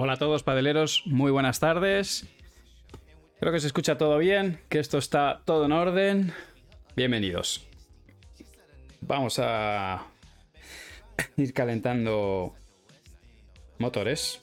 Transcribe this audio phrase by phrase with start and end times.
[0.00, 2.24] Hola a todos, padeleros, muy buenas tardes.
[3.40, 6.32] Creo que se escucha todo bien, que esto está todo en orden.
[6.94, 7.66] Bienvenidos.
[9.00, 10.06] Vamos a
[11.36, 12.54] ir calentando
[13.80, 14.40] motores.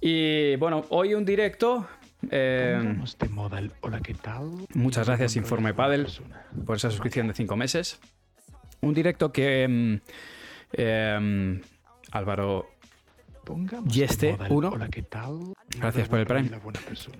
[0.00, 1.88] Y bueno, hoy un directo.
[2.30, 4.68] eh, Pongamos de moda el hola, ¿qué tal?
[4.72, 6.06] Muchas gracias, Informe Padel,
[6.64, 7.98] por esa suscripción de 5 meses.
[8.82, 10.00] Un directo que mm,
[10.74, 11.60] em,
[12.12, 12.75] Álvaro
[13.46, 14.70] Pongamos Y este, uno.
[14.70, 15.54] hola, ¿qué tal?
[15.78, 16.50] Gracias por el Prime.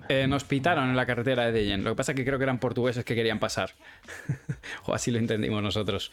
[0.09, 1.85] eh, nos pitaron en la carretera de Dejen.
[1.85, 3.71] Lo que pasa es que creo que eran portugueses que querían pasar.
[4.85, 6.11] o así lo entendimos nosotros.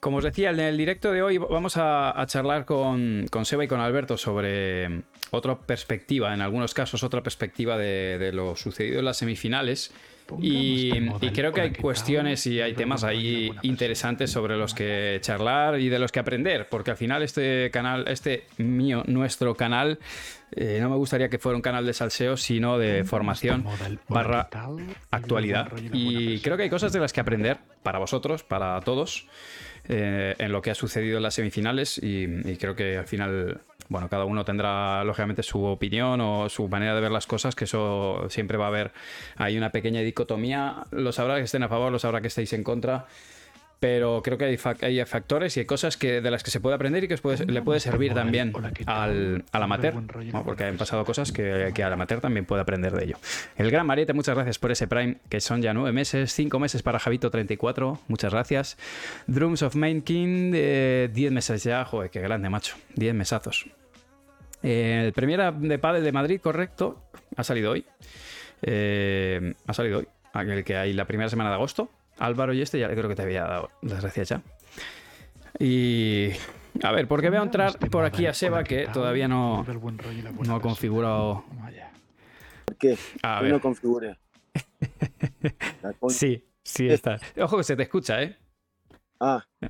[0.00, 3.62] Como os decía, en el directo de hoy vamos a, a charlar con, con Seba
[3.62, 8.56] y con Alberto sobre mm, otra perspectiva, en algunos casos otra perspectiva de, de lo
[8.56, 9.92] sucedido en las semifinales.
[10.40, 15.80] Y, el creo que hay cuestiones y hay temas ahí interesantes sobre los que charlar
[15.80, 19.98] y de los que aprender, porque al final este canal, este mío, nuestro canal,
[20.52, 23.64] eh, no me gustaría que fuera un canal de salseo, sino de Pongamos formación
[24.08, 24.48] barra
[25.10, 25.70] actualidad.
[25.92, 29.26] Y creo que hay cosas de las que aprender para vosotros, para todos,
[29.88, 31.98] eh, en lo que ha sucedido en las semifinales.
[31.98, 36.68] Y, y creo que al final, bueno, cada uno tendrá lógicamente su opinión o su
[36.68, 38.92] manera de ver las cosas, que eso siempre va a haber.
[39.36, 40.84] Hay una pequeña dicotomía.
[40.90, 43.06] Los habrá que estén a favor, los habrá que estéis en contra.
[43.80, 46.58] Pero creo que hay, fac- hay factores y hay cosas que, de las que se
[46.60, 48.52] puede aprender y que puede- le puede servir también
[48.86, 49.94] al, al amateur.
[50.32, 50.44] ¿no?
[50.44, 53.18] Porque han pasado cosas que, que al amateur también puede aprender de ello.
[53.56, 56.82] El gran Mariette, muchas gracias por ese Prime, que son ya nueve meses, cinco meses
[56.82, 58.76] para Javito34, muchas gracias.
[59.28, 63.66] Drums of Main King, eh, diez meses ya, joder, qué grande, macho, diez mesazos.
[64.64, 67.00] Eh, el Premier de Padel de Madrid, correcto,
[67.36, 67.84] ha salido hoy.
[68.62, 71.90] Eh, ha salido hoy, aquel que hay la primera semana de agosto.
[72.18, 74.42] Álvaro y este ya creo que te había dado las gracias ya.
[75.58, 76.30] Y
[76.82, 79.64] a ver, porque veo entrar de por aquí a Seba hola, ¿qué que todavía no,
[80.44, 81.44] no ha configurado.
[81.60, 81.90] Vaya.
[82.64, 82.96] ¿Por qué?
[83.22, 83.52] A Yo ver.
[83.52, 84.16] no configuré.
[85.82, 87.18] La con- Sí, sí está.
[87.40, 88.36] Ojo que se te escucha, ¿eh?
[89.20, 89.44] Ah,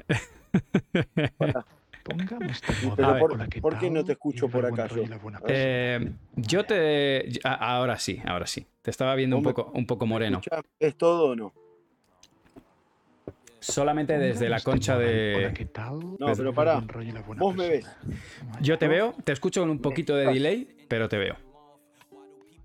[2.83, 3.95] moda Pero por- hola, ¿qué ¿por qué tal?
[3.95, 5.11] no te escucho por el buen acá rollo y yo?
[5.11, 5.51] la buena A ver.
[5.55, 7.31] Eh, yo te.
[7.45, 8.67] Ahora sí, ahora sí.
[8.83, 10.41] Te estaba viendo un poco, un poco moreno.
[10.79, 11.53] ¿Es todo o no?
[13.61, 15.53] Solamente desde la concha de.
[15.55, 15.99] ¿qué tal?
[16.19, 16.81] No, pero buena
[17.39, 17.87] Vos me ves.
[18.61, 21.37] Yo te veo, te escucho con un poquito de delay, pero te veo.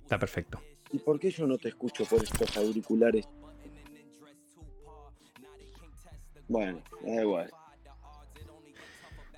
[0.03, 0.61] Está perfecto.
[0.91, 3.27] ¿Y por qué yo no te escucho por estos auriculares?
[6.47, 7.49] Bueno, da igual.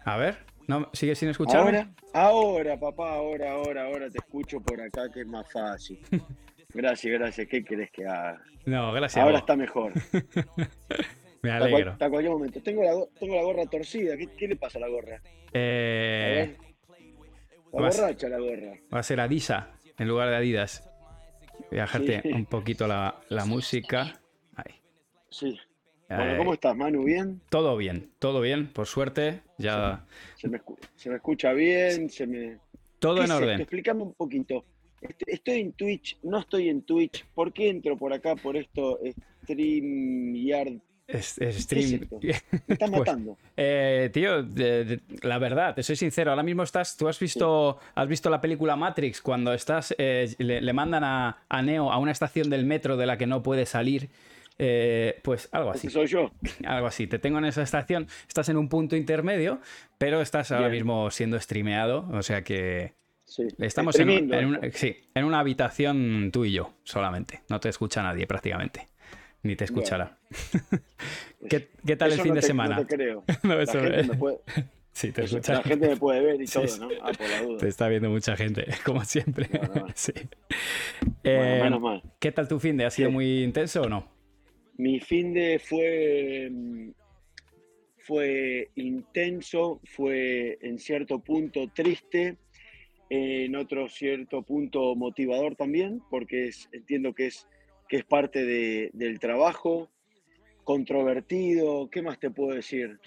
[0.03, 1.77] A ver, ¿no, ¿sigues sin escucharme?
[1.77, 5.99] Ahora, ahora, papá, ahora, ahora, ahora te escucho por acá que es más fácil.
[6.73, 7.47] Gracias, gracias.
[7.47, 8.41] ¿Qué querés que haga?
[8.65, 9.23] No, gracias.
[9.23, 9.93] Ahora está mejor.
[11.45, 11.95] Me alegro.
[11.97, 12.61] cualquier momento.
[12.61, 14.17] Tengo la, go- tengo la gorra torcida.
[14.17, 15.21] ¿Qué, qué le pasa a la gorra?
[15.53, 16.55] Eh.
[17.73, 18.73] La borracha la gorra.
[18.93, 20.89] va a ser Adisa en lugar de Adidas.
[21.69, 22.31] Voy a bajarte Sí.
[22.31, 24.21] un poquito la, la música.
[24.55, 24.75] Ahí.
[25.29, 25.57] Sí.
[26.07, 26.37] Bueno.
[26.37, 27.03] ¿cómo estás, Manu?
[27.03, 27.41] ¿Bien?
[27.49, 29.41] Todo bien, todo bien, por suerte.
[29.57, 30.05] Ya
[30.37, 32.59] Se me, escu- se me escucha bien, se me...
[32.99, 33.61] todo ¿Qué en orden.
[33.61, 34.63] Explícame un poquito.
[35.27, 37.25] Estoy en Twitch, no estoy en Twitch.
[37.33, 38.99] ¿Por qué entro por acá, por esto,
[39.43, 40.79] StreamYard?
[41.07, 42.07] Es, es ¿Qué es stream.
[42.67, 43.37] estás Pues, matando.
[43.55, 44.43] Eh, tío,
[45.21, 48.75] la verdad, te soy sincero, ahora mismo estás, tú has visto, has visto la película
[48.75, 52.97] Matrix cuando estás, eh, le, le mandan a, a Neo a una estación del metro
[52.97, 54.09] de la que no puede salir,
[54.57, 56.31] eh, pues algo así, soy yo.
[56.65, 57.05] algo así.
[57.07, 59.59] Te tengo en esa estación, estás en un punto intermedio,
[59.99, 60.83] pero estás ahora Bien.
[60.83, 62.93] mismo siendo streameado, o sea que
[63.27, 63.43] Sí.
[63.57, 68.03] estamos en, en una, sí, en una habitación tú y yo solamente, no te escucha
[68.03, 68.87] nadie prácticamente,
[69.45, 70.17] ni te escuchará.
[71.49, 72.75] ¿Qué, qué tal el fin no de semana?
[72.77, 73.23] No te creo.
[73.43, 74.37] No, La eso- gente, me puede,
[74.91, 76.89] sí, te eso, la gente me puede ver y Sí, todo.
[76.89, 76.95] ¿no?
[77.01, 77.57] Ah, por la duda.
[77.59, 79.47] Te está viendo mucha gente, como siempre.
[79.51, 79.87] Bueno.
[79.93, 80.11] Sí.
[81.01, 82.03] Bueno, Eh, menos mal.
[82.19, 82.85] ¿Qué tal tu fin de?
[82.85, 83.13] ¿Ha sido Sí.
[83.13, 84.11] muy intenso o no?
[84.77, 86.89] Mi fin de fue, mm,
[87.99, 92.37] fue intenso, fue en cierto punto triste,
[93.09, 97.47] en otro cierto punto motivador también, porque es, entiendo que es,
[97.87, 99.89] que es parte de- del trabajo,
[100.63, 102.99] controvertido, ¿qué más te puedo decir?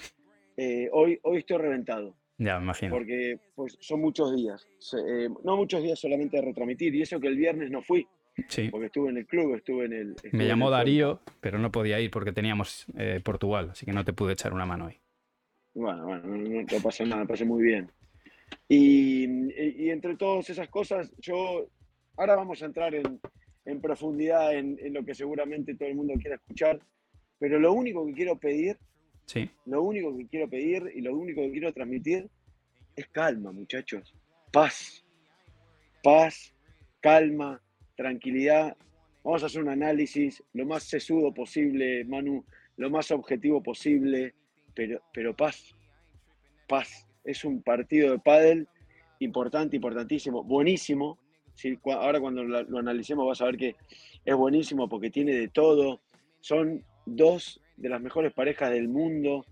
[0.56, 2.92] Eh, hoy, hoy estoy reventado, Ya, me imagino.
[2.94, 4.66] porque pues, son muchos días,
[5.06, 8.06] eh, no muchos días solamente de retransmitir, y eso que el viernes no fui,
[8.48, 8.68] Sí.
[8.70, 10.10] porque estuve en el club, estuve en el...
[10.12, 10.72] estuve Me llamó el.
[10.72, 14.52] Darío, pero no podía ir porque teníamos eh, Portugal, así que no te pude echar
[14.52, 14.98] una mano hoy.
[15.74, 17.90] Bueno, bueno, no, no, no pasa nada, pasé muy bien.
[18.68, 21.66] Y, y- y entre todas esas cosas, yo
[22.16, 23.20] ahora vamos a entrar en,
[23.64, 26.80] en profundidad en, en lo que seguramente todo el mundo quiera escuchar,
[27.38, 28.78] pero lo único que quiero pedir,
[29.26, 32.28] Sí, lo único que quiero pedir y lo único que quiero transmitir
[32.96, 34.14] es calma, muchachos.
[34.50, 35.04] paz,
[36.02, 36.54] paz,
[37.00, 37.60] calma,
[37.94, 38.74] tranquilidad.
[39.22, 42.42] Vamos a hacer un análisis lo más sesudo posible, Manu,
[42.78, 44.34] lo más objetivo posible,
[44.74, 45.74] pero, pero paz,
[46.66, 47.06] paz.
[47.24, 48.66] Es un partido de pádel
[49.18, 51.18] importante, importantísimo, buenísimo.
[51.84, 53.76] Ahora cuando lo analicemos vas a ver que
[54.24, 56.00] es buenísimo porque tiene de todo.
[56.40, 59.44] Son dos de las mejores parejas del mundo,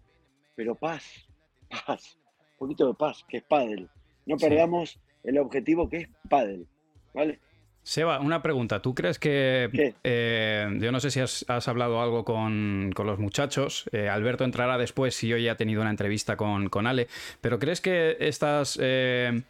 [0.54, 1.26] pero paz,
[1.86, 2.18] paz,
[2.52, 3.88] un poquito de paz, que es pádel.
[4.26, 6.66] No perdamos el objetivo que es pádel,
[7.14, 7.38] ¿vale?
[7.82, 8.82] Seba, una pregunta.
[8.82, 9.94] ¿Tú crees que...
[10.02, 13.88] Eh, yo no sé si has, hablado algo con, los muchachos.
[13.92, 17.06] Eh, Alberto entrará después si yo ya he tenido una entrevista con, con Ale.
[17.40, 18.76] Pero ¿crees que estas...
[18.82, 19.40] Eh,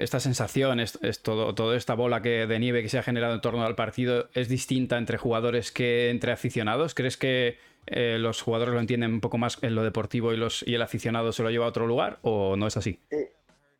[0.00, 3.40] esta sensación, es, todo, toda esta bola que, de nieve que se ha generado en
[3.40, 6.94] torno al partido es distinta entre jugadores que entre aficionados?
[6.94, 10.66] ¿Crees que eh, los jugadores lo entienden un poco más en lo deportivo y, los,
[10.66, 12.98] y el aficionado se lo lleva a otro lugar o no es así?
[13.10, 13.32] Eh,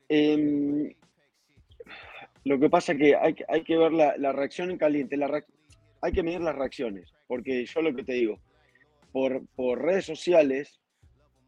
[0.09, 0.93] em,
[2.45, 5.43] lo que pasa es que hay, hay que ver la, reacción en caliente, la
[6.03, 8.39] hay que medir las reacciones, porque yo lo que te digo,
[9.13, 10.80] por, por redes sociales,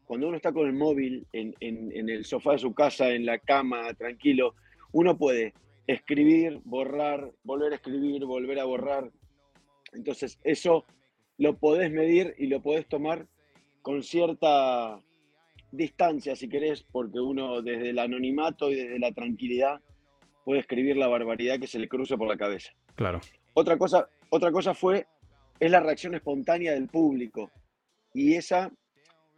[0.05, 3.39] cuando uno está con el móvil en, en, el sofá de su casa, en la
[3.39, 4.55] cama, tranquilo,
[4.91, 5.53] uno puede
[5.87, 9.09] escribir, borrar, volver a escribir, volver a borrar.
[9.93, 10.85] Entonces, eso
[11.37, 13.27] lo podés medir y lo podés tomar
[13.81, 14.99] con cierta
[15.71, 19.81] distancia, si querés, porque uno desde el anonimato y desde la tranquilidad
[20.45, 22.71] puede escribir la barbaridad que se le cruce por la cabeza.
[22.95, 23.19] Claro.
[23.53, 25.07] Otra cosa, otra cosa fue,
[25.59, 27.51] es la reacción espontánea del público.
[28.13, 28.71] Y esa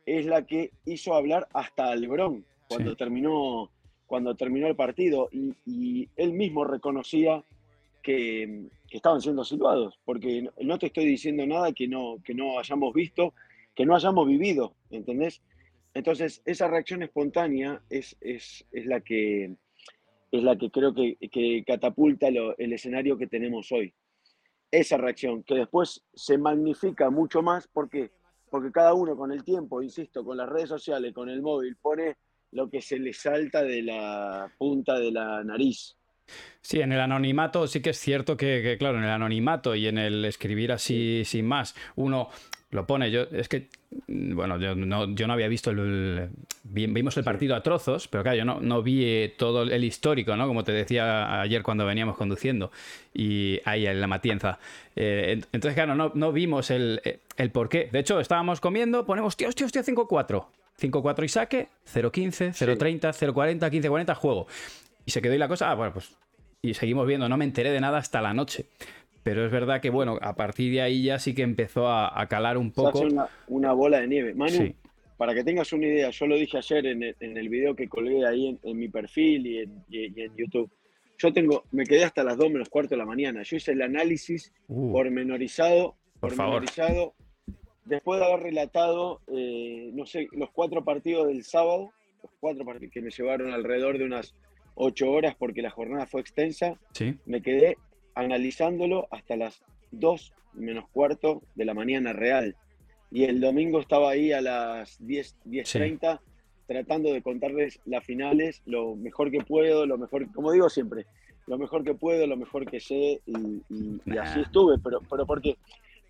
[0.05, 3.71] es la que hizo hablar hasta Albrón cuando, terminó,
[4.05, 5.29] cuando terminó el partido.
[5.31, 7.43] Y, él mismo reconocía
[8.03, 12.93] que, estaban siendo silbados, porque no te estoy diciendo nada que no, que no hayamos
[12.93, 13.33] visto,
[13.75, 15.41] que no hayamos vivido, ¿entendés?
[15.93, 19.53] Entonces, esa reacción espontánea es, es, la, que,
[20.31, 23.93] es la que creo que, catapulta el escenario que tenemos hoy.
[24.71, 28.11] Esa reacción, que después se magnifica mucho más porque
[28.55, 32.15] porque cada uno con el tiempo, insisto, con las redes sociales, con el móvil, pone
[32.53, 35.97] lo que se le salta de la punta de la nariz.
[36.61, 39.97] Sí, en el anonimato sí que es cierto que, claro, en el anonimato y en
[39.97, 42.29] el escribir así sin más, uno
[42.69, 43.11] lo pone.
[43.11, 43.67] Yo, es que,
[44.07, 46.29] bueno, yo no, yo no había visto el,
[46.63, 50.35] Vimos el partido a trozos, pero claro, yo no, no vi eh, todo el histórico,
[50.35, 50.47] ¿no?
[50.47, 52.71] Como te decía ayer cuando veníamos conduciendo,
[53.13, 54.59] y ahí en la matienza.
[54.95, 57.01] Eh, entonces, claro, no, no vimos el,
[57.37, 57.89] el por qué.
[57.91, 60.45] De hecho, estábamos comiendo, ponemos, tío, hostia, hostia, 5-4.
[60.81, 64.47] 5-4 y saque, 0-15, 0-30, 0-40, 15-40, juego.
[65.05, 66.15] Y se quedó ahí la cosa, ah, bueno, pues.
[66.61, 68.65] Y seguimos viendo, no me enteré de nada hasta la noche.
[69.25, 72.59] Pero es verdad que, bueno, a partir de ahí ya sí que empezó a, calar
[72.59, 72.99] un poco.
[72.99, 74.35] una, una, bola de nieve.
[74.35, 74.71] Manu,
[75.17, 77.89] para que tengas una idea, yo lo dije ayer en el, en el video que
[77.89, 80.69] colgué ahí en, mi perfil y en, en, YouTube.
[81.17, 83.41] Yo tengo, me quedé hasta las 2 menos cuarto de la mañana.
[83.41, 87.15] Yo hice el análisis uh, pormenorizado, por pormenorizado,
[87.83, 91.89] después de haber relatado, eh, no sé, los cuatro partidos del sábado,
[92.21, 94.35] los cuatro partidos que me llevaron alrededor de unas
[94.75, 97.17] ocho horas porque la jornada fue extensa, ¿Sí?
[97.25, 97.77] me quedé
[98.15, 102.55] analizándolo hasta las 2 menos cuarto de la mañana real.
[103.11, 106.19] Y el domingo estaba ahí a las 10, 10.30
[106.67, 111.05] tratando de contarles las finales lo mejor que puedo, lo mejor, como digo siempre,
[111.47, 115.57] lo mejor que puedo, lo mejor que sé y, así estuve, pero, pero porque,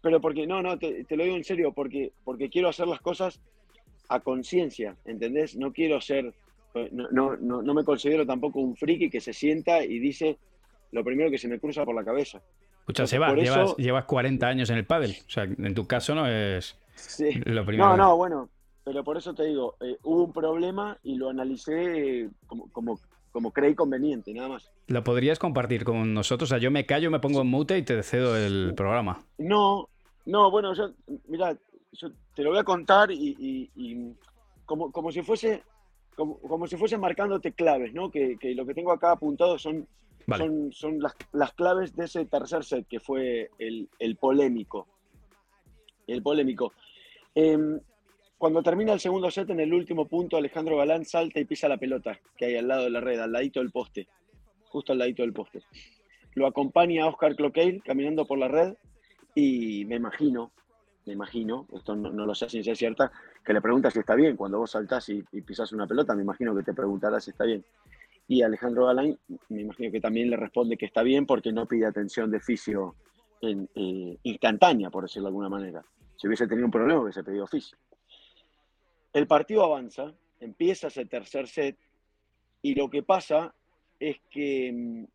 [0.01, 3.41] pero porque, no, no, te, lo digo en serio, porque, porque quiero hacer las cosas
[4.07, 5.57] a conciencia, ¿entendés?
[5.57, 6.33] No quiero ser,
[6.91, 10.37] no, no, no, no me considero tampoco un friki que se sienta y dice,
[10.95, 12.41] lo primero que se me cruza por la cabeza.
[12.79, 15.15] Escucha, Seba, llevas, llevas 40 años en el pádel.
[15.27, 16.77] O sea, en tu caso no es
[17.45, 17.89] lo primero.
[17.89, 18.49] No, no, bueno,
[18.85, 22.99] pero por eso te digo, eh, hubo un problema y lo analicé como, como,
[23.31, 24.71] como creí conveniente, nada más.
[24.87, 26.49] ¿Lo podrías compartir con nosotros?
[26.49, 29.21] O sea, yo me callo, me pongo en mute y te cedo el programa.
[29.37, 29.89] No,
[30.25, 30.91] no, bueno, yo,
[31.27, 31.57] mira,
[31.91, 34.15] yo te lo voy a contar y,
[34.65, 35.61] como, como si fuese
[36.15, 38.09] como, como, si fuese marcándote claves, ¿no?
[38.09, 39.85] Que, que, lo que tengo acá apuntado son
[40.71, 44.87] son, las, claves de ese tercer set que fue el, polémico.
[46.07, 46.73] El polémico.
[47.33, 47.79] Em,
[48.37, 51.77] cuando termina el segundo set, en el último punto, Alejandro Galán salta y pisa la
[51.77, 54.07] pelota que hay al lado de la red, al ladito del poste.
[54.65, 55.61] Justo al ladito del poste.
[56.33, 58.75] Lo acompaña Oscar Cloqueil caminando por la red
[59.35, 60.51] y me imagino,
[61.05, 63.11] me imagino, esto no, lo sé si es cierta,
[63.43, 64.35] que le pregunta si está bien.
[64.35, 67.63] Cuando vos saltás y, y una pelota, me imagino que te preguntará si está bien.
[68.27, 69.17] Y Alejandro Galán,
[69.49, 72.95] me imagino que también le responde que está bien porque no pide atención de fisio
[73.41, 75.83] en, eh, instantánea, por decirlo de alguna manera.
[76.15, 77.77] Si hubiese tenido un problema, hubiese pedido fisio.
[79.13, 81.77] El partido avanza, empieza ese tercer set
[82.61, 83.53] y lo que pasa
[83.99, 85.05] es que mm,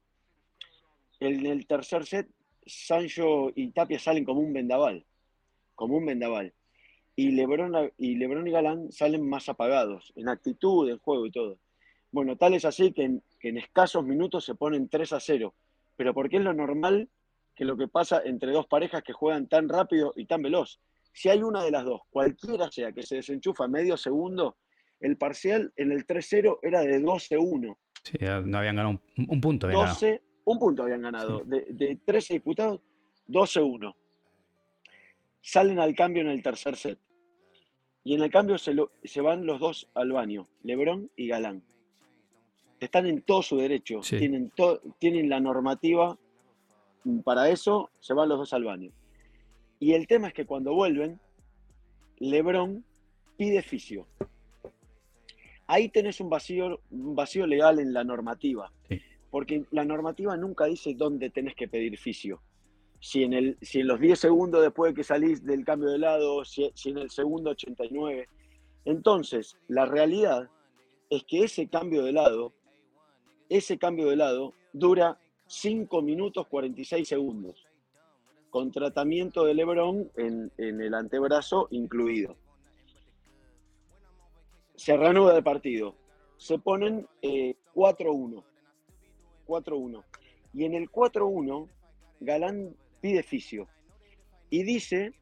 [1.21, 2.29] en el tercer set,
[2.64, 5.05] Sancho y Tapia salen como un vendaval,
[5.75, 6.52] como un vendaval.
[7.17, 11.59] Y Lebron, y Lebron y Galán salen más apagados, en actitud, en juego y todo.
[12.12, 15.55] Bueno, tal es así que en, que en escasos minutos se ponen 3 a 0.
[15.97, 17.09] Pero porque es lo normal
[17.55, 20.81] que lo que pasa entre dos parejas que juegan tan rápido y tan veloz.
[21.12, 24.57] Si hay una de las dos, cualquiera sea, que se desenchufa medio segundo,
[25.00, 27.76] el parcial en el 3-0 era de 12-1.
[28.05, 29.67] Sí, no habían ganado un, un punto.
[29.67, 29.95] habían ganado.
[29.95, 31.40] 12, un punto habían ganado.
[31.45, 32.81] De, de 13 disputados,
[33.29, 33.95] 12-1.
[35.43, 36.99] Salen al cambio en el tercer set.
[38.05, 41.62] Y en el cambio se, lo- se van los dos al baño, Lebrón y Galán.
[42.80, 44.18] Están en todo su derecho, Sí.
[44.18, 46.18] tienen, to- tienen la normativa
[47.25, 48.90] para eso, se van los dos al baño.
[49.78, 51.20] Y el tema es que cuando vuelven,
[52.18, 52.84] Lebrón
[53.37, 54.06] pide fisio.
[55.66, 58.72] Ahí tenés un vacío, un vacío legal en la normativa.
[58.88, 59.00] Sí.
[59.30, 62.42] Porque la normativa nunca dice dónde tenés que pedir fisio.
[62.99, 65.99] Si en, el, si en los 10 segundos después de que salís del cambio de
[65.99, 68.28] lado, si, si en el segundo 89.
[68.84, 70.49] Entonces, la realidad
[71.08, 72.52] es que ese cambio de lado,
[73.50, 77.66] ese cambio de lado dura 5 minutos 46 segundos,
[78.49, 82.37] con tratamiento de Lebron en, en el antebrazo incluido.
[84.76, 85.95] Se reanuda el partido.
[86.38, 88.42] Se ponen eh, 4-1.
[89.47, 90.02] 4-1.
[90.54, 91.69] Y en el 4-1,
[92.21, 93.69] Galán pide fisio.
[94.49, 95.12] Y dice,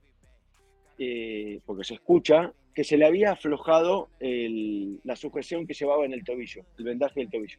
[0.99, 6.13] eh, porque se escucha, que se le había aflojado el- la sujeción que llevaba en
[6.13, 7.59] el tobillo, el vendaje del tobillo.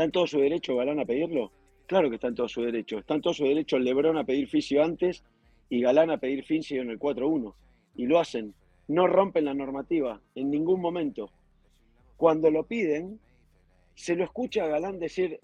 [0.00, 1.52] ¿Está en todo su derecho Galán a pedirlo?
[1.86, 3.00] Claro que está en todo su derecho.
[3.00, 5.22] Está en todo su derecho Lebrón a pedir fisio antes
[5.68, 7.52] y Galán a pedir fisio en el 4-1.
[7.96, 8.54] Y lo hacen.
[8.88, 11.30] No rompen la normativa en ningún momento.
[12.16, 13.20] Cuando lo piden,
[13.94, 15.38] se lo escucha a Galán decir,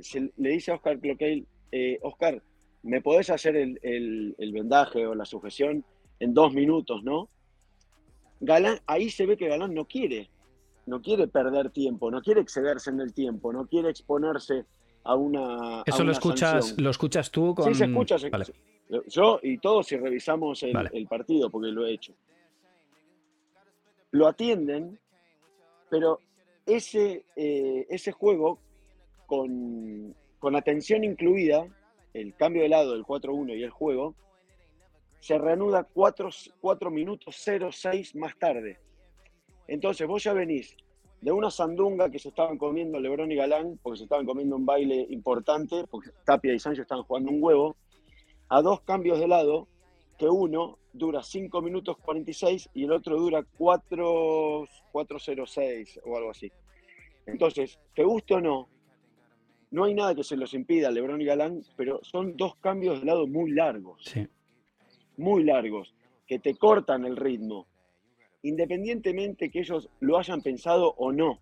[0.00, 2.40] se le dice a Oscar Cloquet, eh, Oscar,
[2.84, 5.84] ¿me podés hacer el, el- el vendaje o la sujeción
[6.20, 7.28] en dos minutos, no?
[8.38, 10.28] Galán, ahí se ve que Galán no quiere,
[10.86, 14.64] no quiere perder tiempo, no quiere excederse en el tiempo, no quiere exponerse
[15.04, 15.80] a una.
[15.80, 16.84] a Eso lo escuchas, sanción.
[16.84, 17.66] lo escuchas tú con.
[17.66, 18.18] Sí, se escucha.
[18.18, 18.46] se- Vale.
[19.08, 20.90] Yo y todos si revisamos el, Vale.
[20.92, 22.14] el partido, porque lo he hecho.
[24.12, 24.98] Lo atienden,
[25.90, 26.20] pero
[26.64, 28.60] ese, eh, ese juego,
[29.26, 31.66] con, con atención incluida,
[32.14, 34.14] el cambio de lado del 4-1 y el juego,
[35.18, 36.30] se reanuda 4,
[36.90, 38.78] minutos 0-6 más tarde.
[39.68, 40.76] Entonces vos ya venís
[41.20, 44.66] de una sandunga que se estaban comiendo Lebrón y Galán, porque se estaban comiendo un
[44.66, 47.76] baile importante, porque Tapia y Sancho estaban jugando un huevo,
[48.48, 49.66] a dos cambios de lado,
[50.18, 56.50] que uno dura 5 minutos 46 y el otro dura 4, 4.06 o algo así.
[57.26, 58.68] Entonces, te guste o no,
[59.72, 63.06] no hay nada que se los impida, Lebrón y Galán, pero son dos cambios de
[63.06, 64.26] lado muy largos Sí.
[65.16, 65.92] muy largos,
[66.26, 67.66] que te cortan el ritmo,
[68.48, 71.40] independientemente que ellos lo hayan pensado o no,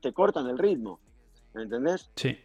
[0.00, 1.00] te cortan el ritmo,
[1.54, 2.10] ¿me entendés?
[2.16, 2.36] Sí.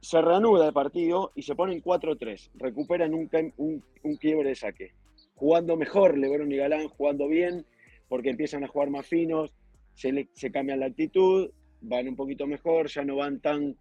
[0.00, 4.92] Se reanuda el partido y se ponen 4-3, recuperan un, un- un quiebre de saque,
[5.34, 7.64] jugando mejor Lebron y Galán, jugando bien,
[8.08, 9.52] porque empiezan a jugar más finos,
[9.94, 11.50] se, le- se cambian la actitud,
[11.80, 13.76] van un poquito mejor, ya no van tan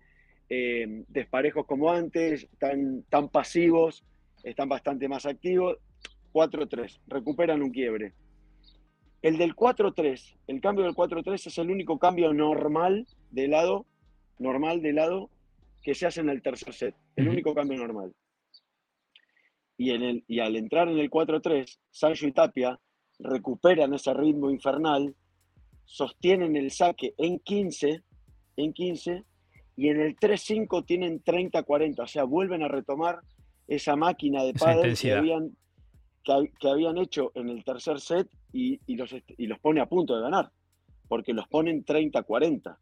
[0.50, 4.04] eh, desparejos como antes, tan, tan pasivos,
[4.44, 5.78] están bastante más activos.
[6.34, 8.14] 4-3, recuperan un quiebre.
[9.22, 13.86] El del 4-3, el cambio del 4-3 es el único cambio normal de lado,
[14.40, 15.30] normal de lado,
[15.82, 16.96] que se hace en el tercer set.
[17.16, 18.14] El único cambio normal.
[19.78, 22.80] Y, en el, y al entrar en el 4-3, Sancho y Tapia
[23.20, 25.16] recuperan ese ritmo infernal,
[25.86, 28.02] sostienen el saque en 15,
[28.58, 29.24] en 15,
[29.76, 33.20] y en el 3-5 tienen 30-40, o sea, vuelven a retomar
[33.68, 35.56] esa máquina de pádel que habían,
[36.24, 39.82] que, hab- que habían hecho en el tercer set y, y los, y los pone
[39.82, 40.52] a punto de ganar,
[41.08, 42.78] porque los ponen 30-40.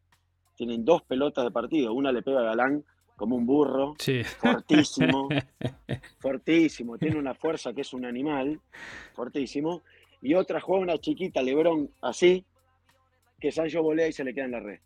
[0.55, 2.83] Tienen dos pelotas de partido, una le pega a Galán
[3.15, 4.24] como un burro, Sí.
[4.24, 5.29] fortísimo,
[6.19, 8.60] fortísimo, tiene una fuerza que es un animal,
[9.13, 9.81] fortísimo,
[10.21, 12.45] y otra juega una chiquita Lebrón así,
[13.39, 14.79] que Sancho volea y se le queda en la red.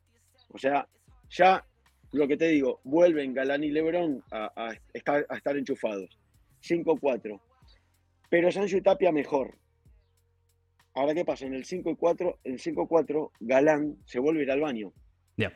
[0.50, 0.88] O sea,
[1.30, 1.66] ya
[2.14, 6.18] lo que te digo, vuelven Galán y Lebrón a, a estar, a estar enchufados.
[6.62, 7.40] 5-4.
[8.30, 9.58] Pero Sancho y Tapia mejor.
[10.94, 11.46] Ahora, ¿qué pasa?
[11.46, 14.94] En el 5 y 4, en el 5-4, Galán se vuelve a ir al baño.
[15.38, 15.52] Ya.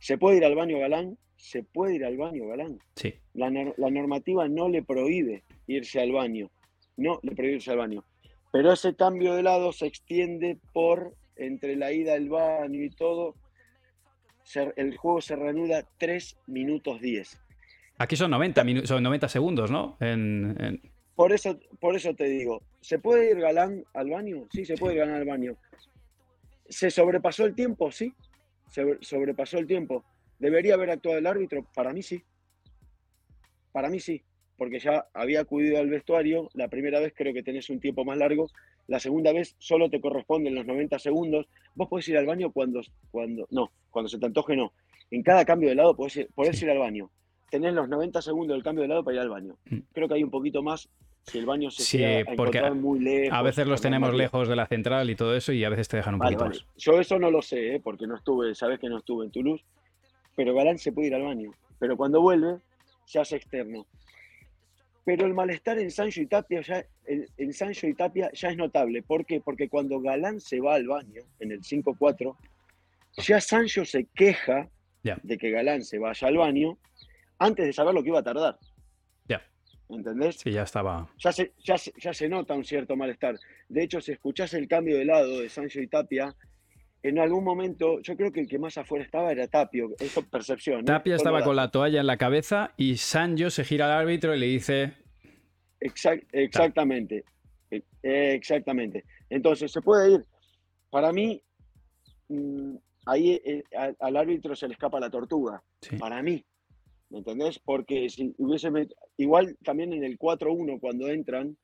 [0.00, 1.16] ¿Se puede ir al baño Galán?
[1.36, 2.78] Se puede ir al baño Galán.
[2.96, 3.14] Sí.
[3.34, 6.50] La, nor- la normativa no le prohíbe irse al baño.
[6.96, 8.04] No le prohíbe irse al baño.
[8.52, 13.34] Pero ese cambio de lado se extiende por entre la ida al baño y todo,
[14.42, 17.38] se- el juego se reanuda 3 minutos 10.
[17.98, 19.96] Aquí son 90, minu- son 90 segundos, ¿no?
[20.00, 24.46] En, en- Por eso, por eso te digo, ¿se puede ir Galán al baño?
[24.50, 25.56] Sí, se puede ir Galán al baño.
[26.68, 27.90] ¿Se sobrepasó el tiempo?
[27.92, 28.14] Sí,
[28.68, 30.04] se sobrepasó el tiempo.
[30.38, 31.66] ¿Debería haber actuado el árbitro?
[31.74, 32.22] Para mí sí.
[33.72, 34.22] Para mí sí,
[34.56, 36.48] porque ya había acudido al vestuario.
[36.54, 38.48] La primera vez creo que tenés un tiempo más largo.
[38.86, 41.46] La segunda vez solo te corresponden los 90 segundos.
[41.74, 44.72] Vos podés ir al baño cuando, cuando no, cuando se te antoje no.
[45.10, 47.10] En cada cambio de lado podés ir, podés ir al baño.
[47.52, 49.56] Tenés los 90 segundos del cambio de lado para ir al baño.
[49.66, 49.78] Mm.
[49.92, 50.88] Creo que hay un poquito más
[51.24, 53.38] si el baño se Sí, a porque encontrar muy lejos.
[53.38, 55.98] a veces los tenemos lejos de la central y todo eso y a veces te
[55.98, 56.64] dejan un Vale, poquito vale.
[56.64, 56.76] más.
[56.78, 57.80] Yo eso no lo sé, ¿eh?
[57.84, 59.62] porque no estuve, sabes que no estuve en Toulouse,
[60.34, 61.52] pero Galán se puede ir al baño.
[61.78, 62.56] Pero cuando vuelve,
[63.04, 63.86] se hace externo.
[65.04, 68.56] Pero el malestar en Sancho y Tapia, ya, en, en Sancho y Tapia ya es
[68.56, 69.02] notable.
[69.02, 69.40] ¿Por qué?
[69.40, 72.34] Porque cuando Galán se va al baño, en el 5-4,
[73.18, 74.68] ya Sancho se queja
[75.04, 75.18] Ya.
[75.22, 76.78] de que Galán se vaya al baño
[77.44, 78.58] antes de saber lo que iba a tardar.
[79.28, 79.42] Ya.
[79.88, 80.36] ¿Entendés?
[80.36, 81.08] Sí, ya estaba.
[81.18, 83.36] ya se, ya, ya se nota un cierto malestar.
[83.68, 86.34] De hecho, si escuchás el cambio de lado de Sancho y Tapia,
[87.02, 89.90] en algún momento, yo creo que el que más afuera estaba era Tapio.
[89.98, 90.80] Eso es percepción.
[90.80, 90.84] ¿eh?
[90.84, 94.38] Tapia estaba con la toalla en la cabeza y Sancho se gira al árbitro y
[94.38, 94.94] le dice,
[95.80, 97.24] Exact- exactamente.
[97.70, 97.82] Eh,
[98.34, 99.04] Exactamente.
[99.30, 100.24] Entonces, se puede ir.
[100.90, 101.42] Para mí,
[102.28, 105.62] mm, ahí eh, al, al árbitro se le escapa la tortuga.
[105.80, 106.44] sí, Para mí.
[107.12, 107.58] ¿Me entendés?
[107.58, 108.70] Porque si hubiese.
[108.70, 111.56] met- Igual también en el 4-1, cuando entran,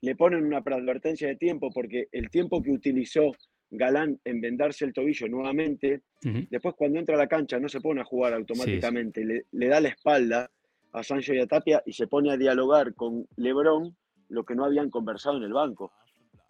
[0.00, 3.32] le ponen una preadvertencia de tiempo, porque el tiempo que utilizó
[3.70, 7.80] Galán en vendarse el tobillo nuevamente, ujú, después cuando entra a la cancha no se
[7.82, 10.50] pone a jugar automáticamente, Le, le da la espalda
[10.92, 13.94] a Sancho y a Tapia y se pone a dialogar con Lebrón
[14.30, 15.92] lo que no habían conversado en el banco.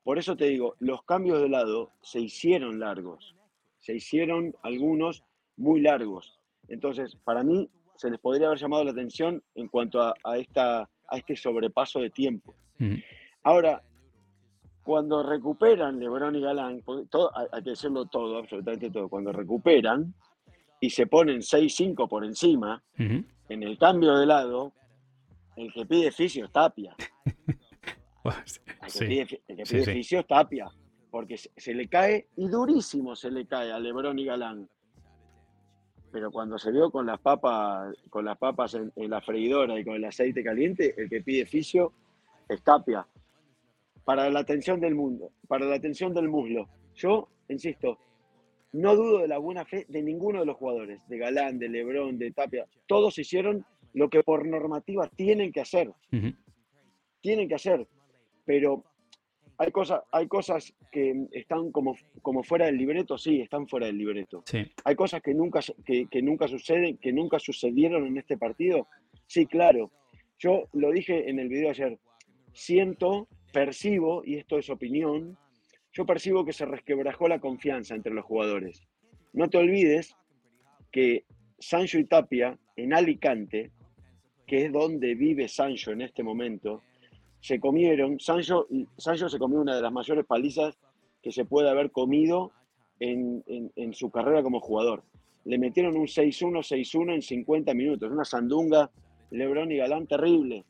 [0.04, 3.34] Por eso te digo, los cambios de lado se hicieron largos,
[3.80, 5.24] se hicieron algunos
[5.56, 6.38] muy largos.
[6.68, 7.68] Entonces, para mí,
[8.00, 12.00] se les podría haber llamado la atención en cuanto a, a esta, a este sobrepaso
[12.00, 12.54] de tiempo.
[13.42, 13.82] Ahora,
[14.82, 20.14] cuando recuperan Lebron y Galán, todo, hay que decirlo todo, absolutamente todo, cuando recuperan
[20.80, 24.72] y se ponen 6-5 por encima, en el cambio de lado,
[25.56, 26.96] el que pide fisio es Tapia.
[28.22, 29.92] El que sí, pide, el que sí, pide sí.
[29.92, 30.68] fisio es Tapia.
[31.10, 34.68] Porque se, se le cae, y durísimo se le cae a Lebron y Galán.
[36.12, 39.84] Pero cuando se vio con las papas, con las papas en, en la freidora y
[39.84, 41.92] con el aceite caliente, el que pide fisio
[42.48, 43.06] es Tapia.
[44.04, 46.68] Para la atención del mundo, para la atención del muslo.
[46.96, 47.98] Yo, insisto,
[48.72, 52.18] no dudo de la buena fe de ninguno de los jugadores, de Galán, de Lebrón,
[52.18, 52.66] de Tapia.
[52.86, 56.32] Todos hicieron lo que por normativa tienen que hacer Ujú.
[57.20, 57.86] tienen que hacer,
[58.44, 58.84] pero
[59.60, 63.98] hay cosas, hay cosas que están como, como fuera del libreto, sí, están fuera del
[63.98, 64.42] libreto.
[64.46, 68.88] Sí, Hay cosas que nunca, que nunca suceden, que nunca sucedieron en este partido,
[69.26, 69.90] sí, claro.
[70.38, 71.98] Yo lo dije en el video ayer,
[72.54, 75.36] siento, percibo, y esto es opinión,
[75.92, 78.88] yo percibo que se resquebrajó la confianza entre los jugadores.
[79.34, 80.16] No te olvides
[80.90, 81.26] que
[81.58, 83.72] Sancho y Tapia en Alicante,
[84.46, 86.80] que es donde vive Sancho en este momento,
[87.40, 90.78] se comieron, Sancho, Sancho se comió una de las mayores palizas
[91.22, 92.52] que se puede haber comido
[92.98, 95.02] en, en- su carrera como jugador.
[95.44, 98.90] Le metieron un 6-1, 6-1 en 50 minutos, una sandunga,
[99.30, 100.64] Lebrón y Galán terrible.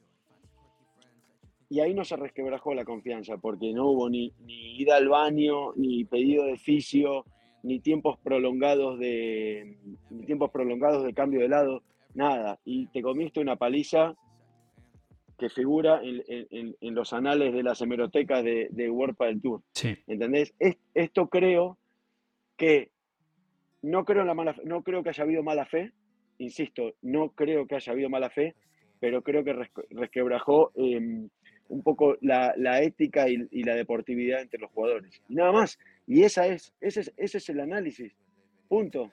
[1.68, 5.72] Y ahí no se resquebrajó la confianza, porque no hubo ni, ni ida al baño,
[5.76, 7.24] ni pedido de fisio,
[7.62, 9.76] ni tiempos prolongados de
[10.10, 11.82] ni tiempos prolongados de cambio de lado,
[12.14, 12.58] nada.
[12.64, 14.14] Y te comiste una paliza
[15.40, 19.40] que figura en, en- en- en los anales de las hemerotecas de, de World del
[19.40, 19.62] Tour.
[19.72, 19.96] sí.
[20.06, 20.54] ¿Entendés?
[20.60, 21.78] Es- esto creo
[22.56, 22.90] que
[23.82, 25.92] no creo en la mala no creo que haya habido mala fe,
[26.38, 28.54] insisto, no creo que haya habido mala fe,
[29.00, 31.00] pero creo que resque- resquebrajó eh,
[31.68, 35.22] un poco la, la ética y, y la deportividad entre los jugadores.
[35.28, 35.78] Y nada más.
[36.06, 38.12] Y esa es, ese es, ese es el análisis.
[38.68, 39.10] Punto.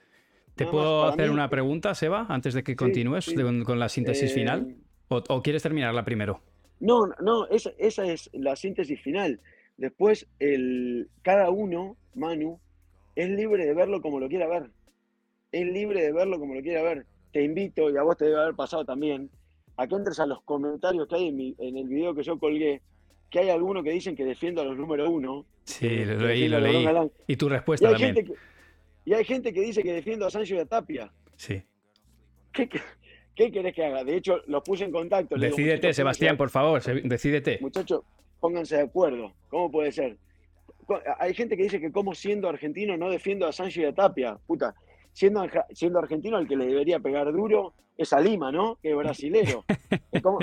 [0.56, 3.34] ¿Te Nada puedo hacer mí, una pregunta, Seba, antes de que Sí, continúes sí.
[3.36, 4.76] con, con la síntesis eh, final?
[5.08, 6.40] ¿O, o quieres terminarla primero?
[6.80, 9.40] No, no, esa, esa es la síntesis final.
[9.76, 12.60] Después, el, cada uno, Manu,
[13.16, 14.70] es libre de verlo como lo quiera ver.
[15.50, 17.06] Es libre de verlo como lo quiera ver.
[17.32, 19.30] Te invito, y a vos te debe haber pasado también,
[19.76, 22.38] a que entres a los comentarios que hay en, mi- en el video que yo
[22.38, 22.80] colgué,
[23.30, 25.46] que hay algunos que dicen que defiendo a los número uno.
[25.64, 26.86] Sí, lo leí, lo leí.
[27.26, 28.14] Y tu Y respuesta hay, también.
[28.26, 28.32] que,
[29.04, 31.12] y hay gente que dice que defiendo a Sancho y a Tapia.
[31.36, 31.62] Sí.
[32.52, 32.80] ¿Qué, qué,
[33.38, 34.02] qué querés que haga?
[34.02, 35.36] De hecho, los puse en contacto.
[35.36, 37.58] digo, Decídete, "Muchachos, Sebastián, por favor, decídete.
[37.60, 38.02] Muchachos,
[38.40, 39.32] pónganse de acuerdo.
[39.48, 40.16] ¿Cómo puede ser?
[41.18, 44.38] hay gente que dice que como siendo argentino no defiendo a Sancho y a Tapia.
[44.46, 44.74] Puta,
[45.12, 45.40] siendo,
[45.98, 48.76] argentino al que le debería pegar duro es a Lima, ¿no?
[48.82, 49.64] Que es brasilero.
[50.22, 50.38] ¿Cómo,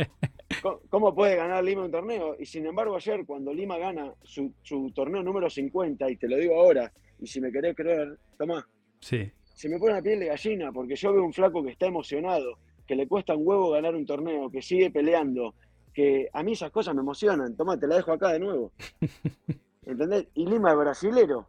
[0.61, 2.35] cómo- cómo puede ganar Lima un torneo?
[2.39, 6.37] Y sin embargo ayer cuando Lima gana su, su torneo número 50, y te lo
[6.37, 8.65] digo ahora, y si me querés creer, tomá,
[8.99, 11.87] Sí, se me pone la piel de gallina porque yo veo un flaco que está
[11.87, 15.55] emocionado, que le cuesta un huevo ganar un torneo, que sigue peleando,
[15.93, 17.55] que a mí esas cosas me emocionan.
[17.55, 18.71] Toma, te la dejo acá de nuevo.
[19.85, 20.27] ¿Entendés?
[20.33, 21.47] Y Lima es brasilero.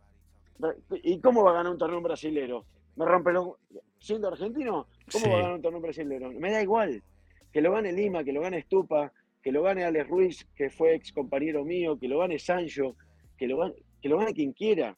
[1.03, 2.65] ¿Y cómo va a ganar un torneo brasilero?
[2.97, 3.51] Me rompe los...
[3.99, 5.31] Siendo argentino, ¿cómo Sí.
[5.31, 6.31] va a ganar un torneo brasilero?
[6.33, 7.03] Me da igual.
[7.53, 10.95] Que lo gane Lima, que lo gane Estupa, que lo gane Alex Ruiz, que fue
[10.95, 12.95] ex compañero mío, que lo gane Sancho,
[13.37, 14.97] que lo gane, que lo gane quien quiera.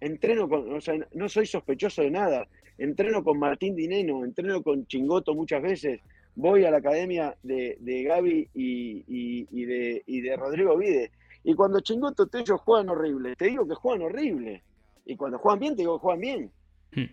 [0.00, 2.46] Entreno con, o sea, no soy sospechoso de nada.
[2.80, 6.00] Entreno con Martín Dineno, entreno con Chingoto muchas veces.
[6.34, 11.10] Voy a la academia de, de Gaby y, y- y de, y de Rodrigo Vide.
[11.44, 14.62] Y cuando Chingoto te ellos juegan horrible, te digo que juegan horrible.
[15.04, 16.50] Y cuando juegan bien, te digo que juegan bien.
[16.94, 17.12] Hmm.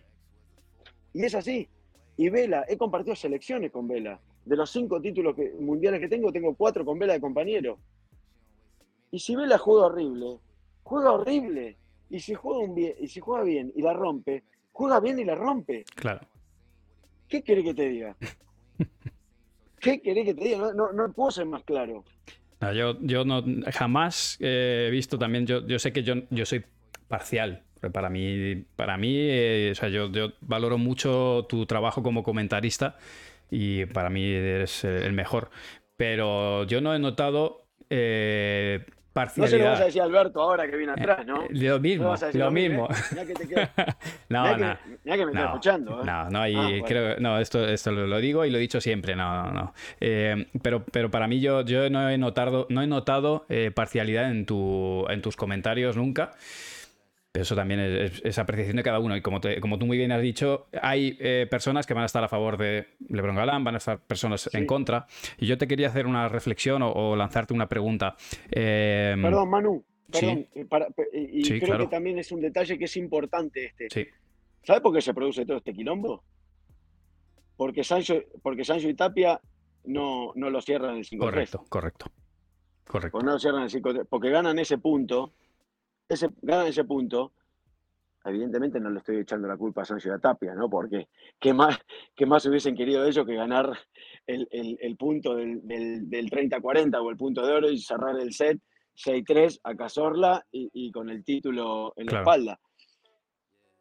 [1.14, 1.68] Y es así.
[2.16, 4.22] Y Vela, he compartido selecciones con Vela.
[4.46, 7.78] De los cinco títulos que- mundiales que tengo, tengo cuatro con Vela de compañero.
[9.12, 10.38] Y si Vela juega horrible,
[10.84, 11.76] juega horrible.
[12.10, 14.44] Y si juega, un bien, y si juega bien y la rompe,
[14.78, 15.84] juega bien y la rompe.
[15.96, 16.22] claro.
[17.28, 18.16] ¿Qué querés que te diga?
[19.82, 20.58] ¿Qué querés que te diga?
[20.60, 22.06] No, no, no puedo ser más claro.
[22.62, 26.64] No, yo, yo no jamás he visto también, yo, yo sé que yo, yo soy
[27.08, 27.64] parcial.
[27.82, 32.24] pero Para mí, para mí eh, o sea, yo, yo valoro mucho tu trabajo como
[32.24, 32.98] comentarista
[33.50, 35.50] y para mí eres el mejor.
[35.98, 38.86] Pero yo no he notado eh,
[39.36, 41.44] No se lo vas a decir a Alberto ahora que viene atrás, ¿no?
[41.44, 42.88] Eh, Lo No mismo, vas a decir lo mismo.
[42.90, 42.96] ¿eh?
[43.12, 43.46] Mirá que te
[44.30, 44.58] no, mirá no.
[44.58, 46.02] que, mirá que me está No, escuchando.
[46.02, 46.06] ¿eh?
[46.06, 46.86] No, no, y Ah, bueno.
[46.86, 49.74] creo, no, esto, esto lo, lo digo y lo he dicho siempre, no, no, no.
[50.00, 54.30] Eh, pero, pero para mí yo, yo no he notado, no he notado eh, parcialidad
[54.32, 56.32] en, tu, en tus comentarios nunca.
[57.38, 59.16] Pero eso también es, es- apreciación de cada uno.
[59.16, 62.08] Y como, te- como tú muy bien has dicho, hay eh, personas que van a
[62.08, 65.06] estar a favor de LeBron Galán, van a estar personas en contra.
[65.38, 68.16] Y yo te quería hacer una reflexión o, o lanzarte una pregunta.
[68.50, 69.86] Eh, Perdón, Manu.
[70.12, 70.48] Perdón.
[70.56, 71.84] eh, para- pe- y Sí, creo claro.
[71.84, 73.88] que también es un detalle que es importante este.
[73.92, 74.08] Sí,
[74.64, 76.24] ¿Sabes por qué se produce todo este quilombo?
[77.56, 79.40] Porque Sancho, porque Sancho y Tapia
[79.86, 81.18] no, no lo cierran el 5-3.
[81.20, 82.06] correcto, correcto.
[82.88, 83.12] Correcto.
[83.12, 84.08] Porque no lo cierran el 5-3.
[84.10, 85.34] Porque ganan ese punto.
[86.10, 87.34] Ese, ganan ese punto.
[88.26, 90.70] Evidentemente no le estoy echando la culpa a Sancho y a Tapia, ¿no?
[90.70, 91.08] Porque
[91.40, 91.80] ¿qué más,
[92.16, 93.72] qué más hubiesen querido ellos que ganar
[94.26, 98.20] el, el- el punto del, del- del 30-40 o el punto de oro y cerrar
[98.20, 98.60] el set
[98.96, 102.60] 6-3 a Cazorla y, y con el título en la espalda?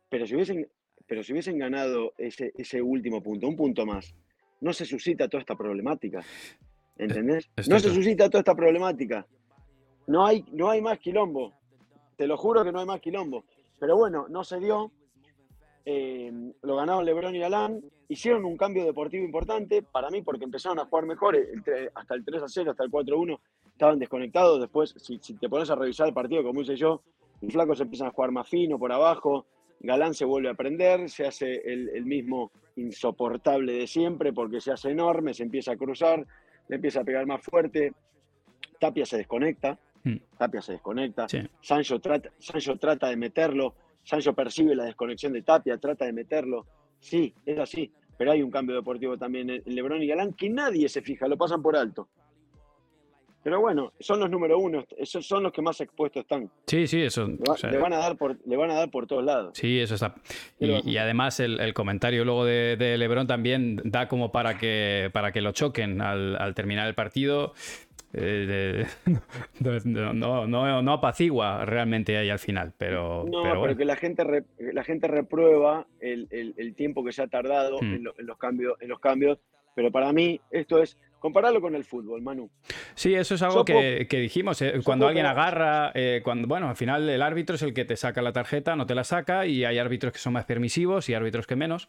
[0.08, 0.68] Pero si hubiesen,
[1.06, 4.14] pero si hubiesen ganado ese, ese último punto, un punto más,
[4.60, 6.20] no se suscita toda esta problemática.
[6.98, 7.50] ¿Entendés?
[7.56, 9.26] estoy No se suscita toda esta problemática.
[10.06, 11.52] No hay, no hay más quilombo.
[12.16, 13.44] Te lo juro que no hay más quilombo.
[13.78, 14.90] Pero bueno, no se dio.
[15.84, 17.80] Eh, lo ganaron Lebron y Alan.
[18.08, 21.36] Hicieron un cambio deportivo importante para mí porque empezaron a jugar mejor.
[21.94, 23.40] hasta el 3 a 0, hasta el 4 a 1.
[23.72, 24.60] Estaban desconectados.
[24.60, 27.02] Después, si, te pones a revisar el partido, como hice yo,
[27.40, 29.46] los flacos empiezan a jugar más fino por abajo.
[29.80, 34.90] Galán se vuelve a prender, se hace el mismo insoportable de siempre porque se hace
[34.90, 36.26] enorme, se empieza a cruzar,
[36.68, 37.92] le empieza a pegar más fuerte.
[38.78, 39.78] Tapia se desconecta.
[40.06, 40.20] Mm.
[40.38, 41.28] Tapia se desconecta.
[41.28, 41.38] Sí.
[41.60, 46.64] Sancho trata, Sancho trata de meterlo, Sancho percibe la desconexión de Tapia, trata de meterlo.
[47.00, 50.88] Sí, es así, pero hay un cambio deportivo también en Lebron y Galán que nadie
[50.88, 52.08] se fija, lo pasan por alto.
[53.46, 56.50] Pero bueno, son los número uno, esos son los que más expuestos están.
[56.66, 57.28] Sí, sí, eso.
[57.28, 59.24] Le, va- o sea, le van a dar por, le van a dar por todos
[59.24, 59.52] lados.
[59.56, 60.16] Sí, eso está.
[60.58, 63.80] ¿Qué le vas a Y, y además el, el comentario luego de, de Lebron también
[63.84, 67.52] da como para que, para que lo choquen al, al terminar el partido.
[68.12, 69.20] Eh, de-
[69.84, 73.76] no, no, no, no apacigua realmente ahí al final, pero, No, pero pero, bueno.
[73.76, 77.78] que la gente re- la gente reprueba el, el- el tiempo que se ha tardado
[77.80, 77.94] Hmm.
[77.94, 79.38] en, lo- en los cambios, en los cambios.
[79.76, 82.50] Pero para mí esto es compararlo con el fútbol, Manu.
[82.94, 84.60] Sí, eso es algo que, que dijimos.
[84.62, 87.96] eh, cuando alguien agarra, eh, cuando, bueno, al final el árbitro es el que te
[87.96, 91.14] saca la tarjeta, no te la saca, y hay árbitros que son más permisivos y
[91.14, 91.88] árbitros que menos.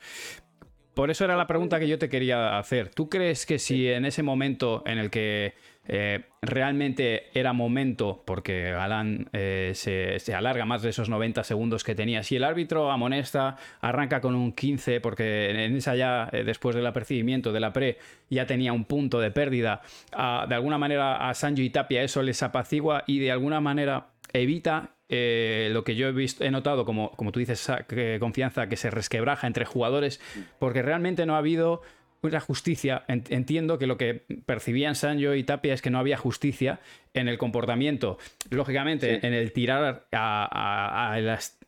[0.97, 2.89] Por eso era la pregunta que yo te quería hacer.
[2.89, 5.53] ¿Tú crees que si en ese momento en el que
[5.87, 11.93] eh, realmente era momento, porque Galán eh, se, alarga más de esos 90 segundos que
[11.93, 16.75] tenía, si el árbitro amonesta, arranca con un 15, porque en esa ya, eh, después
[16.75, 17.99] del apercibimiento de la pre,
[18.31, 22.41] ya tenía un punto de pérdida, de alguna manera a Sancho y Tapia eso les
[22.41, 27.11] apacigua y de alguna manera evita eh, lo que yo he visto, he notado, como,
[27.11, 30.19] como tú dices, sa- que confianza que se resquebraja entre jugadores,
[30.59, 31.81] porque realmente no ha habido
[32.21, 33.03] una justicia.
[33.07, 36.79] Entiendo que lo que percibían Sancho y Tapia es que no había justicia
[37.13, 38.17] en el comportamiento.
[38.49, 41.17] Lógicamente, en el tirar a,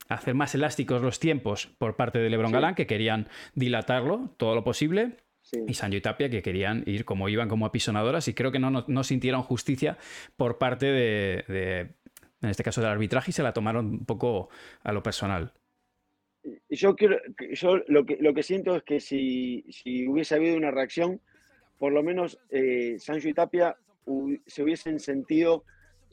[0.09, 4.63] hacer más elásticos los tiempos por parte de Lebron Galán, que querían dilatarlo todo lo
[4.63, 5.17] posible.
[5.67, 8.85] Y Sancho y Tapia que querían ir como iban como apisonadoras y creo que no,
[8.85, 9.97] no, sintieron justicia
[10.37, 11.89] por parte de,
[12.41, 14.49] en este caso del arbitraje y se la tomaron un poco
[14.83, 15.53] a lo personal.
[16.69, 17.17] Yo, quiero,
[17.53, 21.19] yo lo, que, lo que siento es que si, si hubiese habido una reacción,
[21.77, 23.75] por lo menos eh, Sancho y Tapia
[24.47, 25.63] se hubiesen sentido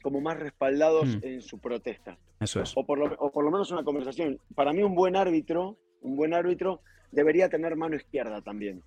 [0.01, 1.19] como más respaldados mm.
[1.23, 2.17] en su protesta.
[2.39, 2.73] Eso es.
[2.75, 4.39] O por, lo, o por lo menos una conversación.
[4.53, 8.83] Para mí un buen árbitro, un buen árbitro debería tener mano izquierda también.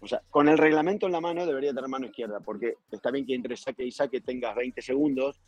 [0.00, 3.26] O sea, con el reglamento en la mano debería tener mano izquierda, porque está bien
[3.26, 5.40] que entre saque y saque tengas 20 segundos,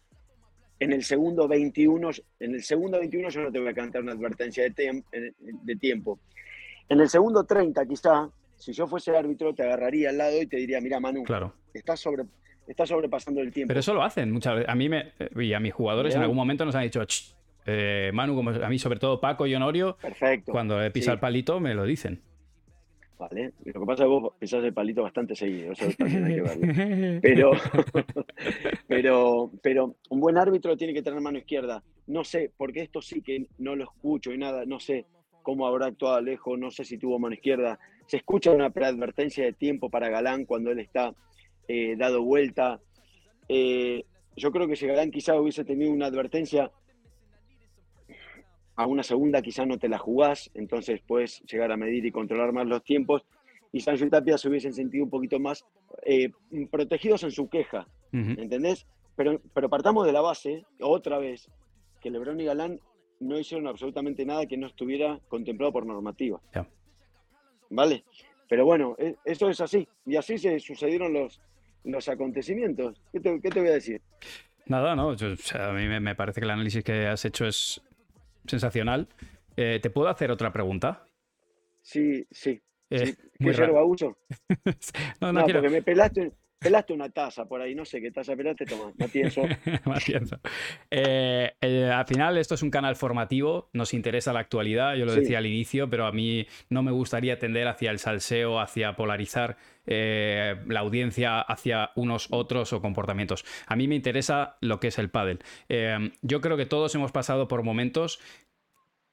[0.82, 4.12] en el segundo 21, en el segundo 21 yo no te voy a cantar una
[4.12, 5.02] advertencia de,
[5.40, 6.18] de tiempo.
[6.88, 10.56] En el segundo 30 quizá, si yo fuese árbitro, te agarraría al lado y te
[10.56, 11.54] diría, mira Manu, claro.
[11.72, 12.24] estás, sobre,
[12.66, 13.68] estás sobrepasando el tiempo.
[13.68, 14.68] Pero eso lo hacen muchas veces.
[14.68, 17.00] A mí me, y a mis jugadores en algún momento nos han dicho,
[17.64, 20.50] eh, Manu, como a mí sobre todo Paco y Honorio, Perfecto.
[20.50, 22.20] cuando he pisado el palito me lo dicen.
[23.22, 23.52] ¿Vale?
[23.64, 26.42] Lo que pasa es que vos pisás el palito bastante seguido, eso también hay que
[26.42, 27.20] verlo.
[27.22, 27.50] Pero,
[28.88, 31.82] pero, pero un buen árbitro tiene que tener mano izquierda.
[32.08, 35.06] No sé, porque esto sí que no lo escucho y nada, no sé
[35.42, 37.78] cómo habrá actuado Alejo, no sé si tuvo mano izquierda.
[38.06, 41.14] Se escucha una preadvertencia de tiempo para Galán cuando él está
[41.68, 42.80] eh, dado vuelta.
[43.48, 44.04] Eh,
[44.37, 46.70] yo creo que si Galán quizá hubiese tenido una advertencia,
[48.82, 52.52] a una segunda quizá no te la jugás, entonces puedes llegar a medir y controlar
[52.52, 53.24] más los tiempos.
[53.72, 55.64] Y Sancho y Tapia se hubiesen sentido un poquito más
[56.04, 56.30] eh,
[56.70, 58.86] protegidos en su queja, ¿entendés?
[59.16, 61.48] Pero, pero partamos de la base, otra vez,
[62.00, 62.80] que Lebrón y Galán
[63.20, 66.40] no hicieron absolutamente nada que no estuviera contemplado por normativa.
[67.70, 68.04] ¿Vale?
[68.48, 69.88] Pero bueno, e, eso es así.
[70.04, 71.40] Y así se sucedieron los,
[71.84, 73.00] los acontecimientos.
[73.12, 74.02] ¿Qué te, qué te voy a decir?
[74.66, 75.10] Nada, no.
[75.10, 77.82] a mí me, parece que el análisis que has hecho es
[78.46, 79.09] sensacional.
[79.57, 81.05] Eh, ¿Te puedo hacer otra pregunta?
[81.83, 82.62] Sí, sí.
[82.90, 84.18] Eh, ¿Qué yerba uso?
[85.20, 88.64] no, no, porque me pelaste, pelaste una taza por ahí, no sé qué taza pelaste,
[88.64, 89.42] toma, Matienzo.
[89.85, 90.38] Matienzo.
[90.90, 95.38] Eh, al final esto es un canal formativo, nos interesa la actualidad, yo lo decía
[95.38, 100.79] al inicio, pero a mí no me gustaría tender hacia el salseo, hacia polarizar la
[100.79, 103.44] audiencia hacia unos otros o comportamientos.
[103.66, 105.40] A mí me interesa lo que es el pádel.
[106.22, 108.20] yo creo que todos hemos pasado por momentos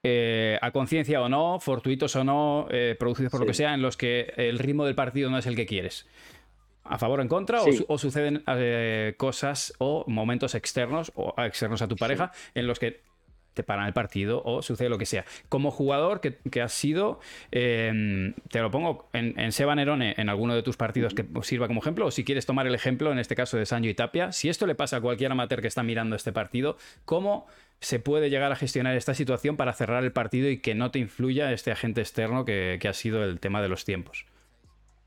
[0.02, 3.82] eh, a conciencia o no, fortuitos o no, eh, producidos por lo que sea, en
[3.82, 6.08] los que el ritmo del partido no es el que quieres.
[6.90, 7.62] ¿A favor o en contra?
[7.88, 13.02] O, suceden eh, cosas o momentos externos o externos a tu pareja en los que
[13.54, 15.26] te paran el partido o sucede lo que sea.
[15.50, 17.20] Como jugador que, has sido,
[17.52, 17.94] te
[18.54, 22.06] lo pongo en, en, Seba Nerone en alguno de tus partidos que sirva como ejemplo,
[22.06, 24.66] o si quieres tomar el ejemplo, en este caso de Sancho y Tapia, si esto
[24.66, 27.48] le pasa a cualquier amateur que está mirando este partido, ¿cómo
[27.82, 31.00] se puede llegar a gestionar esta situación para cerrar el partido y que no te
[31.00, 34.26] influya este agente externo que, ha sido el tema de los tiempos?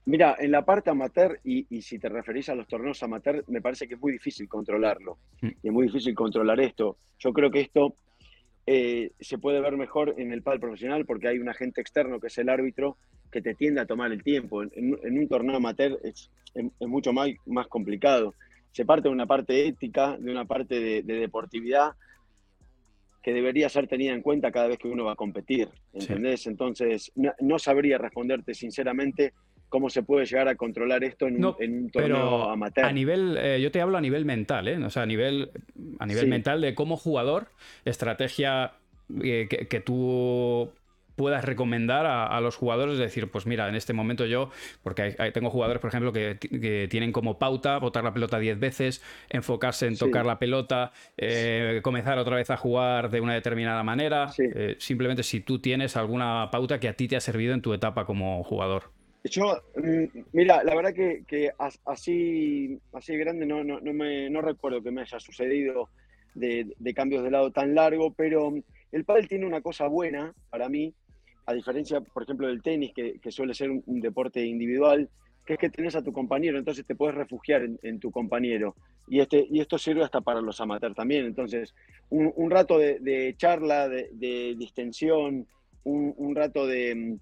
[0.05, 3.87] Mira, en la parte amateur, y, si te referís a los torneos amateur, me parece
[3.87, 5.19] que es muy difícil controlarlo.
[5.41, 5.49] Mm.
[5.63, 6.99] Y es muy difícil controlar esto.
[7.19, 7.95] Yo creo que esto
[8.67, 12.29] eh, se puede ver mejor en el pádel profesional porque hay un agente externo que
[12.29, 12.97] es el árbitro
[13.31, 14.63] que te tiende a tomar el tiempo.
[14.63, 16.31] En, un torneo amateur es,
[16.81, 18.35] mucho más, más, complicado.
[18.73, 21.93] Se parte de una parte ética, de una parte de deportividad,
[23.23, 26.47] que debería ser tenida en cuenta cada vez que uno va a competir, ¿entendés?
[26.47, 29.33] Entonces, no, sabría responderte sinceramente
[29.73, 32.85] cómo se puede llegar a controlar esto en un, torneo amateur.
[32.85, 34.77] A nivel, eh, yo te hablo a nivel mental, ¿eh?
[34.85, 35.51] O sea, a nivel,
[35.99, 37.49] a nivel mental de cómo jugador,
[37.87, 38.75] estrategia
[39.25, 40.71] eh, que, tú
[41.17, 44.51] puedas recomendar a, los jugadores, decir, pues mira, en este momento yo,
[44.83, 46.37] porque tengo jugadores, por ejemplo, que,
[46.91, 52.19] tienen como pauta botar la pelota 10 veces, enfocarse en tocar la pelota, eh, comenzar
[52.19, 56.79] otra vez a jugar de una determinada manera, eh, simplemente si tú tienes alguna pauta
[56.79, 59.02] que a ti te ha servido en tu etapa como jugador.
[59.25, 61.51] Yo, mm, mira, la verdad que,
[61.85, 65.89] así, así grande no, no, me, no recuerdo que me haya sucedido
[66.35, 68.53] de, de cambios de lado tan largo, pero
[68.91, 70.95] el pádel tiene una cosa buena para mí,
[71.47, 75.09] a diferencia, por ejemplo, del tenis, que, suele ser un, deporte individual,
[75.45, 78.77] que es que tenés a tu compañero, entonces te puedes refugiar en, tu compañero.
[79.09, 81.27] Y, este, y esto sirve hasta para los amateurs también.
[81.27, 81.75] Entonces,
[82.11, 85.47] un, rato de, charla, de, distensión,
[85.85, 87.19] un, rato de,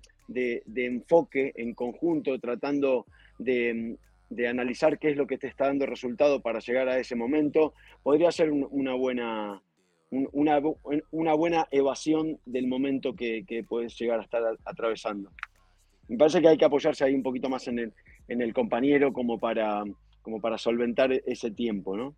[0.77, 3.07] enfoque en conjunto, tratando
[3.38, 3.97] de,
[4.49, 8.31] analizar qué es lo que te está dando resultado para llegar a ese momento, podría
[8.31, 9.62] ser una buena
[10.11, 10.61] una,
[11.12, 15.31] una buena evasión del momento que, puedes llegar a estar atravesando.
[16.09, 17.93] me parece que hay que apoyarse ahí un poquito más en el,
[18.29, 19.85] en el compañero como para,
[20.23, 22.16] como para solventar ese tiempo, ¿no?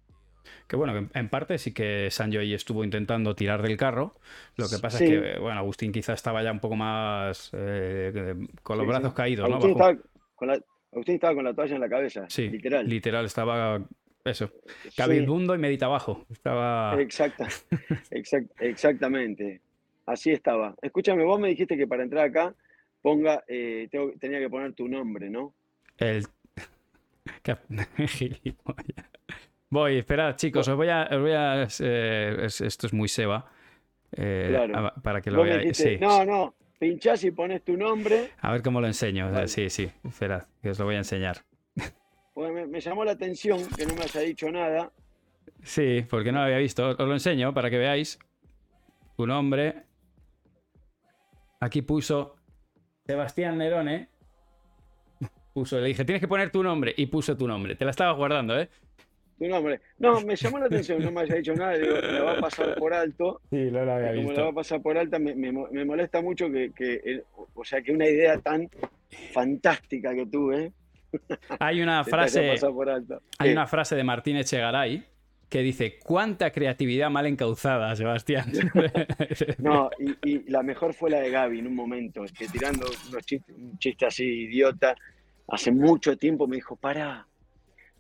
[0.67, 4.15] Que bueno, en- parte sí que Sanjoy estuvo intentando tirar del carro.
[4.57, 5.05] Lo que pasa Sí.
[5.05, 9.11] es que, bueno, Agustín quizá estaba ya un poco más eh, con los Sí, brazos
[9.11, 9.17] sí.
[9.17, 9.57] caídos, ¿no?
[9.57, 10.61] Agustín, Bajo- estaba con la,
[10.93, 12.87] Agustín estaba con la toalla en la cabeza, Sí, literal.
[12.89, 13.81] Literal, estaba
[14.25, 14.51] eso.
[14.85, 16.27] Sí, Cabibundo y medita abajo.
[16.31, 17.01] Estaba.
[17.01, 17.49] exacta,
[18.11, 19.61] exact- exactamente.
[20.07, 20.75] Así estaba.
[20.83, 22.55] Escúchame, vos me dijiste que para entrar acá
[23.01, 25.55] ponga, eh, tengo- tenía que poner tu nombre, ¿no?
[25.99, 26.27] El.
[29.73, 31.09] Voy, esperad, chicos, os voy a.
[31.11, 33.51] os voy a eh, es- esto es muy Seba.
[34.15, 34.89] eh, Claro.
[34.89, 35.75] a- para que lo veáis.
[35.79, 35.97] Sí.
[35.99, 38.33] no, no, pinchás y pones tu nombre.
[38.43, 39.33] A ver cómo lo enseño.
[39.33, 39.49] Vale.
[39.49, 41.39] Sí, sí, esperad, que os lo voy a enseñar.
[42.35, 44.93] Porque me, me llamó la atención que no me haya dicho nada.
[45.63, 46.91] Sí, porque no lo había visto.
[46.91, 48.19] Os lo enseño para que veáis.
[49.17, 49.85] Un hombre.
[51.61, 52.37] Aquí puso
[53.07, 54.09] Sebastián Nerone.
[55.55, 56.93] Puso, le dije, tienes que poner tu nombre.
[56.97, 57.75] Y puso tu nombre.
[57.77, 58.69] Te la estaba guardando, ¿eh?
[59.39, 59.81] Tu nombre.
[59.99, 61.73] No, me llamó la atención, no me haya dicho nada.
[61.77, 63.41] Digo, la va a pasar por alto.
[63.51, 65.85] Sí, no lo había como la va a pasar por alta, me, me mo- me
[65.85, 68.69] molesta mucho que, que el- o sea, que una idea tan
[69.33, 70.73] fantástica que tuve
[71.59, 73.21] Hay una frase, pasado por alto.
[73.39, 73.53] hay ¿Qué?
[73.53, 75.05] una frase de Martín Echegaray
[75.49, 78.47] que dice: ¿Cuánta creatividad mal encauzada, Sebastián?
[79.59, 83.25] No, y, y la mejor fue la de Gaby en un momento, que tirando unos
[83.27, 84.95] chistes, un chiste así idiota,
[85.49, 87.27] hace mucho tiempo me dijo, pará,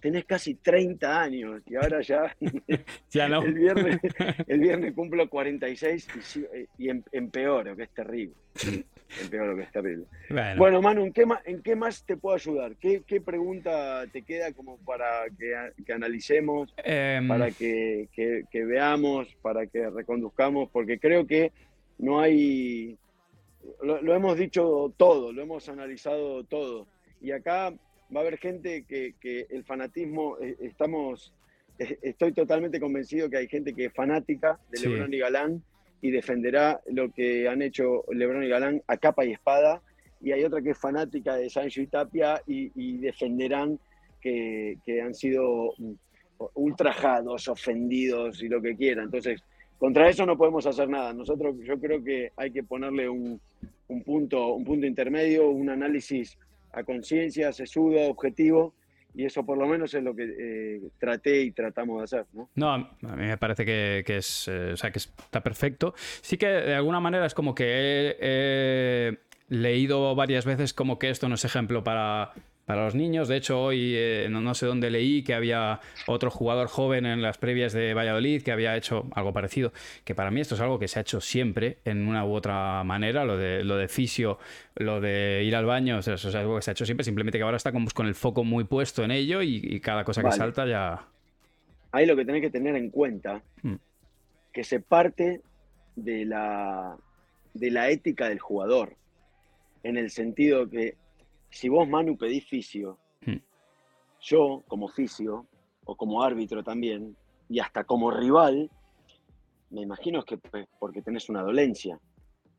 [0.02, 2.36] tenés casi 30 años y ahora ya
[3.10, 3.42] ya no.
[3.42, 4.00] el viernes,
[4.48, 6.08] el viernes cumplo 46
[6.76, 8.34] y, y em- empeoro, que es terrible.
[9.22, 10.06] Empeoro, que es terrible.
[10.30, 12.76] Bueno, Bueno, Manu, ¿en qué más, en qué más te puedo ayudar?
[12.76, 19.28] ¿Qué, qué pregunta te queda como para que, analicemos, em, para que, que- que veamos,
[19.42, 20.70] para que reconduzcamos?
[20.70, 21.52] Porque creo que
[21.98, 22.96] no hay...
[23.82, 26.86] Lo, lo hemos dicho todo, lo hemos analizado todo.
[27.20, 27.70] Y acá
[28.14, 31.32] va a haber gente que, que el fanatismo, eh, estamos...
[31.78, 34.88] eh, Estoy totalmente convencido que hay gente que es fanática de Sí.
[34.88, 35.62] LeBron y Galán
[36.00, 39.80] y defenderá lo que han hecho LeBron y Galán a capa y espada
[40.20, 43.78] y hay otra que es fanática de Sancho y Tapia y, y defenderán
[44.20, 45.74] que, que han sido
[46.54, 49.06] ultrajados, ofendidos y lo que quieran.
[49.06, 49.42] Entonces,
[49.78, 51.12] contra eso no podemos hacer nada.
[51.12, 53.40] Nosotros, yo creo que hay que ponerle un,
[53.88, 56.36] un punto, un punto intermedio, un análisis
[56.72, 58.74] a conciencia, sesudo, objetivo,
[59.14, 62.26] y eso por lo menos es lo que eh, traté y tratamos de hacer.
[62.32, 62.48] ¿no?
[62.54, 65.94] No, a mí me parece que, es, eh, o sea, que está perfecto.
[66.22, 71.10] Sí que de alguna manera es como que he, he leído varias veces como que
[71.10, 72.32] esto no es ejemplo para,
[72.72, 73.28] para los niños.
[73.28, 77.20] De hecho, hoy eh, no, no sé dónde leí que había otro jugador joven en
[77.20, 79.74] las previas de Valladolid que había hecho algo parecido.
[80.04, 82.82] Que para mí esto es algo que se ha hecho siempre en una u otra
[82.82, 83.26] manera.
[83.26, 84.38] Lo de, lo de fisio,
[84.74, 87.04] lo de ir al baño, o sea, eso es algo que se ha hecho siempre.
[87.04, 90.22] Simplemente que ahora está con el foco muy puesto en ello y, y cada cosa
[90.22, 91.04] que salta ya...
[91.90, 93.74] Ahí lo que tenés que tener en cuenta, Mm.
[94.50, 95.42] que se parte
[95.94, 96.96] de la,
[97.52, 98.96] de la ética del jugador,
[99.82, 100.94] en el sentido que
[101.52, 103.36] si vos, Manu, pedís fisio, Mm.
[104.20, 105.46] yo como fisio,
[105.84, 107.16] o como árbitro también,
[107.48, 108.70] y hasta como rival,
[109.70, 111.98] me imagino que pues, porque tenés una dolencia.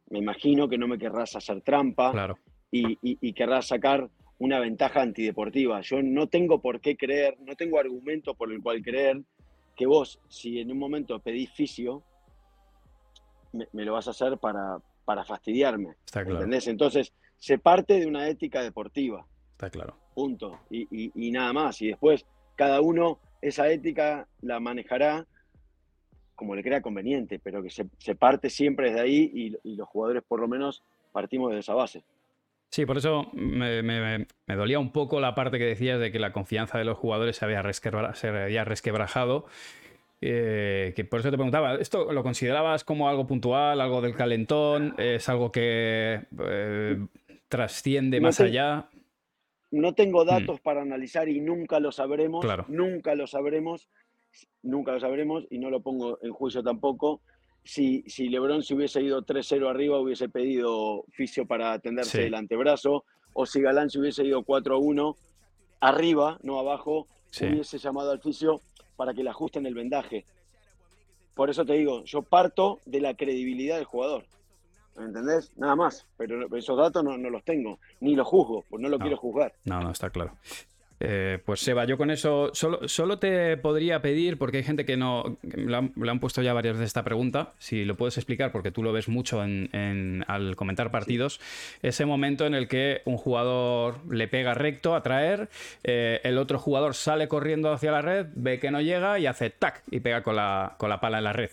[0.10, 2.38] Me imagino que no me querrás hacer trampa Claro.
[2.72, 5.82] y, y- y querrás sacar una ventaja antideportiva.
[5.82, 9.22] Yo no tengo por qué creer, no tengo argumento por el cual creer
[9.76, 12.04] que vos, si en un momento pedís fisio,
[13.54, 15.96] me, me lo vas a hacer para, para fastidiarme.
[16.06, 16.40] Está claro.
[16.40, 16.68] ¿Entendés?
[16.68, 19.98] Entonces, se parte de una ética deportiva, Está claro.
[20.16, 20.62] punto.
[20.70, 21.82] Y, y- y nada más.
[21.82, 22.26] Y después,
[22.56, 25.28] cada uno esa ética la manejará
[26.36, 29.90] como le crea conveniente, pero que se, se parte siempre desde ahí y, y los
[29.90, 32.06] jugadores, por lo menos, partimos de esa base.
[32.72, 36.20] Sí, por eso me, me- me dolía un poco la parte que decías de que
[36.20, 39.48] la confianza de los jugadores se había, resquebra- se había resquebrajado.
[40.26, 44.96] Eh, que por eso te preguntaba, ¿esto lo considerabas como algo puntual, algo del calentón?
[44.98, 47.06] ¿Es algo que eh,
[47.58, 48.89] trasciende No más te- allá?
[49.70, 52.44] No tengo datos para analizar y nunca lo sabremos.
[52.44, 52.48] Mm.
[52.48, 52.66] Claro.
[52.68, 53.88] Nunca lo sabremos.
[54.63, 57.22] Nunca lo sabremos y no lo pongo en juicio tampoco.
[57.64, 62.24] Si, si Lebron se hubiese ido 3-0 arriba, hubiese pedido fisio para atenderse Sí.
[62.24, 63.06] el antebrazo.
[63.34, 65.16] O si Galán se hubiese ido 4-1
[65.80, 67.45] arriba, no abajo, Sí.
[67.45, 68.62] hubiese llamado al fisio
[68.95, 70.26] para que le ajusten el vendaje.
[71.36, 74.24] Por eso te digo, yo parto de la credibilidad del jugador.
[74.98, 75.52] ¿Me entendés?
[75.58, 76.06] Nada más.
[76.18, 77.80] Pero esos datos no, no los tengo.
[78.00, 79.04] Ni los juzgo, pues no lo No.
[79.04, 79.54] quiero juzgar.
[79.66, 80.36] No, no, está claro.
[81.06, 84.96] Eh, pues Seba, yo con eso solo, solo te podría pedir, porque hay gente que
[84.96, 85.76] no le
[86.10, 89.10] han, puesto ya varias de esta pregunta, si lo puedes explicar, porque tú lo ves
[89.10, 91.41] mucho en, en- al comentar partidos,
[91.82, 95.50] ese momento en el que un jugador le pega recto a traer,
[95.84, 99.50] eh, el otro jugador sale corriendo hacia la red, ve que no llega y hace
[99.50, 101.50] tac y pega con la, con la pala en la red.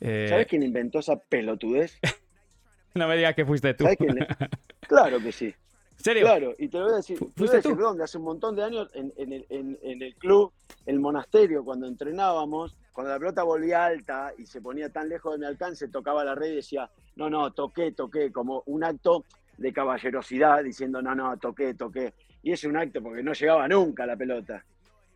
[0.00, 1.98] Eh, ¿Sabes quién inventó esa pelotudez?
[2.94, 3.84] no me digas que fuiste tú.
[4.86, 5.46] Claro que sí.
[5.98, 6.22] ¿En serio?
[6.24, 8.56] Claro, y te voy a decir, te voy a ¿Fuiste decir dónde, hace un montón
[8.56, 10.50] de años en, en el, en- en el club,
[10.86, 15.38] el monasterio, cuando entrenábamos, cuando la pelota volvía alta y se ponía tan lejos de
[15.38, 19.24] mi alcance, tocaba la red y decía, no, no, toqué, toqué, como un acto
[19.58, 22.14] de caballerosidad, diciendo, no, no, toqué, toqué.
[22.42, 24.64] Y es un acto porque no llegaba nunca la pelota.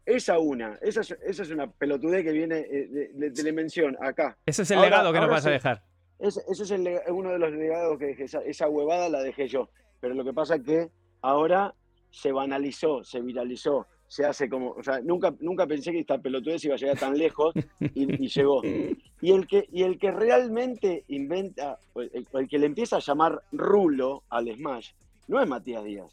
[0.04, 3.48] Esa una, esa es, esa es una pelotudez que viene eh, de, de- de la
[3.48, 4.36] invención acá.
[4.44, 5.82] Ese es el Ahora- legado que nos vas a dejar.
[6.18, 8.24] Ese, ese es el lega- uno de los legados que dejé.
[8.24, 9.68] Esa, esa huevada la dejé yo.
[10.00, 10.88] Pero lo que pasa es que
[11.22, 11.74] ahora
[12.10, 14.70] se banalizó, se viralizó, se hace como.
[14.72, 18.28] O sea, nunca, nunca pensé que esta pelotudez iba a llegar tan lejos y, y
[18.28, 18.62] llegó.
[18.64, 24.22] Y el, que, y el que realmente inventa, el, que le empieza a llamar Rulo
[24.28, 24.90] al Smash,
[25.28, 26.12] no es Matías Díaz.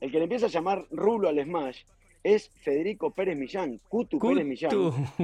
[0.00, 1.80] El que le empieza a llamar Rulo al Smash
[2.22, 4.70] es Federico Pérez Millán, Cutu, Pérez Millán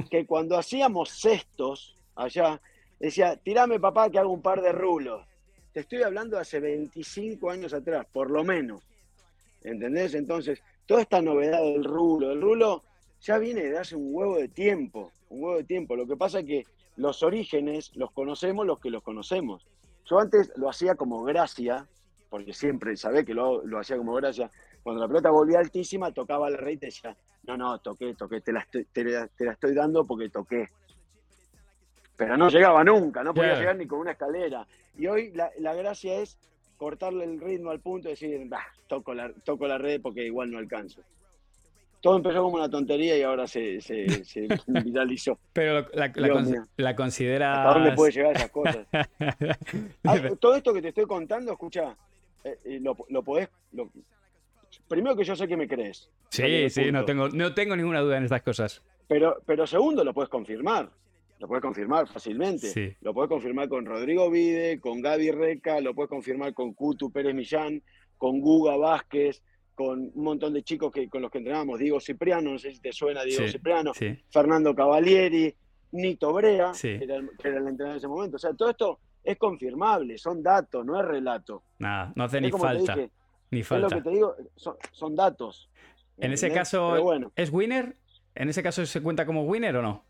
[0.09, 2.59] que cuando hacíamos cestos allá,
[2.99, 5.25] decía, tirame papá que hago un par de rulos.
[5.71, 8.81] Te estoy hablando de hace 25 años atrás, por lo menos.
[9.63, 10.13] ¿Entendés?
[10.13, 12.83] Entonces, toda esta novedad del rulo, el rulo
[13.21, 15.95] ya viene de hace un huevo de tiempo, un huevo de tiempo.
[15.95, 16.65] Lo que pasa es que
[16.97, 19.65] los orígenes los conocemos los que los conocemos.
[20.05, 21.87] Yo antes lo hacía como gracia,
[22.29, 24.51] porque siempre sabía que lo, lo hacía como gracia.
[24.83, 28.51] Cuando la pelota volvía altísima, tocaba la red y decía, no, no, toqué, toqué, te
[28.51, 30.67] la estoy, te la, te la estoy dando porque toqué.
[32.15, 33.59] Pero no llegaba nunca, no podía Claro.
[33.61, 34.67] llegar ni con una escalera.
[34.97, 36.37] Y hoy la, la gracia es
[36.77, 40.51] cortarle el ritmo al punto y decir, bah, toco la, toco la red porque igual
[40.51, 41.01] no alcanzo.
[42.01, 45.39] Todo empezó como una tontería y ahora se, se, se viralizó.
[45.53, 46.63] Pero la, la, mío.
[46.77, 47.57] la consideras.
[47.59, 48.87] ¿Hasta dónde puede llegar esas cosas?
[50.05, 51.95] Ah, todo esto que te estoy contando, escucha,
[52.43, 53.49] eh, eh, lo, lo podés.
[53.71, 53.89] lo-
[54.87, 56.09] primero que yo sé que me crees.
[56.29, 58.81] sí, sí, no tengo, no tengo ninguna duda en estas cosas.
[59.07, 60.89] Pero, pero segundo, lo puedes confirmar.
[61.39, 62.67] Lo puedes confirmar fácilmente.
[62.67, 62.95] Sí.
[63.01, 67.35] Lo puedes confirmar con Rodrigo Vide, con Gaby Reca, lo puedes confirmar con Cutu Pérez
[67.35, 67.81] Millán,
[68.17, 69.43] con Guga Vázquez,
[69.75, 71.79] con un montón de chicos que, con los que entrenábamos.
[71.79, 74.17] Diego Cipriano, no sé si te suena Diego Sí, Cipriano, Sí.
[74.31, 75.53] Fernando Cavalieri,
[75.91, 78.37] Nito Brea, que, era el, que era el entrenador en ese momento.
[78.37, 81.63] O sea, todo esto es confirmable, son datos, no es relato.
[81.79, 82.95] Nada, no hace ni falta.
[82.95, 83.09] dije,
[83.51, 83.95] Ni es lo falta.
[83.97, 85.69] que te digo, son, son datos.
[86.17, 87.95] En ese caso, bueno, ¿es winner?
[88.35, 90.05] ¿En ese caso se cuenta como winner o no?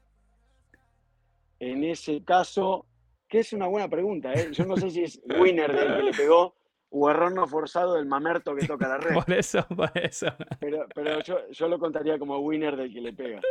[1.60, 2.86] En ese caso,
[3.28, 4.49] que es una buena pregunta, ¿eh?
[4.51, 6.56] yo no sé si es winner del que le pegó
[6.95, 10.28] o error no forzado del mamerto que toca la red, Por eso, por eso.
[10.60, 13.41] pero, pero yo, yo lo contaría como winner del que le pega.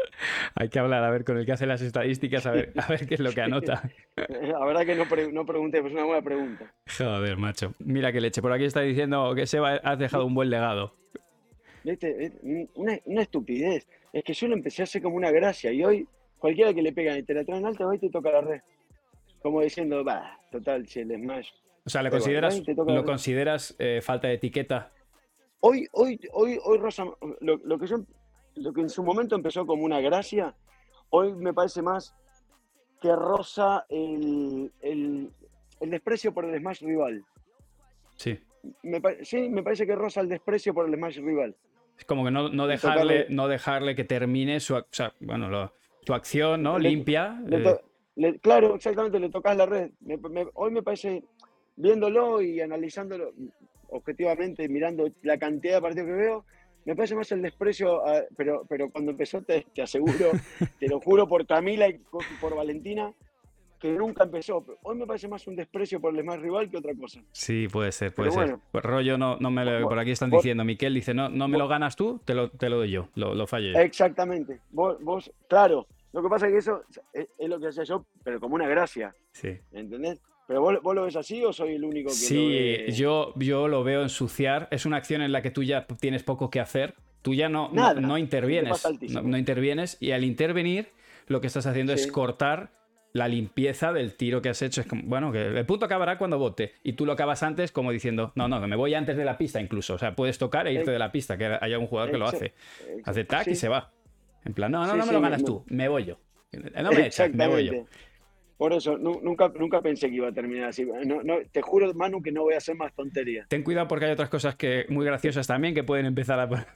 [0.55, 3.05] Hay que hablar, a ver, con el que hace las estadísticas, a ver, a ver
[3.09, 3.82] qué es lo que anota.
[4.28, 6.72] La verdad que no, pre- no pregunté, pues es una buena pregunta.
[6.96, 7.74] Joder, macho.
[7.80, 8.40] Mira que leche.
[8.40, 10.92] Por aquí está diciendo que Seba has dejado un buen legado.
[11.82, 12.32] ¿Viste?
[12.76, 13.88] Una, una estupidez.
[14.12, 16.07] Es que yo lo empecé a hacer como una gracia y hoy
[16.43, 18.61] cualquiera que le pegan y te la traen alta, hoy te toca la red.
[19.40, 21.49] Como diciendo, va, total, si el smash.
[21.86, 24.90] O sea, ¿le Da igual, consideras, ahí te toca ¿lo consideras eh, falta de etiqueta?
[25.61, 27.05] Hoy, hoy, hoy, hoy Rosa,
[27.40, 27.99] lo, lo que yo,
[28.57, 30.55] lo que en su momento empezó como una gracia,
[31.11, 32.14] hoy me parece más
[33.01, 35.30] que rosa el, el,
[35.80, 37.24] el desprecio por el smash rival.
[38.16, 38.38] Sí.
[38.82, 41.57] Me, sí, me parece que rosa el desprecio por el smash rival.
[41.99, 45.12] Es como que no, no Le dejarle, tocarle- no dejarle que termine su, o sea,
[45.20, 45.72] bueno, lo-
[46.05, 46.78] su acción, ¿no?
[46.78, 47.40] Le- Limpia.
[47.46, 47.76] Le eh,
[48.16, 49.90] le- claro, exactamente, le tocas la red.
[50.00, 51.22] Me- me- hoy me parece,
[51.76, 53.32] viéndolo y analizándolo
[53.88, 56.44] objetivamente, mirando la cantidad de partidos que veo,
[56.84, 60.30] me parece más el desprecio, a- pero, pero cuando empezó, te, te aseguro,
[60.80, 61.98] te lo juro por Camila y
[62.40, 63.12] por Valentina,
[63.82, 64.64] que nunca empezó.
[64.84, 67.20] Hoy me parece más un desprecio por el más rival que otra cosa.
[67.32, 68.50] Sí, puede ser, puede Pero ser.
[68.52, 68.62] bueno.
[68.70, 71.28] Pues rollo, no, no me lo- Vos- por aquí están vos- diciendo, Miquel dice, no,
[71.28, 73.78] no me lo ganas tú, te lo, te lo doy yo, lo, lo fallo yo.
[73.80, 74.60] Exactamente.
[74.70, 78.06] Vos, vos, claro, lo que pasa es que eso es, es lo que hacía yo,
[78.22, 79.58] pero como una gracia, Sí.
[79.72, 80.20] ¿entendés?
[80.46, 82.48] Pero vos, vos lo ves así o soy el único que lo Sí,
[82.86, 82.92] ve?
[82.92, 84.68] yo, yo lo veo ensuciar.
[84.70, 86.94] Es una acción en la que tú ya tienes poco que hacer.
[87.22, 88.84] Tú ya no, Nada, no, te intervienes.
[89.22, 90.88] No, intervienes y al intervenir
[91.26, 92.70] lo que estás haciendo es cortar
[93.12, 94.80] la limpieza del tiro que has hecho.
[94.80, 96.72] Es como, bueno, que el punto acabará cuando vote.
[96.82, 99.60] Y tú lo acabas antes como diciendo, no, no, me voy antes de la pista
[99.60, 99.94] incluso.
[99.94, 102.26] O sea, puedes tocar e irte de la pista, que haya un jugador que lo
[102.26, 102.54] hace.
[103.04, 103.90] Hace tac y se va.
[104.44, 106.18] En plan, no, no, Sí, no me sí, lo ganas me- tú, me voy yo.
[106.82, 107.84] No me echas, me voy yo.
[108.58, 110.84] Por eso, nu- nunca, nunca pensé que iba a terminar así.
[110.84, 113.48] No, no, te juro, Manu, que no voy a hacer más tonterías.
[113.48, 116.48] Ten cuidado porque hay otras cosas que muy graciosas también que pueden empezar a.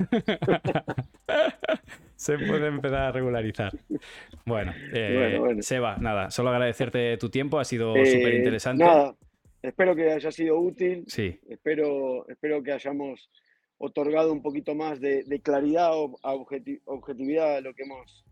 [2.16, 3.72] Se puede empezar a regularizar.
[4.47, 5.62] Bueno, eh, Bueno, bueno.
[5.62, 8.84] Seba, nada, solo agradecerte tu tiempo, ha sido Eh, súper interesante.
[8.84, 9.16] Nada,
[9.61, 11.03] espero que haya sido útil.
[11.09, 13.28] Sí, Espero, espero que hayamos
[13.78, 18.24] otorgado un poquito más de, de claridad o objeti- objetividad a lo que hemos,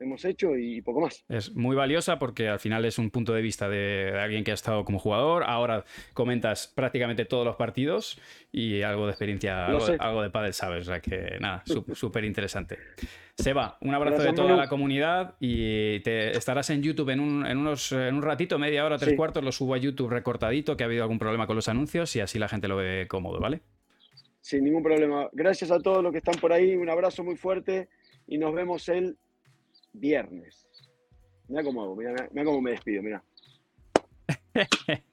[0.00, 1.24] hemos hecho y poco más.
[1.28, 4.50] es muy valiosa porque al final es un punto de vista de, de alguien que
[4.50, 5.44] ha estado como jugador.
[5.46, 8.20] Ahora comentas prácticamente todos los partidos
[8.52, 12.78] y algo de experiencia, algo, de pádel sabes, o sea que nada, sú- súper interesante.
[13.36, 17.46] Seba, un abrazo Gracias, de toda la comunidad y te estarás en YouTube en un,
[17.46, 19.16] en unos, en un ratito, media hora, tres Sí.
[19.16, 22.20] cuartos, lo subo a YouTube recortadito, que ha habido algún problema con los anuncios y
[22.20, 23.60] así la gente lo ve cómodo, ¿vale?
[24.40, 25.28] Sin ningún problema.
[25.32, 26.76] Gracias a todos los que están por ahí.
[26.76, 27.88] Un abrazo muy fuerte
[28.26, 29.16] y nos vemos el
[29.94, 30.66] viernes.
[31.48, 33.22] Mira cómo hago, mira, mira- mira cómo me despido, mira.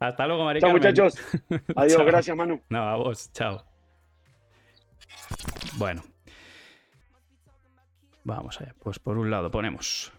[0.00, 0.88] Hasta luego, Mari Chao, Carmen.
[0.94, 1.14] muchachos.
[1.76, 2.04] Adiós, Chao.
[2.06, 2.60] gracias, Manu.
[2.68, 3.64] No, a vos, chao.
[5.76, 6.02] Bueno.
[8.24, 8.74] Vamos allá.
[8.78, 10.12] Pues por un lado ponemos.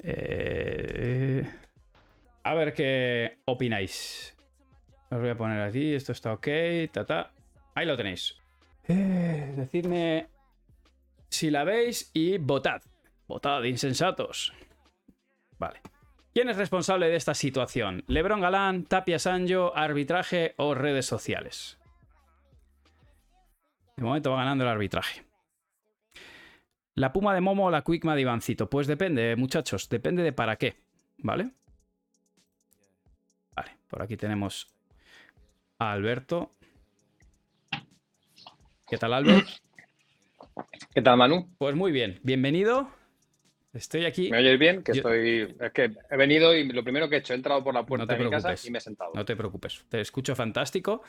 [0.00, 1.44] Eh,
[2.44, 4.36] A ver qué opináis.
[5.10, 5.94] Os voy a poner aquí.
[5.94, 6.46] Esto está ok.
[6.92, 7.32] Ta, ta.
[7.74, 8.37] Ahí lo tenéis.
[8.88, 10.28] Eh, decidme
[11.28, 12.82] si la veis y votad.
[13.26, 14.52] Votad, insensatos.
[15.58, 15.80] Vale.
[16.32, 18.04] ¿Quién es responsable de esta situación?
[18.06, 21.78] ¿Lebron Galán, Tapia Sanjo, arbitraje o redes sociales?
[23.96, 25.24] De momento va ganando el arbitraje.
[26.94, 28.70] ¿La Puma de Momo o la Quickma de Ivancito?
[28.70, 29.88] Pues depende, muchachos.
[29.88, 30.76] Depende de para qué.
[31.18, 31.50] ¿Vale?
[33.54, 34.68] Vale, por aquí tenemos
[35.78, 36.52] a Alberto.
[38.88, 39.46] ¿Qué tal, Albert?
[40.94, 41.54] ¿Qué tal, Manu?
[41.58, 42.20] Pues muy bien.
[42.22, 42.88] Bienvenido.
[43.74, 44.30] Estoy aquí.
[44.30, 44.82] ¿Me oyes bien?
[44.82, 45.54] Que Yo- estoy.
[45.60, 48.06] Es que he venido y lo primero que he hecho, he entrado por la puerta
[48.14, 49.12] de mi casa y me he sentado.
[49.14, 49.84] No te preocupes.
[49.90, 51.02] Te escucho fantástico.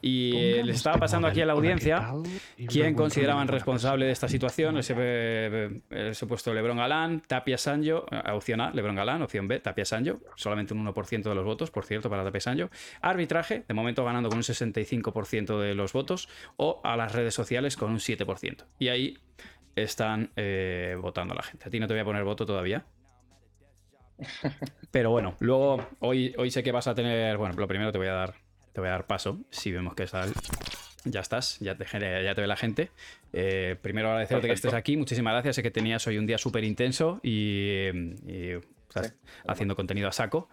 [0.00, 2.66] Y Pongamos le estaba pasando aquí a la hola, ¿qué audiencia.
[2.68, 4.78] ¿Quién consideraban responsable de esta situación?
[4.78, 9.60] Ese, eh, eh, supuesto Lebron Galán, Tapia Sanjo, eh, opción A, Lebron Galán, opción B,
[9.60, 12.70] Tapia Sanjo, solamente un 1% de los votos, por cierto, para Tapia Sanjo.
[13.02, 17.76] Arbitraje, de momento ganando con un 65% de los votos, o a las redes sociales
[17.76, 18.64] con un 7%.
[18.78, 19.18] Y ahí
[19.76, 21.68] están eh, votando la gente.
[21.68, 22.84] A ti no te voy a poner voto todavía.
[24.90, 27.36] Pero bueno, luego hoy, hoy sé que vas a tener.
[27.36, 28.34] Bueno, lo primero te voy a dar,
[28.72, 29.38] te voy a dar paso.
[29.50, 30.24] Si vemos que está.
[31.08, 31.84] Ya estás, ya te,
[32.24, 32.90] ya te ve la gente.
[33.32, 34.96] Eh, primero agradecerte que estés aquí.
[34.96, 35.54] Muchísimas gracias.
[35.56, 37.86] Sé que tenías hoy un día súper intenso y,
[38.26, 38.58] y
[38.88, 39.12] estás Sí.
[39.46, 40.48] haciendo contenido a saco.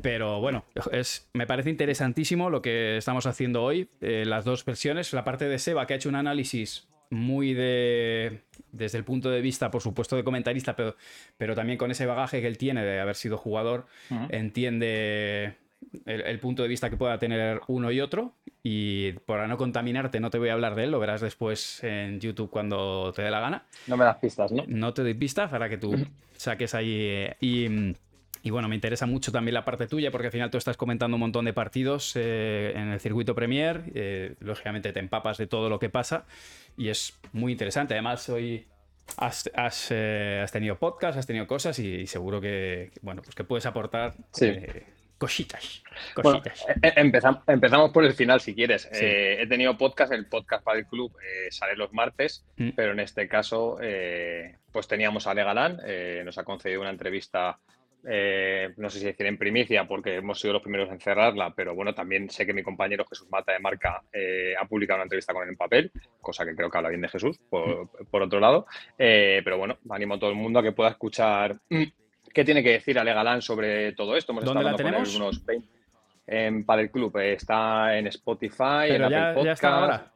[0.00, 3.88] Pero bueno, es, me parece interesantísimo lo que estamos haciendo hoy.
[4.00, 5.12] eh, las dos versiones.
[5.12, 8.40] La parte de Seba, que ha hecho un análisis muy de.
[8.72, 10.96] desde el punto de vista, por supuesto, de comentarista, pero,
[11.36, 13.86] pero también con ese bagaje que él tiene de haber sido jugador,
[14.30, 15.56] entiende
[16.06, 18.34] el, el punto de vista que pueda tener uno y otro.
[18.62, 22.18] Y para no contaminarte, no te voy a hablar de él, lo verás después en
[22.20, 23.64] YouTube cuando te dé la gana.
[23.86, 24.64] No me das pistas, ¿no?
[24.66, 25.94] No te doy pistas para que tú
[26.36, 26.94] saques ahí.
[26.98, 27.94] eh, y,
[28.44, 31.16] y bueno, me interesa mucho también la parte tuya, porque al final tú estás comentando
[31.16, 33.82] un montón de partidos eh, en el circuito Premier.
[33.94, 36.26] eh, lógicamente te empapas de todo lo que pasa
[36.76, 37.94] y es muy interesante.
[37.94, 38.66] Además, hoy
[39.16, 43.44] has, has, eh, has tenido podcast, has tenido cosas y, seguro que, bueno, pues que
[43.44, 44.46] puedes aportar Sí.
[44.46, 44.84] eh,
[45.16, 45.82] cositas.
[46.22, 46.66] Bueno, Cositas.
[46.68, 48.82] eh, eh, empezam- empezamos por el final, si quieres.
[48.92, 49.04] Sí.
[49.06, 52.70] Eh, he tenido podcast, el podcast para el club eh, sale los martes, Mm.
[52.76, 55.80] pero en este caso, eh, pues teníamos a Ale Galán,
[56.24, 57.58] nos ha concedido una entrevista,
[58.06, 61.74] eh, no sé si decir en primicia, porque hemos sido los primeros en cerrarla, pero
[61.74, 65.32] bueno, también sé que mi compañero Jesús Mata de Marca eh, ha publicado una entrevista
[65.32, 65.90] con él en papel,
[66.20, 68.66] cosa que creo que habla bien de Jesús, por, por otro lado.
[68.98, 71.82] Eh, pero bueno, animo a todo el mundo a que pueda escuchar mm,
[72.32, 74.32] qué tiene que decir Ale Galán sobre todo esto.
[74.32, 75.36] Hemos ¿Dónde estado la hablando con él tenemos?
[75.36, 75.68] unos 20
[76.26, 77.16] en Padel Club.
[77.18, 79.82] está en Spotify, Pero en ya, Apple ya está Podcast.
[79.82, 80.10] ahora.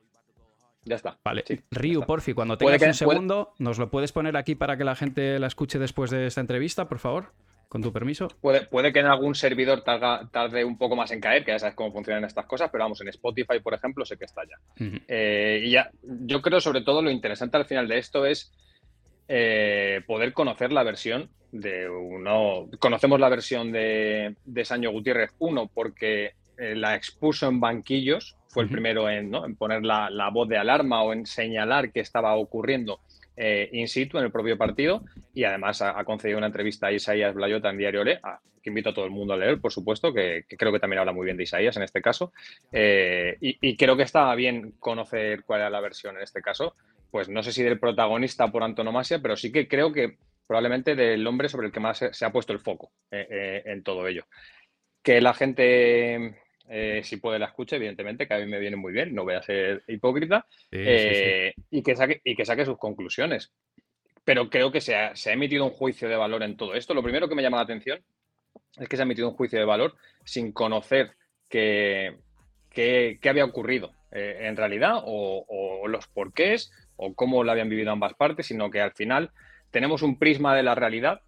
[0.85, 1.19] Ya está.
[1.23, 4.55] Vale, Sí, Ryu, porfi, cuando tengas que- un puede- segundo, ¿nos lo puedes poner aquí
[4.55, 7.33] para que la gente la escuche después de esta entrevista, por favor?
[7.69, 8.29] Con tu permiso.
[8.41, 11.59] Puede, puede que en algún servidor targa- tarde un poco más en caer, que ya
[11.59, 14.57] sabes cómo funcionan estas cosas, pero vamos, en Spotify, por ejemplo, sé que está ya.
[15.07, 18.51] Eh, y ya, yo creo sobre todo lo interesante al final de esto es
[19.29, 22.69] eh, poder conocer la versión de uno.
[22.79, 28.63] Conocemos la versión de, de Sancho Gutiérrez, uno, porque eh, la expuso en banquillos, fue
[28.63, 29.45] el primero en, ¿no?
[29.45, 33.01] en poner la, la voz de alarma o en señalar que estaba ocurriendo
[33.41, 37.35] eh, in situ en el propio partido y además ha, concedido una entrevista a Isaías
[37.35, 38.21] Blayota en Diario Le,
[38.61, 41.13] que invito a todo el mundo a leer, por supuesto, que, creo que también habla
[41.13, 42.33] muy bien de Isaías en este caso.
[42.73, 46.75] Eh, y, creo que está bien conocer cuál era la versión en este caso.
[47.13, 51.27] Pues no sé si del protagonista por antonomasia, pero sí que creo que probablemente del
[51.27, 54.25] hombre sobre el que más se, ha puesto el foco en todo ello.
[55.03, 58.93] Que la gente eh, si puede la escucha, evidentemente, que a mí me viene muy
[58.93, 63.53] bien, no voy a ser hipócrita, eh, Y, que saque, y que saque sus conclusiones.
[64.25, 66.93] Pero creo que se ha, emitido un juicio de valor en todo esto.
[66.93, 68.01] Lo primero que me llama la atención
[68.79, 69.95] es que se ha emitido un juicio de valor
[70.25, 71.13] sin conocer
[71.49, 72.19] qué,
[73.25, 78.15] había ocurrido eh, en realidad o, o los porqués o cómo lo habían vivido ambas
[78.15, 79.31] partes, sino que al final
[79.71, 81.23] tenemos un prisma de la realidad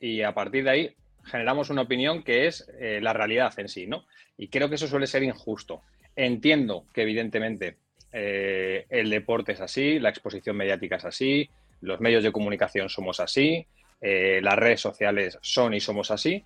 [0.00, 0.96] y a partir de ahí
[1.26, 4.06] generamos una opinión que es eh, la realidad en sí, ¿no?
[4.36, 5.82] Y creo que eso suele ser injusto.
[6.14, 7.76] Entiendo que evidentemente
[8.12, 11.50] eh, el deporte es así, la exposición mediática es así,
[11.80, 13.66] los medios de comunicación somos así,
[14.00, 16.42] eh, las redes sociales son y somos así,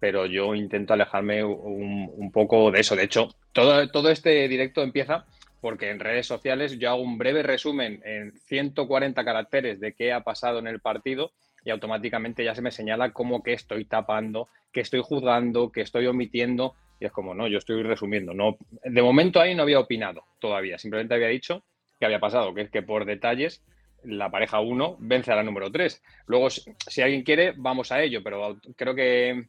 [0.00, 2.96] pero yo intento alejarme un, poco de eso.
[2.96, 5.26] De hecho, todo, todo este directo empieza
[5.60, 10.24] porque en redes sociales yo hago un breve resumen en 140 caracteres de qué ha
[10.24, 11.30] pasado en el partido
[11.64, 16.06] y automáticamente ya se me señala como que estoy tapando, que estoy juzgando, que estoy
[16.06, 16.74] omitiendo.
[16.98, 18.34] Y es como, no, yo estoy resumiendo.
[18.34, 21.62] No, de momento ahí no había opinado todavía, simplemente había dicho
[21.98, 23.62] que había pasado, que es que por detalles
[24.04, 26.02] la pareja 1 vence a la número 3.
[26.26, 29.46] Luego, si alguien quiere, vamos a ello, pero creo que,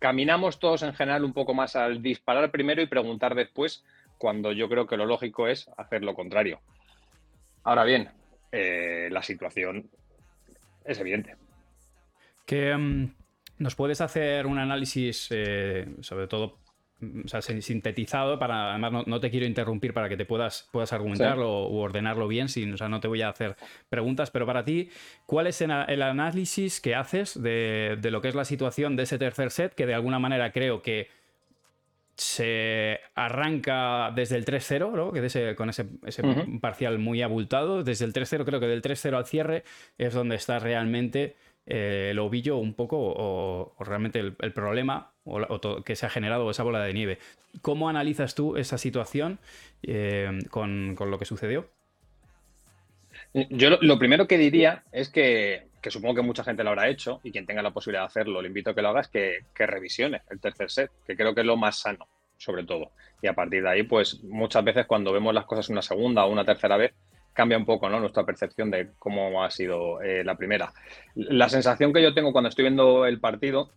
[0.00, 3.84] caminamos todos en general un poco más al disparar primero y preguntar después,
[4.18, 6.60] cuando yo creo que lo lógico es hacer lo contrario.
[7.62, 8.08] Ahora bien,
[8.50, 9.88] eh, la situación
[10.84, 11.36] es evidente.
[12.46, 13.14] Que mm,
[13.58, 16.58] nos puedes hacer un análisis, eh, sobre todo
[17.00, 17.26] mm,
[17.60, 22.26] sintetizado, para además no, te quiero interrumpir para que te puedas, puedas argumentarlo u ordenarlo
[22.26, 23.56] bien, sin, o sea, no te voy a hacer
[23.88, 24.90] preguntas, pero para ti,
[25.26, 29.50] ¿cuál es el análisis que haces de, lo que es la situación de ese tercer
[29.50, 31.08] set, que de alguna manera creo que
[32.20, 35.10] se arranca desde el 3-0, ¿no?
[35.10, 35.84] que con ese,
[36.60, 37.82] parcial muy abultado.
[37.82, 39.64] Desde el 3-0, creo que del 3-0 al cierre
[39.96, 45.96] es donde está realmente eh, el ovillo un poco, o, realmente el, problema o, que
[45.96, 47.18] se ha generado esa bola de nieve.
[47.62, 49.38] ¿Cómo analizas tú esa situación
[49.82, 51.70] eh, con, lo que sucedió?
[53.32, 57.30] Yo lo, primero que diría es que, supongo que mucha gente lo habrá hecho y
[57.30, 60.22] quien tenga la posibilidad de hacerlo, le invito a que lo haga, es que, revisione
[60.30, 62.90] el tercer set, que creo que es lo más sano, sobre todo.
[63.22, 66.32] Y a partir de ahí, pues muchas veces cuando vemos las cosas una segunda o
[66.32, 66.92] una tercera vez,
[67.32, 68.00] cambia un poco ¿no?
[68.00, 70.72] nuestra percepción de cómo ha sido eh, la primera.
[71.14, 73.70] La sensación que yo tengo cuando estoy viendo el partido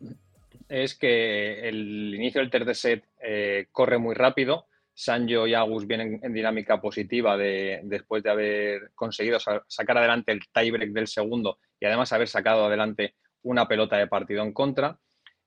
[0.68, 6.20] es que el inicio del tercer set eh, corre muy rápido, Sanjo y Agus vienen
[6.22, 11.86] en dinámica positiva de, después de haber conseguido sacar adelante el tiebreak del segundo y
[11.86, 14.98] además haber sacado adelante una pelota de partido en contra.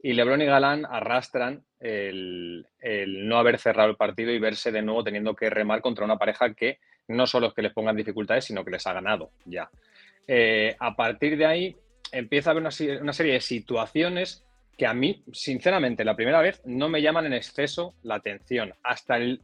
[0.02, 5.04] Y Lebron y Galán arrastran el, no haber cerrado el partido y verse de nuevo
[5.04, 6.78] teniendo que remar contra una pareja que
[7.08, 9.70] no solo es que les pongan dificultades, sino que les ha ganado ya.
[10.26, 11.76] Eh, a partir de ahí
[12.12, 12.62] empieza a haber
[13.00, 14.45] una serie de situaciones
[14.76, 18.74] que a mí, sinceramente, la primera vez no me llaman en exceso la atención.
[18.82, 19.40] Hasta el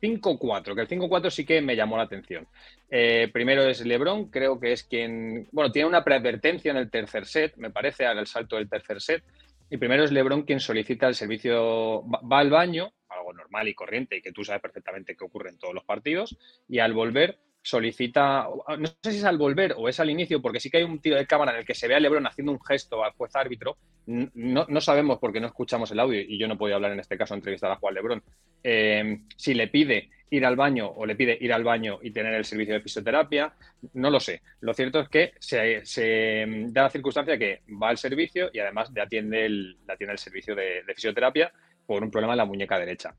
[0.00, 2.46] 5-4, que el 5-4 sí que me llamó la atención.
[2.90, 7.26] Eh, primero es Lebron, creo que es quien, bueno, tiene una preadvertencia en el tercer
[7.26, 9.22] set, me parece, al salto del tercer set.
[9.68, 14.16] Y primero es Lebron quien solicita el servicio, va al baño, algo normal y corriente
[14.16, 16.36] y que tú sabes perfectamente qué ocurre en todos los partidos,
[16.68, 18.48] y al volver solicita,
[18.78, 21.00] no sé si es al volver o es al inicio, porque sí que hay un
[21.00, 23.34] tiro de cámara en el que se ve a Lebron haciendo un gesto al juez
[23.36, 23.76] árbitro.
[24.06, 27.18] No, no sabemos porque no escuchamos el audio y yo no podía hablar en este
[27.18, 28.22] caso entrevistar a Juan Lebron.
[28.62, 32.34] Eh, si le pide ir al baño o le pide ir al baño y tener
[32.34, 33.52] el servicio de fisioterapia,
[33.94, 34.42] no lo sé.
[34.60, 39.02] Lo cierto es que se, da la circunstancia que va al servicio y además le
[39.02, 41.52] atiende el, atiende el servicio de fisioterapia
[41.86, 43.14] por un problema en la muñeca derecha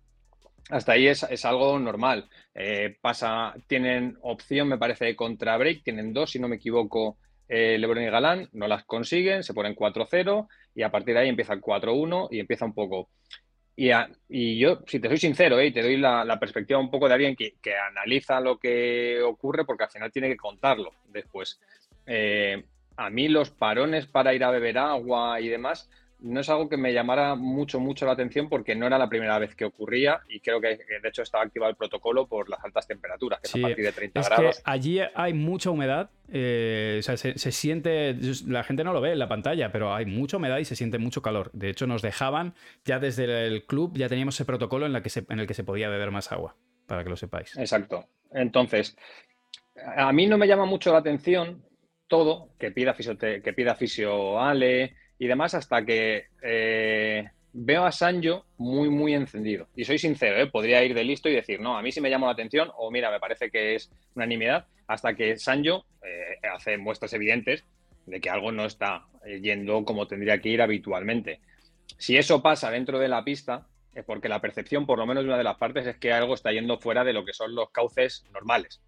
[0.72, 2.30] hasta ahí es, algo normal.
[2.56, 7.18] Eh, pasa, tienen opción, me parece, contra break, tienen dos, si no me equivoco,
[7.48, 11.30] eh, Lebron y Galán, no las consiguen, se ponen 4-0 y a partir de ahí
[11.30, 13.10] empieza el 4-1 y empieza un poco.
[13.76, 13.90] Y,
[14.30, 17.36] y, yo, si te soy sincero, eh, te doy la, perspectiva un poco de alguien
[17.36, 17.54] que,
[17.90, 21.60] analiza lo que ocurre porque al final tiene que contarlo después.
[22.98, 25.90] a mí los parones para ir a beber agua y demás
[26.22, 29.40] no es algo que me llamara mucho, mucho la atención porque no era la primera
[29.40, 32.88] vez que ocurría y creo que de hecho estaba activado el protocolo por las altas
[32.88, 34.56] temperaturas, que es a partir de 30 es grados.
[34.58, 38.16] Que allí hay mucha humedad, eh, o sea, se, siente,
[38.48, 41.00] la gente no lo ve en la pantalla, pero hay mucha humedad y se siente
[41.00, 41.50] mucho calor.
[41.54, 42.54] De hecho, nos dejaban,
[42.86, 45.64] ya desde el club, ya teníamos ese protocolo en, la que en el que se
[45.64, 46.56] podía beber más agua,
[46.86, 47.58] para que lo sepáis.
[47.58, 48.08] Exacto.
[48.32, 48.96] Entonces,
[49.96, 51.64] a mí no me llama mucho la atención
[52.08, 57.92] todo, que pida, fisio, que pida fisio Ale, y demás hasta que eh, veo a
[57.92, 59.68] Sanjo muy, muy encendido.
[59.76, 60.48] Y soy sincero, ¿eh?
[60.48, 62.90] podría ir de listo y decir, no, a mí sí me llama la atención o
[62.90, 67.64] mira, me parece que es unanimidad, hasta que Sanjo eh, hace muestras evidentes
[68.08, 69.06] de que algo no está
[69.40, 71.40] yendo como tendría que ir habitualmente.
[72.00, 75.30] Si eso pasa dentro de la pista, es porque la percepción, por lo menos de
[75.30, 77.70] una de las partes, es que algo está yendo fuera de lo que son los
[77.70, 78.82] cauces normales.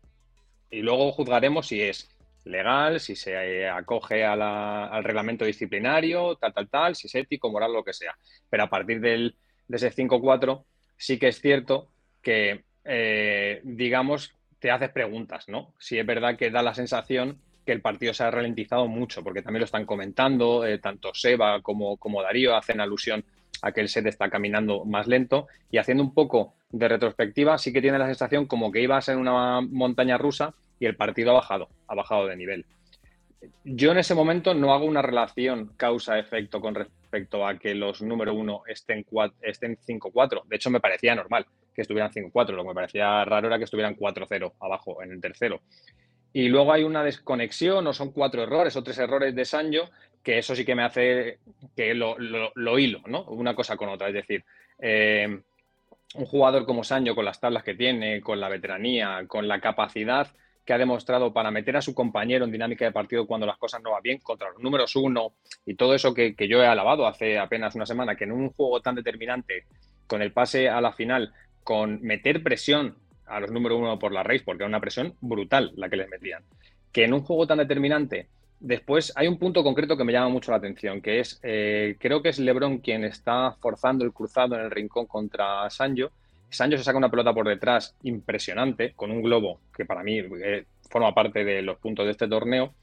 [0.71, 2.09] Y luego juzgaremos si es
[2.45, 7.73] legal, si se eh, acoge al reglamento disciplinario, tal, tal, tal, si es ético, moral,
[7.73, 8.15] lo que sea.
[8.49, 9.35] Pero a partir del,
[9.67, 10.63] de ese 5-4,
[10.97, 11.89] sí que es cierto
[12.21, 15.73] que, eh, digamos, te haces preguntas, ¿no?
[15.79, 19.41] Si es verdad que da la sensación que el partido se ha ralentizado mucho, porque
[19.41, 23.23] también lo están comentando, eh, tanto Seba como, como Darío hacen alusión
[23.61, 27.71] a que el set está caminando más lento y haciendo un poco de retrospectiva, sí
[27.71, 31.35] que tiene la sensación como que ibas en una montaña rusa y el partido ha
[31.35, 32.65] bajado, ha bajado de nivel.
[33.63, 38.33] Yo en ese momento no hago una relación causa-efecto con respecto a que los número
[38.33, 39.05] uno estén,
[39.41, 40.43] estén 5-4.
[40.45, 42.51] De hecho, me parecía normal que estuvieran 5-4.
[42.51, 45.61] Lo que me parecía raro era que estuvieran 4-0 abajo en el tercero.
[46.31, 49.91] Y luego hay una desconexión, o son cuatro errores o tres errores de Sancho,
[50.23, 51.39] que eso sí que me hace
[51.75, 53.23] que lo, lo, hilo, ¿no?
[53.25, 54.07] Una cosa con otra.
[54.07, 54.43] Es decir,
[54.79, 55.27] eh,
[56.15, 60.27] un jugador como Sancho, con las tablas que tiene, con la veteranía, con la capacidad
[60.65, 63.81] que ha demostrado para meter a su compañero en dinámica de partido cuando las cosas
[63.81, 65.33] no van bien, contra los números uno
[65.65, 68.81] y todo eso que, yo he alabado hace apenas una semana, que en un juego
[68.81, 69.65] tan determinante,
[70.07, 71.33] con el pase a la final,
[71.63, 72.95] con meter presión
[73.25, 76.09] a los números uno por la raíz, porque era una presión brutal la que les
[76.09, 76.43] metían,
[76.91, 78.27] que en un juego tan determinante,
[78.59, 82.21] después hay un punto concreto que me llama mucho la atención, que es, eh, creo
[82.21, 86.11] que es Lebron quien está forzando el cruzado en el rincón contra Sancho,
[86.53, 90.65] Sancho se saca una pelota por detrás impresionante, con un globo que para mí eh,
[90.89, 92.75] forma parte de los puntos de este torneo.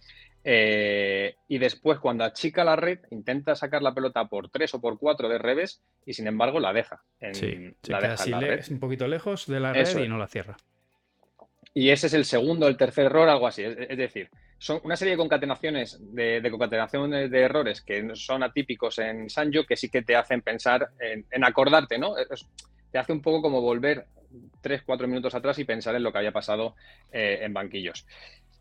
[0.43, 4.99] Eh, y después, cuando achica la red, intenta sacar la pelota por tres o por
[4.99, 7.03] cuatro de revés y sin embargo la deja.
[7.21, 8.25] En, la deja
[8.71, 10.57] un poquito lejos de la red y no la cierra.
[11.73, 13.63] Y ese es el segundo, el tercer error, algo así.
[13.63, 18.99] Es, decir, son una serie de concatenaciones, de, de, concatenaciones de errores que son atípicos
[18.99, 22.15] en Sancho que sí que te hacen pensar en, acordarte, ¿no?
[22.91, 24.07] Te hace un poco como volver
[24.61, 26.75] tres, cuatro minutos atrás y pensar en lo que había pasado
[27.13, 28.07] eh, en banquillos.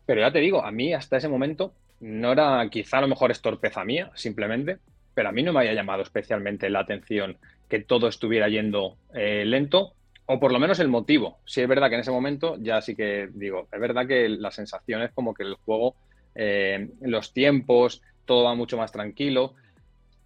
[0.06, 3.30] Pero ya te digo, a mí hasta ese momento no era quizá a lo mejor
[3.30, 4.78] es torpeza mía, simplemente,
[5.14, 7.36] pero a mí no me había llamado especialmente la atención
[7.68, 9.94] que todo estuviera yendo eh, lento,
[10.26, 11.38] o por lo menos el motivo.
[11.44, 14.50] Si es verdad que en ese momento ya sí que digo, es verdad que la
[14.50, 15.94] sensación es como que el juego,
[16.34, 19.54] eh, los tiempos, todo va mucho más tranquilo,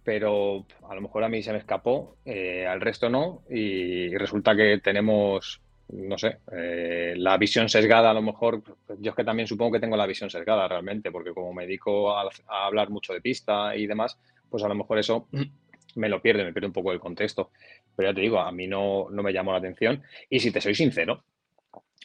[0.05, 4.55] pero a lo mejor a mí se me escapó, eh, al resto no, y resulta
[4.55, 8.61] que tenemos, no sé, eh, la visión sesgada a lo mejor,
[8.99, 12.15] yo es que también supongo que tengo la visión sesgada realmente, porque como me dedico
[12.15, 15.27] a, hablar mucho de pista y demás, pues a lo mejor eso
[15.95, 17.49] me lo pierde, me pierde un poco el contexto.
[17.95, 20.03] Pero ya te digo, a mí no, no me llamó la atención.
[20.29, 21.23] Y si te soy sincero,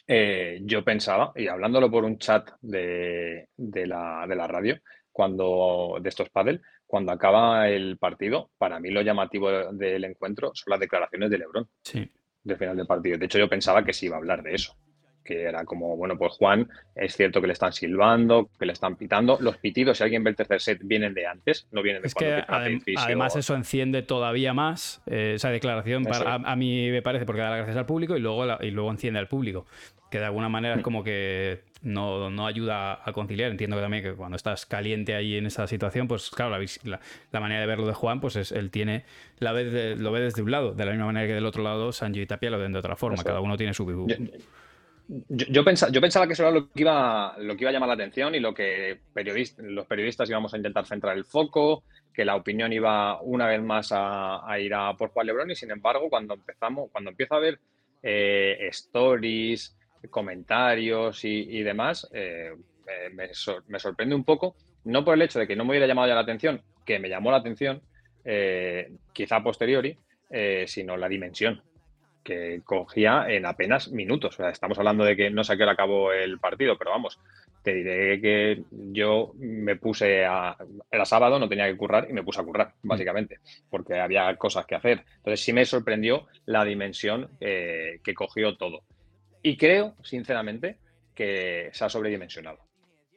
[0.07, 4.79] eh, yo pensaba, y hablándolo por un chat de, de, la, de la radio,
[5.11, 10.71] cuando de estos paddle, cuando acaba el partido, para mí lo llamativo del encuentro son
[10.71, 11.69] las declaraciones de Lebron.
[11.83, 12.11] Sí.
[12.43, 13.17] De final del partido.
[13.17, 14.75] De hecho, yo pensaba que sí iba a hablar de eso.
[15.23, 18.95] Que era como, bueno, pues Juan, es cierto que le están silbando, que le están
[18.95, 19.37] pitando.
[19.39, 22.15] Los pitidos, si alguien ve el tercer set, vienen de antes, no vienen de es
[22.15, 27.49] que Además, eso enciende todavía más eh, esa declaración, a, mí me parece, porque da
[27.49, 29.65] las gracias al público y luego, y luego enciende al público.
[30.09, 30.83] Que de alguna manera es mm.
[30.83, 33.51] como que no, no, ayuda a conciliar.
[33.51, 36.99] Entiendo que también que cuando estás caliente ahí en esa situación, pues claro, la,
[37.31, 39.05] la, manera de verlo de Juan, pues es, él tiene,
[39.39, 41.91] la vez lo ve desde un lado, de la misma manera que del otro lado
[41.91, 44.05] Sanji y Tapia lo ven de otra forma, cada uno tiene su vivo.
[45.27, 47.73] Yo, yo, pensaba, yo, pensaba, que eso era lo que, iba, lo que iba a
[47.73, 49.01] llamar la atención y lo que
[49.57, 51.83] los periodistas íbamos a intentar centrar el foco,
[52.13, 55.69] que la opinión iba una vez más a, ir a por Juan Lebrón y sin
[55.69, 57.59] embargo cuando empezamos, cuando empiezo a ver
[58.01, 59.75] eh, stories,
[60.09, 62.53] comentarios y, demás, eh,
[63.13, 63.33] me,
[63.79, 64.55] sorprende un poco,
[64.85, 67.09] no por el hecho de que no me hubiera llamado ya la atención, que me
[67.09, 67.81] llamó la atención,
[68.23, 69.97] eh, quizá a posteriori,
[70.29, 71.61] eh, sino la dimensión
[72.23, 74.37] que cogía en apenas minutos.
[74.39, 77.19] estamos hablando de que no sé a qué hora acabó el partido, pero vamos,
[77.63, 80.55] te diré que yo me puse a.
[80.89, 82.87] Era sábado, no tenía que currar y me puse a currar, mm.
[82.87, 85.03] básicamente, porque había cosas que hacer.
[85.17, 88.83] Entonces sí me sorprendió la dimensión que cogió todo.
[89.43, 90.77] Y creo, sinceramente,
[91.15, 92.59] que se ha sobredimensionado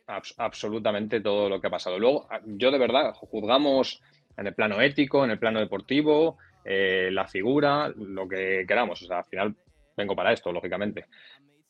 [0.07, 1.99] absolutamente todo lo que ha pasado.
[1.99, 4.03] Luego, yo de verdad, juzgamos
[4.37, 9.03] en el plano ético, en el plano deportivo, eh, la figura, lo que queramos.
[9.03, 9.55] O sea, al final
[9.97, 11.07] vengo para esto, lógicamente.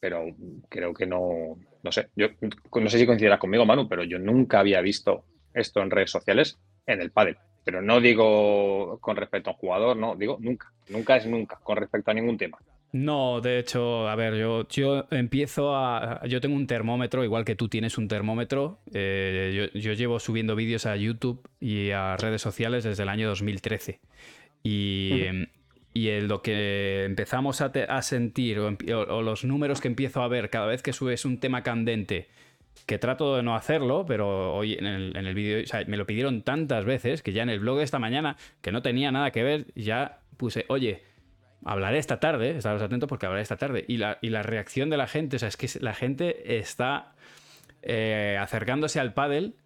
[0.01, 0.27] Pero
[0.69, 4.61] creo que no, no sé, yo no sé si coincidirás conmigo, Manu, pero yo nunca
[4.61, 5.25] había visto
[5.55, 7.39] esto en redes sociales en el pádel.
[7.65, 10.71] Pero no digo con respecto a un jugador, no, digo nunca.
[10.91, 12.59] Nunca es nunca, con respecto a ningún tema.
[12.93, 16.25] No, de hecho, a ver, yo, yo empiezo a...
[16.29, 18.79] Yo tengo un termómetro, igual que tú tienes un termómetro.
[18.93, 23.27] Eh, yo, yo, llevo subiendo vídeos a YouTube y a redes sociales desde el año
[23.27, 24.01] 2013.
[24.65, 25.27] Y,
[25.93, 30.23] y el, lo que empezamos a, te, a sentir, o, o, los números que empiezo
[30.23, 32.29] a ver cada vez que subes un tema candente,
[32.87, 35.99] que trato de no hacerlo, pero hoy en el, en el vídeo, o sea, me
[35.99, 39.13] lo pidieron tantas veces que ya en el blog de esta mañana, que no tenía
[39.13, 41.03] nada que ver, ya puse, oye,
[41.65, 43.85] hablaré esta tarde, estaros atentos porque hablaré esta tarde.
[43.87, 47.15] Y la, y la reacción de la gente, o sea, es que la gente está
[47.83, 49.57] eh, acercándose al pádel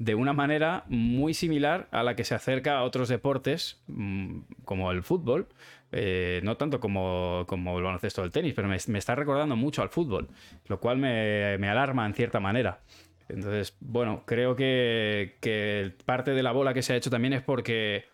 [0.00, 4.90] de una manera muy similar a la que se acerca a otros deportes, mmm, como
[4.90, 5.46] el fútbol.
[5.92, 9.88] Eh, no tanto como, como el baloncesto del tenis, pero me, está recordando mucho al
[9.88, 10.28] fútbol,
[10.68, 12.80] lo cual me, me alarma en cierta manera.
[13.28, 17.42] Entonces, bueno, creo que, que, parte de la bola que se ha hecho también es
[17.42, 18.04] porque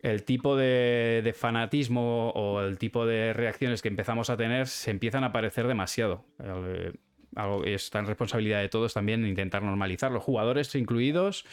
[0.00, 4.90] el tipo de, de, fanatismo o el tipo de reacciones que empezamos a tener se
[4.90, 6.24] empiezan a parecer demasiado.
[7.36, 11.44] Eh, algo está en responsabilidad de todos también intentar normalizarlo, jugadores incluidos,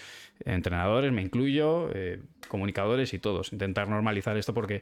[0.46, 4.82] entrenadores, me incluyo, eh, comunicadores y todos, intentar normalizar esto porque.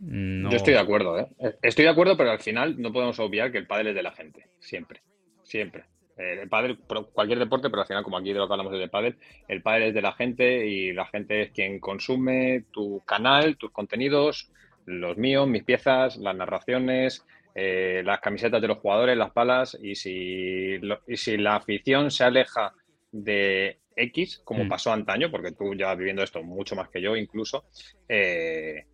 [0.00, 1.28] Yo estoy de acuerdo, ¿eh?
[1.60, 4.12] Estoy de acuerdo, pero al final no podemos obviar que el pádel es de la
[4.12, 5.02] gente, siempre,
[5.42, 5.84] siempre.
[6.16, 6.78] Eh, el pádel,
[7.12, 9.16] cualquier deporte, pero al final, como aquí de lo que hablamos de pádel,
[9.48, 13.70] el pádel es de la gente y la gente es quien consume tu canal, tus
[13.72, 14.50] contenidos,
[14.86, 19.94] los míos, mis piezas, las narraciones, eh, las camisetas de los jugadores, las palas, y
[19.94, 22.72] si, lo, y si la afición se aleja
[23.12, 24.68] de X, como mm.
[24.68, 27.64] pasó antaño, porque tú ya viviendo esto mucho más que yo incluso,
[28.08, 28.86] eh,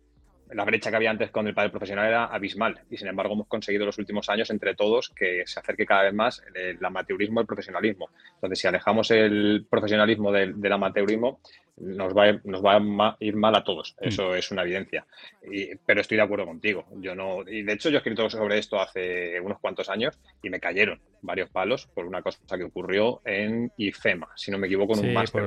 [0.51, 3.47] la brecha que había antes con el padre profesional era abismal y sin embargo hemos
[3.47, 7.45] conseguido los últimos años entre todos que se acerque cada vez más el, amateurismo al
[7.45, 8.09] profesionalismo.
[8.35, 11.39] Entonces, si alejamos el profesionalismo del, del amateurismo,
[11.77, 13.95] nos va, a, nos va a ir mal a todos.
[13.99, 14.35] Eso mm.
[14.35, 15.05] es una evidencia.
[15.51, 16.85] Y, pero estoy de acuerdo contigo.
[16.95, 20.49] Yo no, y de hecho, yo he escrito sobre esto hace unos cuantos años y
[20.49, 24.93] me cayeron varios palos por una cosa que ocurrió en IFEMA, si no me equivoco,
[24.93, 25.43] en sí, un máster.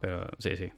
[0.00, 0.72] Pero, sí, sí.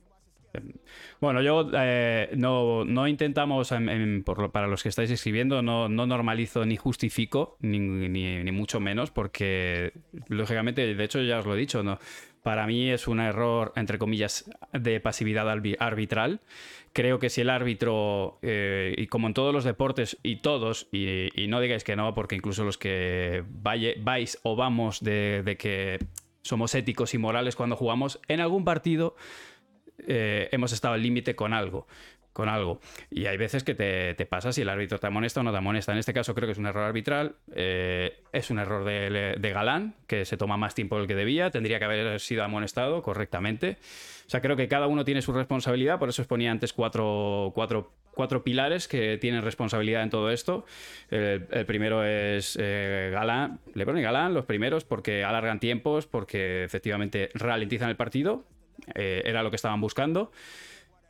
[1.20, 6.06] Bueno, yo eh, no, intentamos, en, en, por, para los que estáis escribiendo, no, no
[6.06, 9.92] normalizo ni justifico, ni, mucho menos, porque
[10.28, 11.98] lógicamente, de hecho ya os lo he dicho, ¿no?
[12.42, 16.40] para mí es un error, entre comillas, de pasividad arbitral.
[16.92, 21.46] Creo que si el árbitro, eh, y como en todos los deportes, y todos, y,
[21.48, 25.98] no digáis que no, porque incluso los que vais o vamos de que
[26.46, 29.16] somos éticos y morales cuando jugamos, en algún partido
[30.06, 31.86] eh, hemos estado al límite con algo.
[32.32, 32.80] Con algo.
[33.10, 35.56] Y hay veces que te, te, pasa si el árbitro te amonesta o no te
[35.56, 35.92] amonesta.
[35.92, 37.36] En este caso creo que es un error arbitral.
[37.54, 41.50] Eh, es un error de, de, Galán, que se toma más tiempo del que debía.
[41.50, 43.78] Tendría que haber sido amonestado correctamente.
[44.26, 45.98] O sea, creo que cada uno tiene su responsabilidad.
[45.98, 50.64] Por eso os ponía antes cuatro, cuatro cuatro pilares que tienen responsabilidad en todo esto.
[51.10, 57.28] El, primero es eh, Galán, Lebron y Galán, los primeros, porque alargan tiempos, porque efectivamente
[57.34, 58.46] ralentizan el partido.
[58.94, 60.32] Eh, era lo que estaban buscando.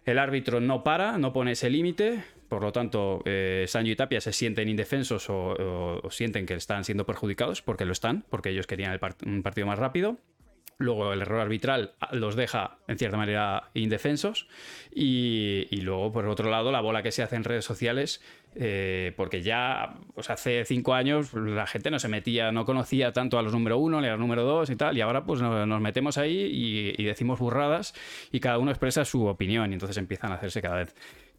[0.04, 4.20] El árbitro no para, no pone ese límite, por lo tanto, eh, Sancho y Tapia
[4.20, 8.92] se sienten indefensos o, sienten que están siendo perjudicados, porque lo están, porque ellos querían
[8.92, 10.18] el un partido más rápido.
[10.78, 14.46] Luego el error arbitral los deja en cierta manera indefensos
[14.94, 18.20] y, y, luego por otro lado la bola que se hace en redes sociales
[18.58, 23.38] eh, porque ya pues hace cinco años la gente no se metía, no conocía tanto
[23.38, 25.66] a los número uno ni a los número dos y tal y ahora pues nos,
[25.68, 27.94] nos metemos ahí y, y, decimos burradas
[28.32, 30.94] y cada uno expresa su opinión y entonces empiezan a hacerse cada vez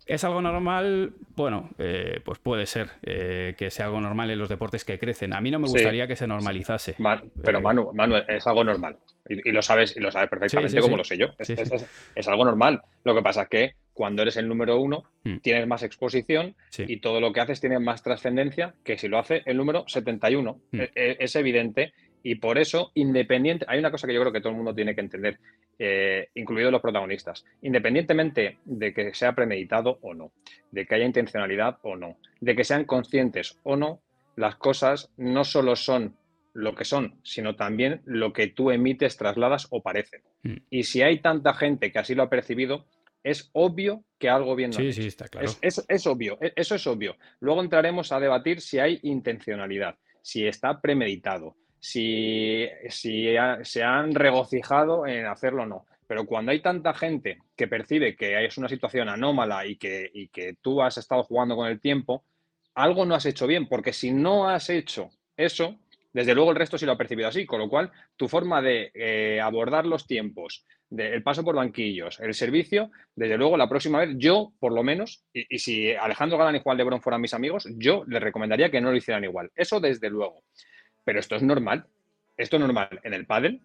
[0.07, 1.11] ¿Es algo normal?
[1.35, 5.33] Bueno, eh, pues puede ser eh, que sea algo normal en los deportes que crecen.
[5.33, 6.07] A mí no me gustaría sí.
[6.07, 6.95] que se normalizase.
[6.97, 8.97] Man, pero Manu, Manu, es algo normal.
[9.27, 11.27] Y, y, lo sabes, y lo sabes perfectamente sí, sí, como lo sé yo.
[11.37, 11.85] Es, es,
[12.15, 12.81] es, algo normal.
[13.03, 15.39] Lo que pasa es que cuando eres el número uno, mm.
[15.39, 19.41] tienes más exposición y todo lo que haces tiene más trascendencia que si lo hace
[19.45, 20.61] el número 71.
[20.71, 20.79] Mm.
[20.79, 21.93] Es, es evidente
[22.30, 24.93] y por eso, independiente, hay una cosa que yo creo que todo el mundo tiene
[24.93, 25.39] que entender,
[25.80, 30.34] eh, incluidos los protagonistas, independientemente de que sea premeditado o no,
[30.69, 34.01] de que haya intencionalidad o no, de que sean conscientes o no,
[34.36, 36.17] las cosas no solo son
[36.53, 40.21] lo que son, sino también lo que tú emites, trasladas o parecen.
[40.43, 40.55] Mm.
[40.69, 42.88] Y si hay tanta gente que así lo ha percibido,
[43.23, 45.47] es obvio que algo bien no sí, sí, está claro.
[45.47, 47.15] Es, es, es, obvio, e, eso es obvio.
[47.39, 55.25] Luego entraremos a debatir si hay intencionalidad, si está premeditado, si, se han regocijado en
[55.25, 55.86] hacerlo o no.
[56.07, 60.30] Pero cuando hay tanta gente que percibe que es una situación anómala y que, y
[60.61, 62.23] tú has estado jugando con el tiempo,
[62.75, 65.78] algo no has hecho bien, porque si no has hecho eso,
[66.17, 68.89] Desde luego el resto sí lo ha percibido así, con lo cual tu forma de
[68.95, 74.15] eh, abordar los tiempos, el paso por banquillos, el servicio, desde luego la próxima vez
[74.17, 78.03] yo, por lo menos, y, si Alejandro Galán y Juan Lebrón fueran mis amigos, yo
[78.07, 79.51] les recomendaría que no lo hicieran igual.
[79.55, 80.41] Eso desde luego.
[81.07, 81.85] Pero esto es normal.
[82.35, 83.61] Esto es normal en el pádel,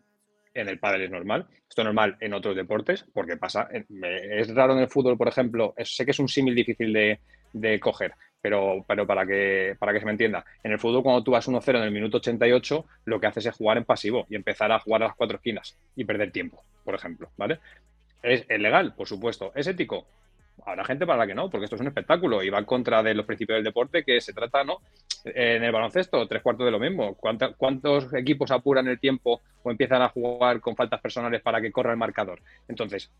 [0.54, 4.74] en el pádel es normal, esto es normal en otros deportes, porque pasa, es raro
[4.74, 9.26] en el fútbol, por ejemplo, sé que es un símil difícil de, coger, pero, para,
[9.26, 12.86] que, se me entienda, en el fútbol cuando tú vas 1-0 en el minuto 88,
[13.06, 15.76] lo que haces es jugar en pasivo y empezar a jugar a las cuatro esquinas
[15.96, 17.58] y perder tiempo, por ejemplo, ¿vale?
[18.22, 18.94] ¿Es, legal?
[18.94, 19.50] Por supuesto.
[19.56, 20.06] ¿Es ético?
[20.64, 23.02] Habrá gente para la que no, porque esto es un espectáculo y va en contra
[23.02, 24.78] de los principios del deporte que se trata, ¿no?
[25.24, 27.16] En el baloncesto, tres cuartos de lo mismo.
[27.16, 31.90] ¿Cuántos equipos apuran el tiempo o empiezan a jugar con faltas personales para que corra
[31.90, 32.40] el marcador?
[32.68, 33.10] Entonces,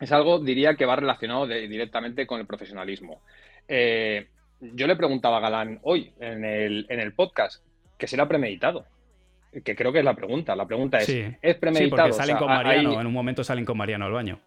[0.00, 3.22] es algo, diría, que va relacionado directamente con el profesionalismo.
[3.68, 4.28] Eh,
[4.60, 7.64] yo le preguntaba a Galán hoy en el, en el podcast
[7.96, 8.84] que será premeditado.
[9.64, 10.56] Que creo que es la pregunta.
[10.56, 11.78] La pregunta es: ¿es premeditado?
[11.78, 14.40] Sí, porque salen con Mariano, en un momento salen con Mariano al baño.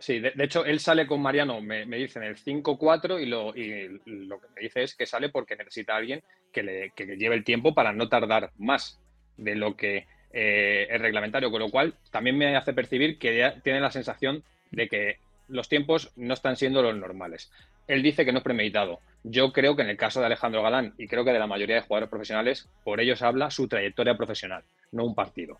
[0.00, 3.54] Sí, de, hecho, él sale con Mariano, me, me dice en el 5-4 y lo,
[3.54, 6.22] y lo que me dice es que sale porque necesita a alguien
[6.52, 8.98] que le, que lleve el tiempo para no tardar más
[9.36, 13.80] de lo que eh, es reglamentario, con lo cual también me hace percibir que tiene
[13.80, 17.50] la sensación de que los tiempos no están siendo los normales
[17.90, 19.00] él dice que no es premeditado.
[19.24, 21.74] Yo creo que en el caso de Alejandro Galán y creo que de la mayoría
[21.74, 25.58] de jugadores profesionales, por ellos habla su trayectoria profesional, no un partido.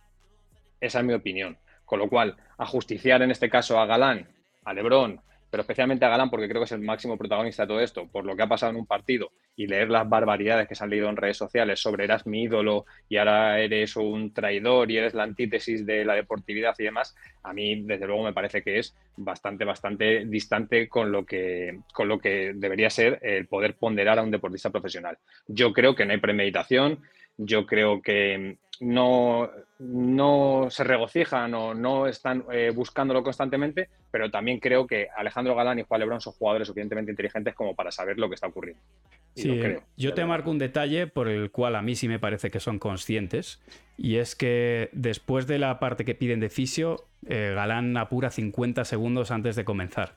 [0.81, 1.59] Esa es mi opinión.
[1.91, 4.29] Con lo cual, ajusticiar en este caso a Galán,
[4.65, 5.21] a Lebrón,
[5.51, 8.25] pero especialmente a Galán, porque creo que es el máximo protagonista de todo esto, por
[8.25, 11.09] lo que ha pasado en un partido y leer las barbaridades que se han leído
[11.09, 15.25] en redes sociales sobre eras mi ídolo y ahora eres un traidor y eres la
[15.25, 19.65] antítesis de la deportividad y demás, a mí desde luego me parece que es bastante,
[19.65, 24.31] bastante distante con lo que, con lo que debería ser el poder ponderar a un
[24.31, 25.19] deportista profesional.
[25.49, 27.01] Yo creo que no hay premeditación,
[27.37, 34.59] yo creo que no, no se regocijan o no están eh, buscándolo constantemente, pero también
[34.59, 38.29] creo que Alejandro Galán y Juan Lebrón son jugadores suficientemente inteligentes como para saber lo
[38.29, 38.83] que está ocurriendo.
[39.35, 39.61] sí,
[39.97, 42.79] yo te marco un detalle por el cual a mí sí me parece que son
[42.79, 43.63] conscientes,
[43.99, 48.85] y es que después de la parte que piden de fisio, eh, Galán apura 50
[48.87, 50.17] segundos antes de comenzar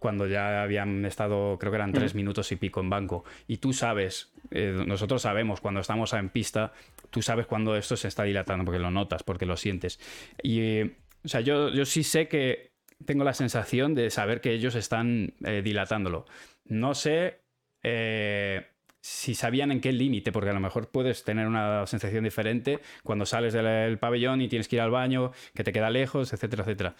[0.00, 2.16] cuando ya habían estado, creo que eran tres mm.
[2.16, 3.24] minutos y pico en banco.
[3.46, 6.72] Y tú sabes, eh, nosotros sabemos cuando estamos en pista,
[7.10, 10.00] tú sabes cuando esto se está dilatando, porque lo notas, porque lo sientes.
[10.42, 12.72] Y, o sea, yo, yo sí sé que
[13.04, 16.26] tengo la sensación de saber que ellos están eh, dilatándolo.
[16.64, 17.42] No sé
[17.82, 18.66] eh,
[19.00, 23.26] si sabían en qué límite, porque a lo mejor puedes tener una sensación diferente cuando
[23.26, 26.94] sales del pabellón y tienes que ir al baño, que te queda lejos, etcétera, etcétera.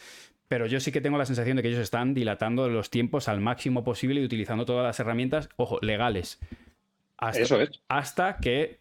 [0.51, 3.41] Pero yo sí que tengo la sensación de que ellos están dilatando los tiempos al
[3.41, 6.41] máximo posible y utilizando todas las herramientas, ojo, legales.
[7.17, 7.71] Hasta, Eso es.
[7.87, 8.81] Hasta que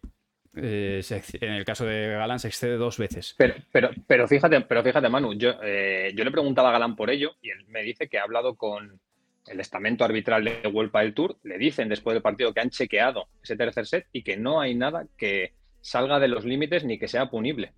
[0.56, 1.00] eh,
[1.40, 3.36] en el caso de Galán se excede dos veces.
[3.38, 7.08] Pero, pero, pero fíjate, pero fíjate, Manu, yo, eh, yo le preguntaba a Galán por
[7.08, 8.98] ello y él me dice que ha hablado con,
[9.46, 13.28] el estamento arbitral de Vuelta del Tour, le dicen después del partido que han chequeado
[13.42, 17.06] ese tercer set y que no hay nada que salga de los límites ni que
[17.06, 17.72] sea punible.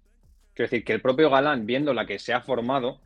[0.55, 3.01] Quiero decir, que el propio Galán, viendo la que se ha formado,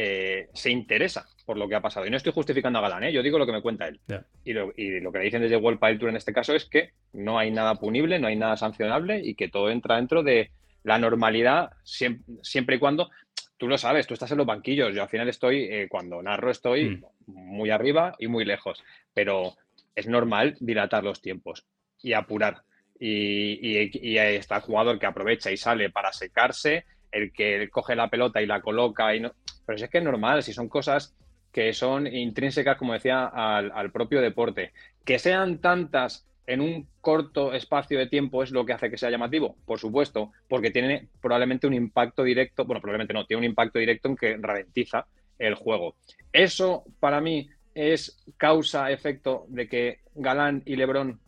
[0.00, 2.06] eh, se interesa por lo que ha pasado.
[2.06, 3.12] Y no estoy justificando a Galán, ¿eh?
[3.12, 3.98] yo digo lo que me cuenta él.
[4.44, 7.36] Y, lo, que le dicen desde World del Tour en este caso es que no
[7.36, 10.52] hay nada punible, no hay nada sancionable y que todo entra dentro de
[10.84, 13.10] la normalidad siempre y cuando
[13.56, 14.94] tú lo sabes, tú estás en los banquillos.
[14.94, 17.04] Yo al final estoy, eh, cuando narro, estoy mm.
[17.26, 18.84] muy arriba y muy lejos.
[19.12, 19.54] Pero
[19.96, 21.66] es normal dilatar los tiempos
[22.00, 22.62] y apurar.
[23.00, 28.08] Y, y, está el jugador que aprovecha y sale para secarse, el que coge la
[28.08, 29.14] pelota y la coloca.
[29.14, 29.32] Y no...
[29.66, 31.14] Pero es que es normal, si son cosas
[31.52, 34.72] que son intrínsecas, como decía, al, al propio deporte.
[35.04, 39.10] Que sean tantas en un corto espacio de tiempo es lo que hace que sea
[39.10, 39.56] llamativo?
[39.66, 44.08] Por supuesto, porque tiene probablemente un impacto directo, bueno, probablemente no, tiene un impacto directo
[44.08, 45.06] en que ralentiza
[45.38, 45.96] el juego.
[46.32, 51.20] Eso para mí es causa-efecto de que Galán y Lebron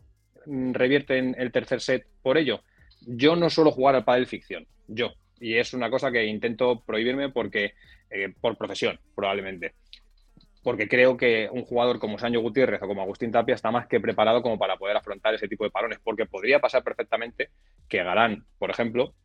[0.47, 2.61] mm, revierten el tercer set por ello.
[3.01, 5.13] Yo no suelo jugar al pádel ficción, yo.
[5.41, 7.73] Y es una cosa que intento prohibirme porque,
[8.09, 9.73] eh, por profesión, probablemente.
[10.63, 13.99] Porque creo que un jugador como Sancho Gutiérrez o como Agustín Tapia está más que
[13.99, 17.49] preparado como para poder afrontar ese tipo de parones, porque podría pasar perfectamente
[17.89, 19.15] que Galán, por ejemplo,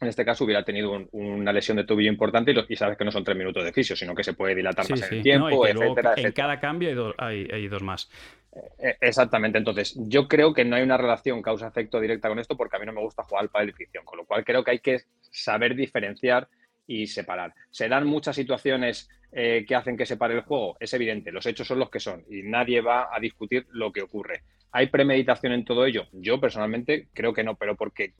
[0.00, 3.24] en este caso hubiera tenido una lesión de tobillo importante y, sabes que no son
[3.24, 6.32] tres minutos de fisio, sino que se puede dilatar más en el tiempo, etcétera, En
[6.32, 8.10] cada cambio hay, dos más.
[8.78, 12.76] Eh, exactamente, entonces yo creo que no hay una relación causa-efecto directa con esto porque
[12.76, 14.78] a mí no me gusta jugar al pádel ficción, con lo cual creo que hay
[14.78, 15.00] que
[15.34, 16.48] saber diferenciar
[16.86, 17.54] y separar.
[17.70, 21.46] Se dan muchas situaciones eh, que hacen que se pare el juego, es evidente, los
[21.46, 24.42] hechos son los que son y nadie va a discutir lo que ocurre.
[24.70, 26.06] ¿Hay premeditación en todo ello?
[26.12, 28.14] Yo personalmente creo que no, pero porque,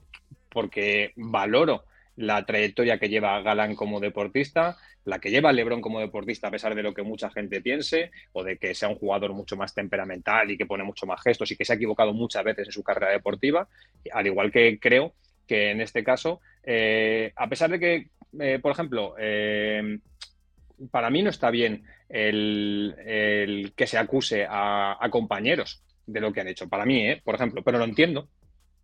[0.49, 1.85] porque valoro
[2.15, 6.73] la trayectoria que lleva Galán como deportista, la que lleva Lebron como deportista, a pesar
[6.73, 10.49] de lo que mucha gente piense, o de que sea un jugador mucho más temperamental
[10.49, 12.83] y que pone mucho más gestos y que se ha equivocado muchas veces en su
[12.83, 13.67] carrera deportiva,
[14.13, 15.13] al igual que creo
[15.47, 19.99] que en este caso, eh, a pesar de que, eh, por ejemplo, eh,
[20.91, 26.41] para mí no está bien el, que se acuse a, a, compañeros de lo que
[26.41, 26.67] han hecho.
[26.67, 28.29] Para mí, por ejemplo, pero lo entiendo.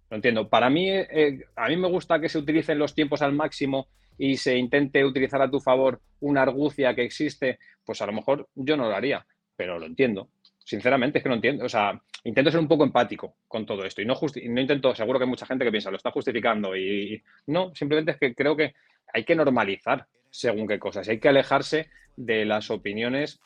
[0.10, 0.50] Lo entiendo.
[0.50, 3.88] Para mí, a mí me gusta que se utilicen los tiempos al máximo
[4.18, 8.48] y se intente utilizar a tu favor una argucia que existe, pues a lo mejor
[8.56, 10.30] yo no lo haría, pero lo entiendo.
[10.64, 11.66] Sinceramente, es que no entiendo.
[11.66, 15.20] O sea, intento ser un poco empático con todo esto y no, no intento, seguro
[15.20, 18.56] que hay mucha gente que piensa, lo está justificando y, no, simplemente es que creo
[18.56, 18.74] que
[19.14, 23.42] hay que normalizar según qué cosas, hay que alejarse de las opiniones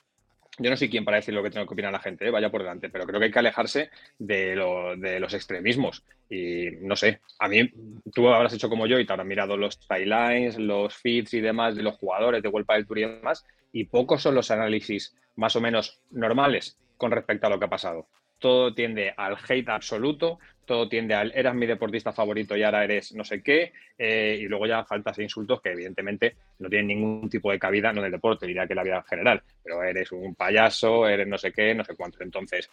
[0.57, 2.31] yo no soy quien para decir lo que tengo que opinar la gente, ¿eh?
[2.31, 6.03] vaya por delante, pero creo que hay que alejarse de, los extremismos.
[6.29, 7.69] Y no sé, a mí,
[8.13, 11.75] tú habrás hecho como yo y te habrás mirado los timelines, los feeds y demás
[11.75, 15.57] de los jugadores de World del Tour y demás, y pocos son los análisis más
[15.57, 18.07] o menos normales con respecto a lo que ha pasado
[18.39, 23.13] todo tiende al hate absoluto, todo tiende al eras mi deportista favorito y ahora eres
[23.13, 27.29] no sé qué, eh, y luego ya faltas de insultos que evidentemente no tienen ningún
[27.29, 29.83] tipo de cabida, no en el deporte, diría que en la vida en general, pero
[29.83, 32.23] eres un payaso, eres no sé qué, no sé cuánto.
[32.23, 32.69] Entonces,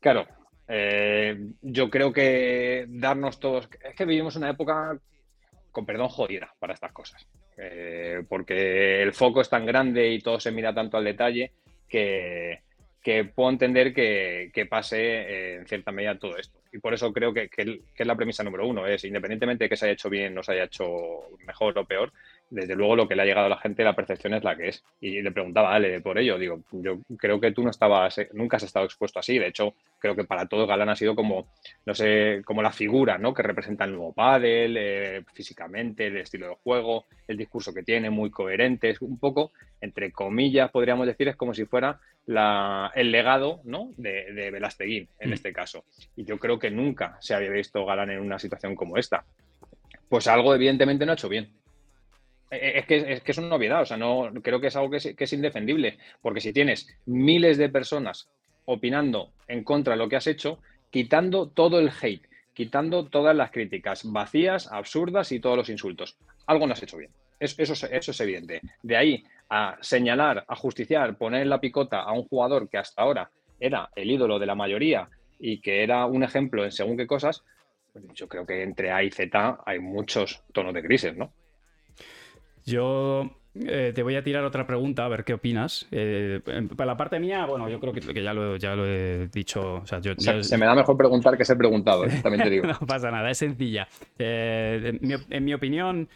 [0.00, 0.26] claro,
[0.68, 4.98] eh, yo creo que darnos todos, es que vivimos una época,
[5.70, 7.26] con perdón, jodida para estas cosas,
[7.58, 11.52] eh, porque el foco es tan grande y todo se mira tanto al detalle
[11.88, 12.65] que
[13.06, 16.58] que puedo entender que, pase eh, en cierta medida todo esto.
[16.72, 19.84] Y por eso creo que, es la premisa número uno, es independientemente de que se
[19.84, 20.84] haya hecho bien, no se haya hecho
[21.46, 22.12] mejor o peor,
[22.50, 24.68] desde luego lo que le ha llegado a la gente, la percepción es la que
[24.68, 24.84] es.
[25.00, 28.56] Y le preguntaba Ale por ello, digo, yo creo que tú no estabas, eh, nunca
[28.56, 31.48] has estado expuesto así, de hecho, creo que para todo Galán ha sido como,
[31.84, 33.34] no sé, como la figura, ¿no?
[33.34, 38.10] Que representa el nuevo pádel, eh, físicamente, el estilo de juego, el discurso que tiene,
[38.10, 43.60] muy coherente, es un poco, entre comillas, podríamos decir, es como si fuera el legado
[43.64, 43.92] ¿no?
[43.96, 45.32] de, de Velasteguín, en mm.
[45.32, 45.84] este caso.
[46.16, 49.24] Y yo creo que nunca se había visto Galán en una situación como esta.
[50.08, 51.50] Pues algo evidentemente no ha hecho bien.
[52.50, 54.76] E, e, es que, es que es una novedad, o sea, no, creo que es
[54.76, 58.28] algo que es, que es indefendible, porque si tienes miles de personas
[58.66, 63.50] opinando en contra de lo que has hecho, quitando todo el hate, quitando todas las
[63.50, 66.16] críticas vacías, absurdas y todos los insultos,
[66.46, 67.10] algo no has hecho bien.
[67.38, 68.62] Eso, eso, es evidente.
[68.82, 73.30] De ahí a señalar, a justiciar, poner la picota a un jugador que hasta ahora
[73.60, 77.44] era el ídolo de la mayoría y que era un ejemplo en según qué cosas,
[77.92, 81.32] pues yo creo que entre A y Z hay muchos tonos de crisis, ¿no?
[82.66, 85.86] Yo eh, te voy a tirar otra pregunta, a ver qué opinas.
[85.90, 86.40] Eh,
[86.76, 89.82] para la parte mía, bueno, yo creo que, ya, lo, ya, lo, he dicho.
[89.86, 92.20] se, me da mejor preguntar que ser preguntado, ¿eh?
[92.22, 92.66] también te digo.
[92.66, 93.88] no pasa nada, es sencilla.
[94.18, 96.08] en, mi, opinión,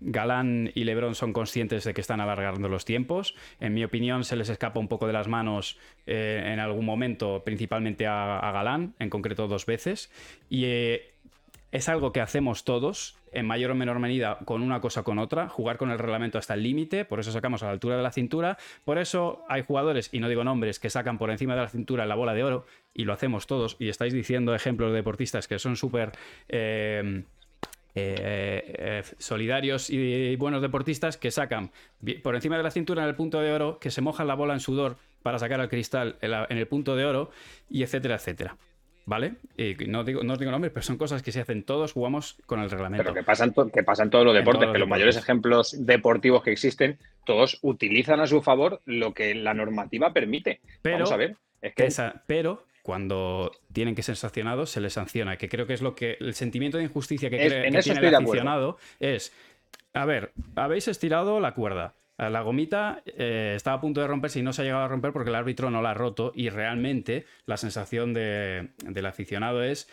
[0.00, 3.34] Galán y Lebron son conscientes de que están alargando los tiempos.
[3.60, 7.42] En mi opinión, se les escapa un poco de las manos eh, en algún momento,
[7.44, 10.10] principalmente a, Galán, en concreto dos veces.
[10.48, 11.12] Y eh,
[11.72, 15.18] es algo que hacemos todos, en mayor o menor medida, con una cosa o con
[15.18, 18.02] otra, jugar con el reglamento hasta el límite, por eso sacamos a la altura de
[18.02, 18.58] la cintura.
[18.84, 22.06] Por eso hay jugadores, y no digo nombres, que sacan por encima de la cintura
[22.06, 23.76] la bola de oro, y lo hacemos todos.
[23.78, 26.12] Y estáis diciendo ejemplos de deportistas que son súper.
[26.48, 27.24] Eh,
[27.96, 31.72] eh, eh, solidarios y buenos deportistas que sacan
[32.22, 34.54] por encima de la cintura en el punto de oro, que se mojan la bola
[34.54, 37.30] en sudor para sacar al cristal en, el punto de oro,
[37.68, 38.56] y etcétera, etcétera.
[39.06, 39.34] ¿Vale?
[39.56, 42.60] Y no digo, no digo nombres, pero son cosas que se hacen todos, jugamos con
[42.60, 43.02] el reglamento.
[43.02, 46.98] Pero que pasan, que pasan todos los deportes, que los mayores ejemplos deportivos que existen,
[47.24, 50.60] todos utilizan a su favor lo que la normativa permite.
[50.82, 51.36] Pero, Vamos a ver.
[51.60, 51.88] Es que...
[52.26, 55.36] pero cuando tienen que ser sancionados, se les sanciona.
[55.36, 56.16] Que creo que es lo que.
[56.20, 59.32] El sentimiento de injusticia que, tiene el aficionado es.
[59.92, 61.94] A ver, habéis estirado la cuerda.
[62.28, 65.12] La gomita eh, estaba a punto de romperse y no se ha llegado a romper
[65.12, 66.32] porque el árbitro no la ha roto.
[66.34, 69.88] Y realmente la sensación del aficionado es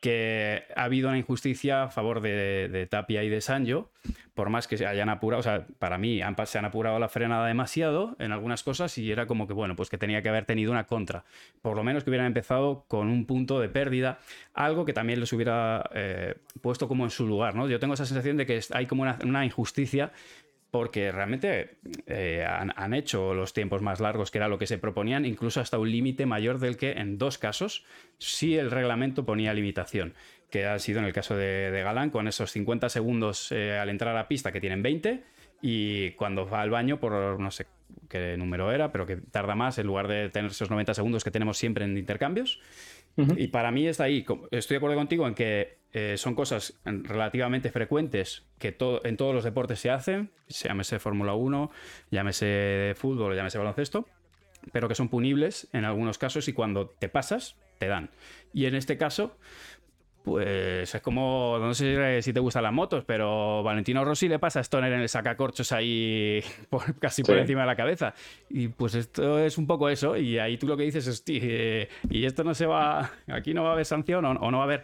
[0.00, 3.90] que ha habido una injusticia a favor de, Tapia y de Sancho,
[4.34, 7.46] por más que se hayan apurado, o sea, para mí se han apurado la frenada
[7.48, 10.70] demasiado en algunas cosas y era como que, bueno, pues que tenía que haber tenido
[10.70, 11.24] una contra,
[11.62, 14.20] por lo menos que hubieran empezado con un punto de pérdida,
[14.54, 17.68] algo que también les hubiera eh, puesto como en su lugar, ¿no?
[17.68, 20.12] Yo tengo esa sensación de que hay como una injusticia
[20.70, 25.24] porque realmente eh, han, hecho los tiempos más largos, que era lo que se proponían,
[25.24, 27.84] incluso hasta un límite mayor del que en dos casos
[28.18, 30.14] sí el reglamento ponía limitación,
[30.50, 34.14] que ha sido en el caso de, Galán, con esos 50 segundos eh, al entrar
[34.14, 35.22] a la pista que tienen 20
[35.62, 37.66] y cuando va al baño por no sé
[38.08, 41.30] qué número era, pero que tarda más en lugar de tener esos 90 segundos que
[41.30, 42.60] tenemos siempre en intercambios.
[43.36, 44.24] Y para mí está ahí.
[44.50, 49.44] Estoy de acuerdo contigo en que eh, son cosas relativamente frecuentes que en todos los
[49.44, 51.70] deportes se hacen, llámese Fórmula 1,
[52.10, 54.06] llámese fútbol, llámese baloncesto,
[54.72, 58.10] pero que son punibles en algunos casos y cuando te pasas, te dan.
[58.52, 59.36] Y en este caso,
[60.28, 64.58] pues es como, no sé si te gustan las motos, pero Valentino Rossi le pasa
[64.58, 66.42] a Stoner en el sacacorchos ahí
[67.00, 68.12] casi por encima de la cabeza.
[68.50, 71.88] Y pues esto es un poco eso, y ahí tú lo que dices es, eh,
[72.10, 74.66] y esto no se va, aquí no va a haber sanción o, no va a
[74.66, 74.82] haber...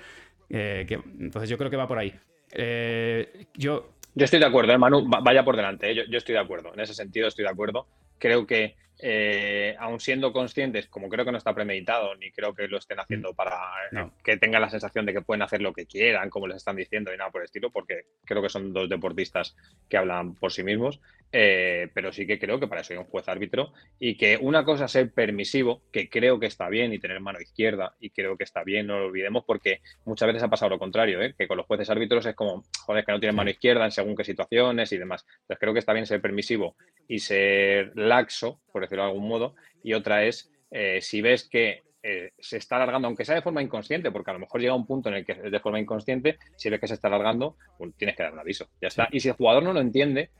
[0.48, 2.14] Eh, que, entonces yo creo que va por ahí.
[2.52, 3.90] Eh, yo...
[4.14, 6.94] Yo estoy de acuerdo, Manu, vaya por delante, yo, yo estoy de acuerdo, en ese
[6.94, 7.86] sentido estoy de acuerdo.
[8.18, 12.68] Creo que eh, aún siendo conscientes, como creo que no está premeditado, ni creo que
[12.68, 13.34] lo estén haciendo mm.
[13.34, 13.56] para
[13.90, 16.76] eh, que tengan la sensación de que pueden hacer lo que quieran, como les están
[16.76, 19.56] diciendo y nada por el estilo, porque creo que son dos deportistas
[19.88, 21.00] que hablan por sí mismos,
[21.32, 24.64] eh, pero sí que creo que para eso hay un juez árbitro y que una
[24.64, 28.36] cosa es ser permisivo, que creo que está bien, y tener mano izquierda, y creo
[28.36, 31.56] que está bien, no lo olvidemos, porque muchas veces ha pasado lo contrario, que con
[31.56, 34.92] los jueces árbitros es como, joder, que no tienen mano izquierda en según qué situaciones
[34.92, 35.26] y demás.
[35.28, 36.76] Entonces creo que está bien ser permisivo
[37.08, 41.84] y ser laxo, por decirlo de algún modo, y otra es eh, si ves que
[42.02, 44.84] eh, se está alargando, aunque sea de forma inconsciente, porque a lo mejor llega un
[44.84, 47.94] punto en el que es de forma inconsciente, si ves que se está alargando, pues
[47.96, 48.66] tienes que dar un aviso.
[48.82, 49.08] Ya está.
[49.12, 50.30] Y si el jugador no lo entiende,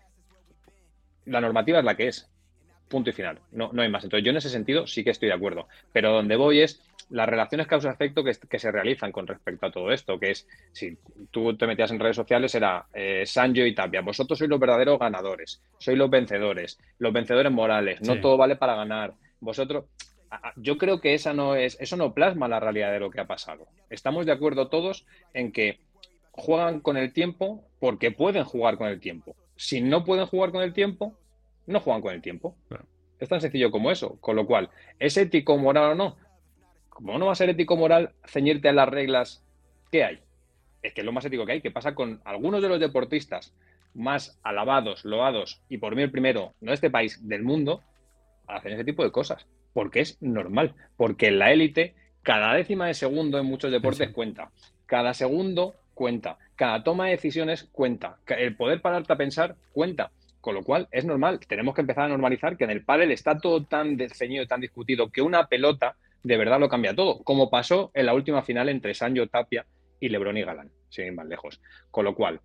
[1.26, 2.28] la normativa es la que es.
[2.88, 3.40] Punto y final.
[3.52, 4.04] No, no hay más.
[4.04, 5.68] Entonces, yo en ese sentido sí que estoy de acuerdo.
[5.92, 10.18] Pero donde voy es las relaciones causa-efecto que, se realizan con respecto a todo esto,
[10.18, 10.96] que es, si
[11.30, 14.98] tú te metías en redes sociales, era eh, Sanjo y Tapia, vosotros sois los verdaderos
[14.98, 19.84] ganadores, sois los vencedores, los vencedores morales, no todo vale para ganar, vosotros...
[20.56, 23.26] Yo creo que esa no es, eso no plasma la realidad de lo que ha
[23.26, 23.68] pasado.
[23.88, 25.78] Estamos de acuerdo todos en que
[26.32, 29.36] juegan con el tiempo porque pueden jugar con el tiempo.
[29.54, 31.16] Si no pueden jugar con el tiempo,
[31.66, 32.56] no juegan con el tiempo.
[33.18, 34.18] Es tan sencillo como eso.
[34.20, 36.16] Con lo cual, ¿es ético, moral o no?
[36.88, 39.44] ¿Cómo no va a ser ético moral ceñirte a las reglas
[39.90, 40.20] que hay?
[40.82, 41.60] Es que es lo más ético que hay.
[41.60, 43.54] ¿Qué pasa con algunos de los deportistas
[43.94, 47.82] más alabados, loados y por mí el primero, no de este país, del mundo,
[48.46, 49.46] hacen ese tipo de cosas?
[49.72, 50.74] Porque es normal.
[50.96, 54.50] Porque en la élite, cada décima de segundo en muchos deportes cuenta.
[54.86, 56.38] Cada segundo cuenta.
[56.56, 58.18] Cada toma de decisiones cuenta.
[58.26, 60.10] El poder pararte a pensar cuenta.
[60.44, 61.40] Con lo cual, es normal.
[61.40, 65.10] Tenemos que empezar a normalizar que en el pádel está todo tan ceñido, tan discutido,
[65.10, 68.92] que una pelota de verdad lo cambia todo, como pasó en la última final entre
[68.92, 69.64] Sancho Tapia
[70.00, 71.62] y Lebron y Galán, sin ir más lejos.
[71.90, 72.42] Con lo cual,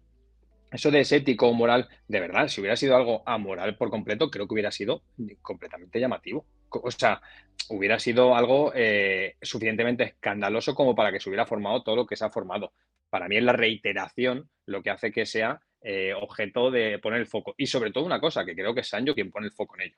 [0.72, 4.32] eso de ese ético o moral, de verdad, si hubiera sido algo amoral por completo,
[4.32, 5.04] creo que hubiera sido
[5.42, 6.46] completamente llamativo.
[6.70, 7.22] O sea,
[7.68, 12.16] hubiera sido algo eh, suficientemente escandaloso como para que se hubiera formado todo lo que
[12.16, 12.72] se ha formado.
[13.10, 17.28] Para mí es la reiteración lo que hace que sea eh, objeto de poner el
[17.28, 17.54] foco.
[17.58, 19.88] Y sobre todo una cosa, que creo que es Sancho quien pone el foco en
[19.88, 19.98] ello.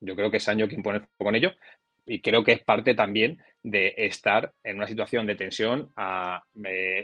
[0.00, 1.52] Yo creo que es Sancho quien pone el foco en ello,
[2.06, 6.44] y creo que es parte también de estar en una situación de tensión a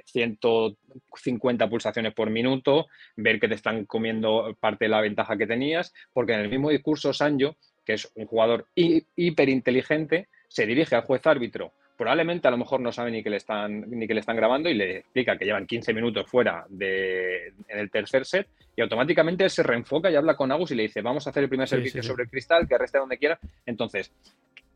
[0.06, 2.86] 150 eh, pulsaciones por minuto,
[3.16, 6.70] ver que te están comiendo parte de la ventaja que tenías, porque en el mismo
[6.70, 11.72] discurso Sancho, que es un jugador hiperinteligente, se dirige al juez árbitro.
[11.96, 14.68] Probablemente a lo mejor no sabe ni que le están, ni que le están grabando
[14.68, 19.44] y le explica que llevan 15 minutos fuera de, en el tercer set y automáticamente
[19.44, 21.68] él se reenfoca y habla con Agus y le dice vamos a hacer el primer
[21.68, 23.38] servicio sobre el cristal, que reste donde quiera.
[23.66, 24.12] Entonces,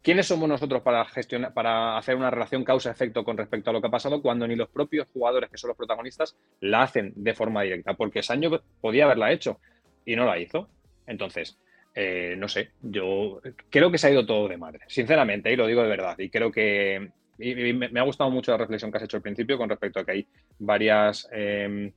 [0.07, 3.89] ¿Quiénes somos nosotros para gestionar, para hacer una relación causa-efecto con respecto a lo que
[3.89, 7.63] ha pasado cuando ni los propios jugadores que son los protagonistas la hacen de forma
[7.63, 7.95] directa?
[7.95, 9.59] Porque Sancho podía haberla hecho
[10.05, 10.69] y no la hizo.
[11.09, 11.59] Entonces,
[11.99, 13.41] eh, no sé, yo
[13.71, 16.19] creo que se ha ido todo de madre, sinceramente, y lo digo de verdad.
[16.19, 19.71] Y creo que me, ha gustado mucho la reflexión que has hecho al principio con
[19.71, 20.27] respecto a que hay
[20.59, 21.27] varias.
[21.33, 21.91] Em,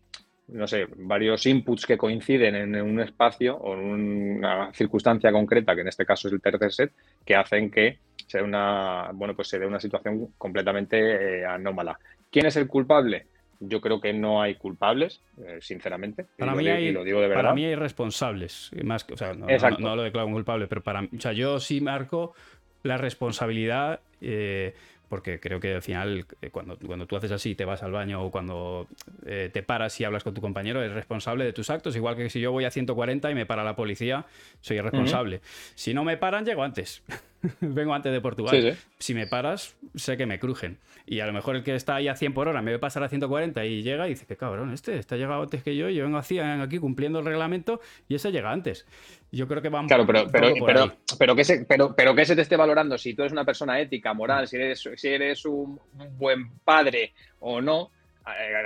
[0.47, 5.81] no sé, varios inputs que coinciden en un espacio o en una circunstancia concreta, que
[5.81, 6.91] en este caso es el tercer set,
[7.23, 11.99] que hacen que sea una, bueno, pues se dé una situación completamente eh, anómala.
[12.31, 13.27] ¿Quién es el culpable?
[13.59, 16.25] Yo creo que no hay culpables, eh, sinceramente.
[16.37, 17.43] Para, mí hay, lo digo de verdad.
[17.43, 18.71] para mí hay responsables.
[18.83, 22.33] Más que, o sea, no, lo declaro culpable, pero para o sea, yo sí marco
[22.83, 23.99] la responsabilidad.
[24.21, 24.73] Eh,
[25.09, 28.23] porque creo que al final, eh, cuando, cuando tú haces así, te vas al baño
[28.23, 28.87] o cuando
[29.25, 32.29] eh, te paras y hablas con tu compañero, eres responsable de tus actos, igual que
[32.29, 34.25] si yo voy a 140 y me para la policía,
[34.61, 35.41] soy responsable.
[35.75, 37.03] Si no me paran, llego antes.
[37.61, 38.77] Vengo antes de Portugal.
[38.97, 40.77] Si me paras, sé que me crujen.
[41.05, 43.03] Y a lo mejor el que está ahí a 100 por hora me ve pasar
[43.03, 46.03] a 140 y llega y dice que cabrón, este está llegado antes que yo, yo
[46.03, 48.85] vengo aquí cumpliendo el reglamento y ese llega antes.
[49.31, 49.89] Yo creo que vamos.
[49.89, 53.13] Claro, pero, pero, pero, pero, que se, pero, pero que se te esté valorando si
[53.13, 55.79] tú eres una persona ética, moral, si eres, si eres un,
[56.17, 57.91] buen padre o no,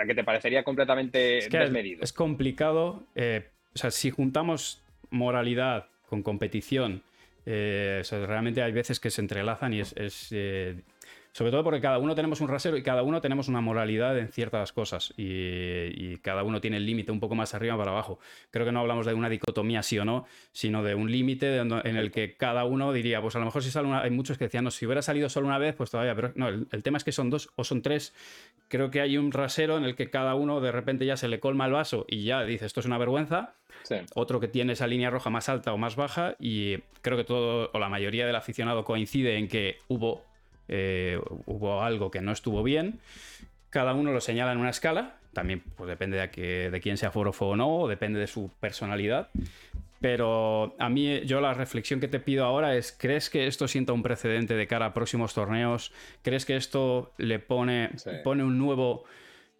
[0.08, 2.04] que te parecería completamente es desmedido.
[2.04, 3.04] Es complicado.
[3.16, 7.04] Eh, o sea, si juntamos moralidad con competición,
[7.46, 9.94] eh, realmente hay veces que se entrelazan y es,
[10.32, 10.82] eh,
[11.34, 14.30] Sobre todo porque cada uno tenemos un rasero y cada uno tenemos una moralidad en
[14.30, 18.20] ciertas cosas y, y cada uno tiene el límite un poco más arriba para abajo.
[18.52, 21.98] Creo que no hablamos de una dicotomía sí o no, sino de un límite en
[21.98, 24.46] el que cada uno diría, pues a lo mejor si sale una, hay muchos que
[24.46, 26.98] decían, no, si hubiera salido solo una vez, pues todavía, pero no, el, el tema
[26.98, 28.14] es que son dos o son tres.
[28.68, 31.40] Creo que hay un rasero en el que cada uno de repente ya se le
[31.40, 33.56] colma el vaso y ya dice, esto es una vergüenza.
[33.82, 33.96] Sí.
[34.14, 37.72] Otro que tiene esa línea roja más alta o más baja y creo que todo
[37.74, 40.24] o la mayoría del aficionado coincide en que hubo
[40.68, 43.00] eh, hubo algo que no estuvo bien.
[43.70, 45.18] Cada uno lo señala en una escala.
[45.34, 48.52] También pues, depende de, que, de quién sea forofo o no, o depende de su
[48.60, 49.30] personalidad.
[50.00, 53.94] Pero a mí, yo la reflexión que te pido ahora es: ¿crees que esto sienta
[53.94, 55.92] un precedente de cara a próximos torneos?
[56.24, 58.10] ¿Crees que esto le pone, Sí.
[58.24, 59.06] pone un nuevo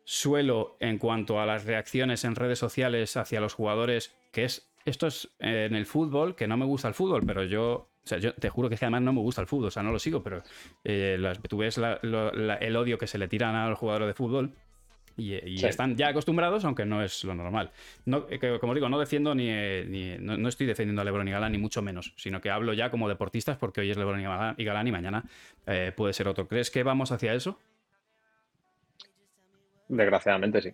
[0.04, 4.14] suelo en cuanto a las reacciones en redes sociales hacia los jugadores?
[4.32, 4.70] Que es.
[4.86, 8.08] Esto es eh, en el fútbol, que no me gusta el fútbol, pero yo o
[8.08, 9.82] sea, yo te juro que, es que además no me gusta el fútbol, o sea,
[9.84, 10.44] no lo sigo, pero
[10.84, 13.80] eh, las- tú ves la- lo- la- el odio que se le tiran a los
[13.80, 14.54] jugadores de fútbol
[15.16, 15.68] y, y Sí.
[15.68, 17.72] están ya acostumbrados, aunque no es lo normal.
[18.06, 21.06] No, eh, que, como digo, no defiendo ni, eh, ni- no, no estoy defendiendo a
[21.06, 23.98] Lebron y Galán, ni mucho menos, sino que hablo ya como deportistas porque hoy es
[23.98, 25.24] Lebron y Galán y, Galán y mañana
[25.68, 26.48] eh, puede ser otro.
[26.48, 27.60] ¿Crees que vamos hacia eso?
[29.88, 30.74] Desgraciadamente sí.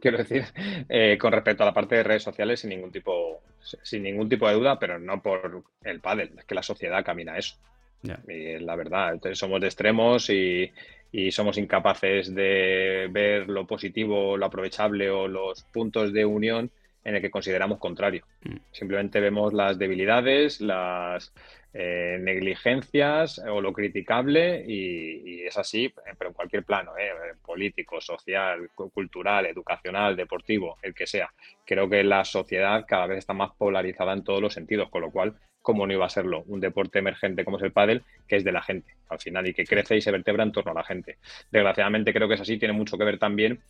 [0.00, 0.44] Quiero decir,
[0.88, 3.42] eh, con respecto a la parte de redes sociales, sin ningún tipo,
[3.82, 7.34] sin ningún tipo de duda, pero no por el pádel, es que la sociedad camina
[7.34, 7.56] a eso.
[8.02, 8.20] Ya.
[8.28, 10.70] Y es la verdad, entonces somos de extremos y,
[11.10, 16.70] y somos incapaces de ver lo positivo, lo aprovechable o los puntos de unión
[17.04, 18.24] en el que consideramos contrario.
[18.42, 18.56] Mm.
[18.72, 21.32] Simplemente vemos las debilidades, las
[21.72, 27.10] eh, negligencias o lo criticable y, y es así, eh, pero en cualquier plano, eh,
[27.44, 31.30] político, social, cu- cultural, educacional, deportivo, el que sea.
[31.64, 35.10] Creo que la sociedad cada vez está más polarizada en todos los sentidos, con lo
[35.10, 36.42] cual, ¿cómo no iba a serlo?
[36.46, 39.54] Un deporte emergente como es el pádel, que es de la gente al final y
[39.54, 41.16] que crece y se vertebra en torno a la gente.
[41.50, 43.60] Desgraciadamente creo que es así, tiene mucho que ver también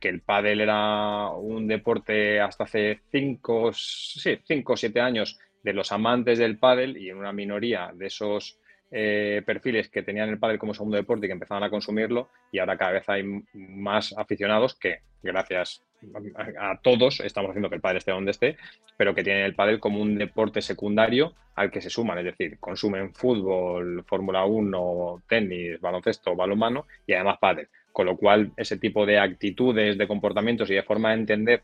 [0.00, 5.72] que el pádel era un deporte hasta hace 5 sí, cinco o 7 años de
[5.72, 8.58] los amantes del pádel y en una minoría de esos
[8.90, 12.58] eh, perfiles que tenían el pádel como segundo deporte y que empezaban a consumirlo y
[12.58, 13.22] ahora cada vez hay
[13.52, 15.84] más aficionados que gracias
[16.58, 18.56] a, todos estamos haciendo que el pádel esté donde esté,
[18.96, 22.58] pero que tienen el pádel como un deporte secundario al que se suman, es decir,
[22.60, 27.68] consumen fútbol, Fórmula 1, tenis, baloncesto, balonmano y además pádel.
[27.92, 31.62] Con lo cual, ese tipo de actitudes, de comportamientos y de forma de entender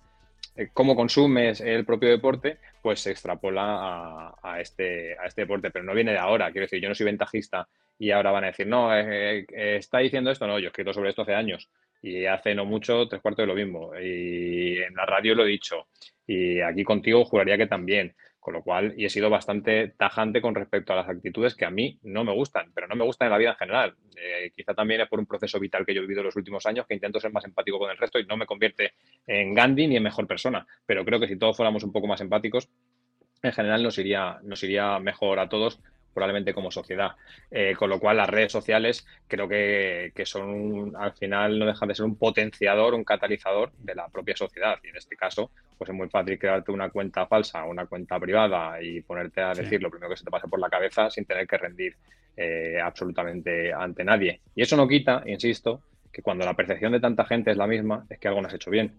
[0.73, 6.13] cómo consumes el propio deporte, pues se extrapola este, a este deporte, pero no viene
[6.13, 6.51] de ahora.
[6.53, 7.69] Quiero decir, yo no soy ventajista
[7.99, 10.93] y ahora van a decir, no, eh, eh, está diciendo esto, no, yo he escrito
[10.93, 11.69] sobre esto hace años
[12.03, 13.93] y hace no mucho, tres cuartos de lo mismo.
[13.99, 15.87] Y en la radio lo he dicho
[16.27, 18.15] y aquí contigo juraría que también.
[18.45, 21.71] Con lo cual, y he sido bastante tajante con respecto a las actitudes que a
[21.71, 23.95] mí no me gustan, pero no me gustan en la vida en general.
[24.17, 26.67] Eh, quizá también es por un proceso vital que yo he vivido en los últimos
[26.67, 28.93] años que intento ser más empático con el resto y no me convierte
[29.27, 30.67] en Gandhi ni en mejor persona.
[30.85, 32.69] Pero creo que si todos fuéramos un poco más empáticos,
[33.43, 35.81] en general nos iría, nos iría mejor a todos,
[36.15, 37.11] probablemente como sociedad.
[37.51, 41.67] Eh, con lo cual, las redes sociales creo que, que son, un- al final, no
[41.67, 44.79] dejan de ser un potenciador, un catalizador de la propia sociedad.
[44.85, 48.81] Y en este caso, pues es muy fácil crearte una cuenta falsa, una cuenta privada
[48.81, 49.63] y ponerte a Sí.
[49.63, 51.97] decir lo primero que se te pase por la cabeza sin tener que rendir
[52.37, 54.41] eh, absolutamente ante nadie.
[54.57, 55.83] Y eso no quita, insisto,
[56.13, 58.55] que cuando la percepción de tanta gente es la misma, es que algo no has
[58.55, 58.93] hecho bien.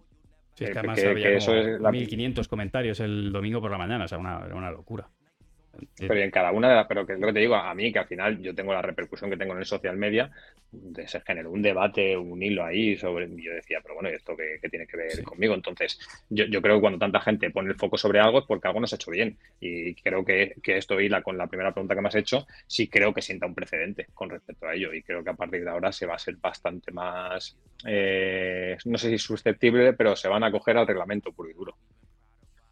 [0.56, 3.60] Es Eh, que además que- había que eso como es la- 1500 comentarios el domingo
[3.60, 5.10] por la mañana, o sea, una locura.
[5.98, 7.92] Pero en cada una de las, pero que es lo que te digo, a mí
[7.92, 10.32] que al final yo tengo la repercusión que tengo en el social media,
[10.72, 14.14] de- se generó un debate, un hilo ahí sobre, y yo decía, pero bueno, ¿y
[14.14, 15.24] esto qué, qué tiene que ver Sí.
[15.24, 15.54] conmigo?
[15.54, 15.98] Entonces,
[16.30, 18.80] yo, yo creo que cuando tanta gente pone el foco sobre algo es porque algo
[18.82, 19.38] no se ha hecho bien.
[19.60, 22.90] Y creo que, que esto hila con la primera pregunta que me has hecho, sí
[22.90, 24.94] creo que sienta un precedente con respecto a ello.
[24.94, 27.58] Y creo que a partir de ahora se va a ser bastante más,
[27.88, 31.78] eh, no sé si susceptible, pero se van a coger al reglamento puro y duro.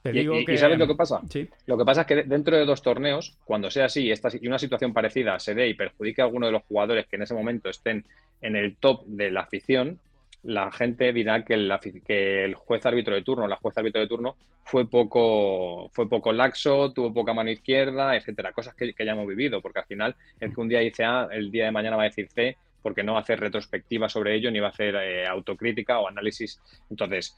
[0.04, 0.58] Te Y, digo y- y que...
[0.58, 1.22] ¿sabes lo que pasa?
[1.30, 4.30] Sí, Lo que pasa es que de- dentro de dos torneos, cuando sea así esta,
[4.40, 7.24] y una situación parecida se dé y perjudique a alguno de los jugadores que en
[7.24, 8.06] ese momento estén
[8.42, 10.00] en el top de la afición,
[10.44, 14.02] la gente dirá que el, afi- que el juez árbitro de turno, la juez árbitro
[14.02, 14.36] de turno,
[14.66, 18.52] fue poco, fue poco laxo, tuvo poca mano izquierda, etcétera.
[18.52, 21.30] Cosas que, que ya hemos vivido, porque al final el que un día dice A,
[21.32, 24.36] el día de mañana va a decir C, porque no va a hacer retrospectiva sobre
[24.36, 26.60] ello, ni va a hacer eh, autocrítica o análisis.
[26.90, 27.34] Entonces,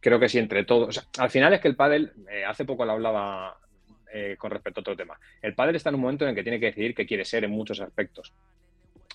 [0.00, 1.08] creo que sí, entre todos.
[1.18, 3.56] Al final es que el pádel, eh, hace poco lo hablaba
[4.12, 5.18] eh, con respecto a otro tema.
[5.42, 7.44] El pádel está en un momento en el que tiene que decidir qué quiere ser
[7.44, 8.32] en muchos aspectos.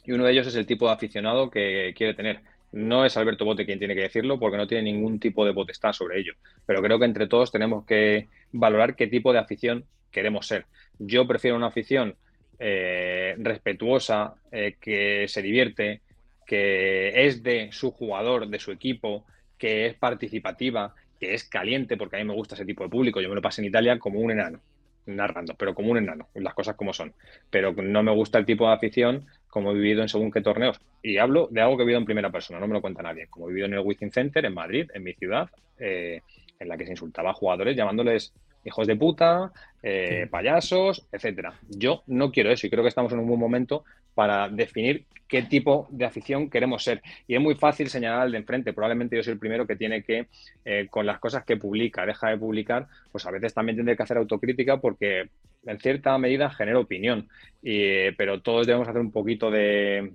[0.05, 2.41] Y uno de ellos es el tipo de aficionado que quiere tener.
[2.71, 5.93] No es Alberto Bote quien tiene que decirlo porque no tiene ningún tipo de potestad
[5.93, 6.33] sobre ello.
[6.65, 10.65] Pero creo que entre todos tenemos que valorar qué tipo de afición queremos ser.
[10.97, 12.15] Yo prefiero una afición
[12.59, 16.01] eh, respetuosa, que se divierte,
[16.45, 19.25] que es de su jugador, de su equipo,
[19.59, 23.21] que es participativa, que es caliente, porque a mí me gusta ese tipo de público.
[23.21, 24.59] Yo me lo pasé en Italia como un enano,
[25.05, 27.13] narrando, pero como un enano, las cosas como son.
[27.51, 30.79] Pero no me gusta el tipo de afición como he vivido en según qué torneos.
[31.03, 33.27] Y hablo de algo que he vivido en primera persona, no me lo cuenta nadie.
[33.27, 36.21] Como he vivido en el Wizzing Center, en Madrid, en mi ciudad, eh,
[36.59, 38.33] en la que se insultaba a jugadores llamándoles
[38.65, 41.53] hijos de puta, eh, payasos, etcétera.
[41.69, 43.83] Yo no quiero eso y creo que estamos en un buen momento
[44.19, 47.01] para definir qué tipo de afición queremos ser.
[47.25, 48.73] Y es muy fácil señalar al de enfrente.
[48.73, 50.27] Probablemente yo soy el primero que tiene que,
[50.65, 54.03] eh, con las cosas que publica, deja de publicar, pues a veces también tendré que
[54.03, 55.29] hacer autocrítica porque
[55.65, 57.29] en cierta medida genera opinión.
[57.63, 60.11] Y, pero todos debemos hacer un poquito de,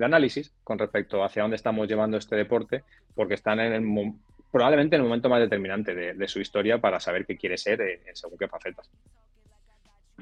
[0.00, 2.84] análisis con respecto hacia dónde estamos llevando este deporte,
[3.16, 4.12] porque están en el,
[4.52, 8.14] probablemente en el momento más determinante de, su historia para saber qué quiere ser en,
[8.14, 8.88] según qué facetas.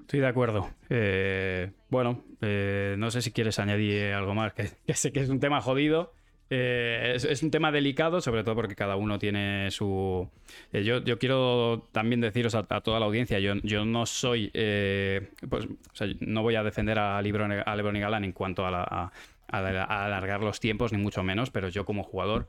[0.08, 0.70] Estoy de acuerdo.
[0.88, 5.38] Eh, bueno, eh, no sé si quieres añadir algo más, que, sé que es un
[5.38, 6.14] tema jodido.
[6.48, 10.26] Eh, es, un tema delicado, sobre todo porque cada uno tiene su...
[10.72, 14.48] Yo, yo, quiero también deciros a, toda la audiencia, yo, yo no soy...
[14.50, 18.64] pues, o sea, no voy a defender a Lebron, a Lebron y Galán en cuanto
[18.64, 19.12] a, a,
[19.48, 22.48] a alargar los tiempos, ni mucho menos, pero yo como jugador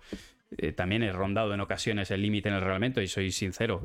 [0.75, 3.83] también he rondado en ocasiones el límite en el reglamento y soy sincero,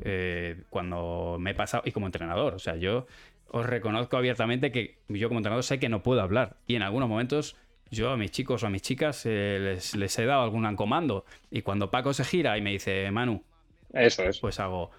[0.71, 3.07] cuando me he pasado, y como entrenador, o sea, yo
[3.55, 7.09] os reconozco abiertamente que yo como entrenador sé que no puedo hablar y en algunos
[7.09, 7.57] momentos
[7.89, 11.63] yo a mis chicos o a mis chicas eh, les, he dado algún comando y
[11.63, 13.45] cuando Paco se gira y me dice, Manu,
[13.93, 14.41] eso es.
[14.41, 14.91] Pues hago,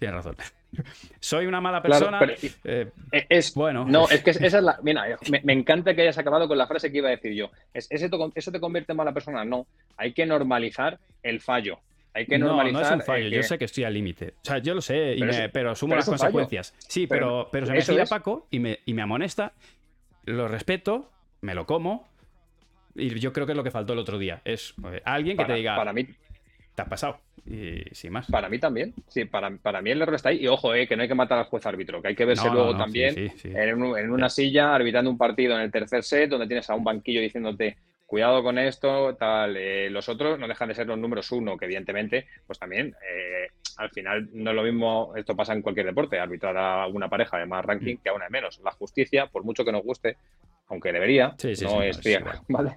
[0.00, 0.34] tienes razón.
[1.20, 2.20] Soy una mala persona.
[2.64, 3.84] Eh, e, es bueno.
[3.84, 4.80] No, es que esa es la.
[4.82, 5.04] Mira,
[5.44, 7.52] me, encanta que hayas acabado con la frase que iba a decir yo.
[7.72, 9.44] ¿Es, ¿Eso te convierte en mala persona?
[9.44, 9.68] No.
[9.96, 11.78] Hay que normalizar el fallo.
[12.12, 12.82] Hay que normalizar.
[12.82, 13.28] No, es un fallo.
[13.28, 14.34] Yo sé que estoy al límite.
[14.42, 15.16] O sea, yo lo sé,
[15.52, 16.74] pero, asumo las consecuencias.
[16.78, 19.52] Sí, pero, pero, se me gira Paco y me, y me amonesta.
[20.24, 21.10] Lo respeto,
[21.40, 22.08] me lo como.
[22.94, 24.42] Y yo creo que es lo que faltó el otro día.
[24.44, 25.76] Es eh, alguien que te diga.
[25.76, 26.06] Para mí,
[26.74, 27.20] te ha pasado.
[27.46, 28.26] Y sin más.
[28.26, 28.94] Para mí también.
[29.08, 30.40] Sí, para, para mí el error está ahí.
[30.42, 32.50] Y ojo, eh, que no hay que matar al juez árbitro, que hay que verse
[32.50, 36.74] luego también En, una silla arbitrando un partido en el tercer set donde tienes a
[36.74, 37.76] un banquillo diciéndote
[38.10, 39.56] cuidado con esto, tal.
[39.56, 43.52] Eh, los otros no dejan de ser los números uno, que evidentemente, pues también eh,
[43.76, 47.38] al final no es lo mismo, esto pasa en cualquier deporte, arbitrar a una pareja
[47.38, 47.98] de más ranking mm.
[48.02, 48.60] que a una de menos.
[48.64, 50.16] La justicia, por mucho que nos guste,
[50.66, 52.72] aunque debería, no es cierto, ¿vale?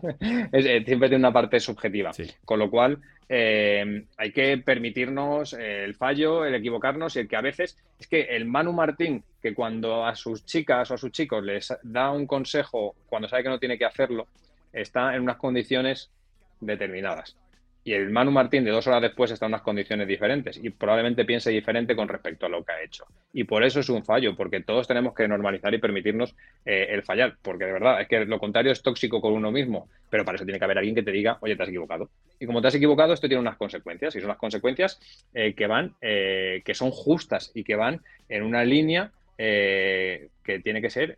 [0.86, 2.12] siempre tiene una parte subjetiva.
[2.46, 7.42] Con lo cual, eh, hay que permitirnos el fallo, el equivocarnos y el que a
[7.42, 11.44] veces es que el Manu Martín, que cuando a sus chicas o a sus chicos
[11.44, 14.28] les da un consejo cuando sabe que no tiene que hacerlo,
[14.74, 16.12] está en unas condiciones
[16.60, 17.38] determinadas
[17.86, 21.26] y el Manu Martín de dos horas después está en unas condiciones diferentes y probablemente
[21.26, 23.06] piense diferente con respecto a lo que ha hecho.
[23.34, 26.34] Y por eso es un fallo, porque todos tenemos que normalizar y permitirnos
[26.66, 29.90] eh, el fallar, porque de verdad es que lo contrario es tóxico con uno mismo,
[30.10, 32.10] pero para eso tiene que haber alguien que te diga, oye, te has equivocado.
[32.40, 35.00] Y como te has equivocado, esto tiene unas consecuencias, y son las consecuencias
[35.34, 40.82] eh, que van, eh, que son justas y que van en una línea que tiene
[40.82, 41.18] que ser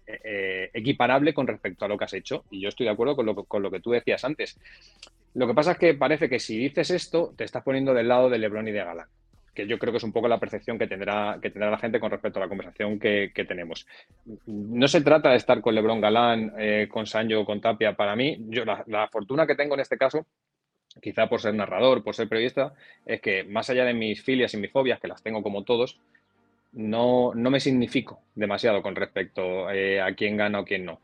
[0.74, 2.46] equiparable con respecto a lo que has hecho.
[2.52, 4.58] Y yo estoy de acuerdo con lo, con lo que tú decías antes.
[5.36, 8.30] Lo que pasa es que parece que si dices esto, te estás poniendo del lado
[8.30, 9.08] de Lebron y de Galán,
[9.54, 12.00] que yo creo que es un poco la percepción que tendrá, que tendrá la gente
[12.00, 13.86] con respecto a la conversación que, tenemos.
[14.46, 17.98] No se trata de estar con Lebron Galán, eh, con Sancho o con Tapia.
[17.98, 20.26] Para mí, yo la, fortuna que tengo en este caso
[21.02, 22.74] quizá por ser narrador, por ser periodista,
[23.06, 26.00] es que más allá de mis filias y mis fobias, que las tengo como todos,
[26.76, 31.00] no, no me significo demasiado con respecto eh, a quién gana o quién no.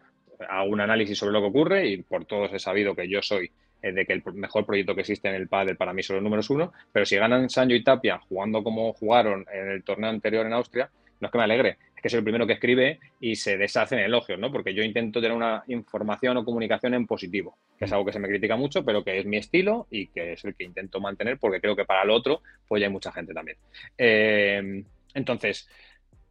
[0.50, 3.52] Hago un análisis sobre lo que ocurre y por todos he sabido que yo soy
[3.82, 6.24] eh, de que el mejor proyecto que existe en el pádel para mí son los
[6.24, 10.46] números uno, pero si ganan Sancho y Tapia jugando como jugaron en el torneo anterior
[10.46, 10.90] en Austria,
[11.20, 14.00] no es que me alegre, es que soy el primero que escribe y se deshacen
[14.00, 14.52] elogios, ¿no?
[14.52, 18.20] Porque yo intento tener una información o comunicación en positivo, que es algo que se
[18.20, 21.38] me critica mucho, pero que es mi estilo y que es el que intento mantener
[21.38, 23.58] porque creo que para el otro, pues ya hay mucha gente también.
[23.98, 25.68] Eh, entonces,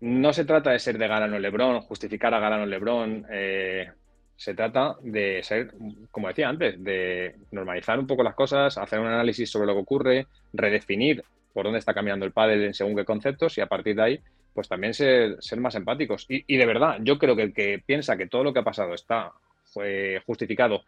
[0.00, 3.90] no se trata de ser de Galano Lebrón, justificar a Galano Lebrón, eh,
[4.36, 5.74] se trata de ser,
[6.10, 9.80] como decía antes, de normalizar un poco las cosas, hacer un análisis sobre lo que
[9.80, 13.96] ocurre, redefinir por dónde está cambiando el pádel en según qué conceptos y a partir
[13.96, 14.20] de ahí,
[14.54, 16.24] pues también ser, más empáticos.
[16.28, 18.94] Y, de verdad, yo creo que el que piensa que todo lo que ha pasado
[18.94, 19.32] está
[19.64, 20.84] fue justificado,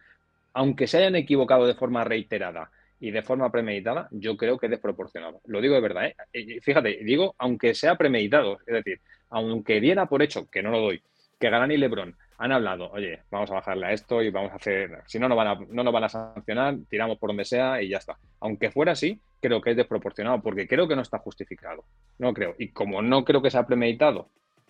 [0.55, 2.71] aunque se hayan equivocado de forma reiterada
[3.03, 5.41] y de forma premeditada, yo creo que es desproporcionado.
[5.47, 6.61] Lo digo de verdad, ¿eh?
[6.63, 11.03] Fíjate, digo, aunque sea premeditado, es decir, aunque diera por hecho, que no lo doy,
[11.41, 14.55] que Galán y Lebron han hablado, oye, vamos a bajarle a esto y vamos a
[14.55, 17.83] hacer, si no nos van a, no nos van a sancionar, tiramos por donde sea
[17.83, 18.17] y ya está.
[18.39, 21.83] Aunque fuera así, creo que es desproporcionado porque creo que no está justificado.
[22.21, 22.55] No creo.
[22.57, 24.29] Y como no creo que sea premeditado,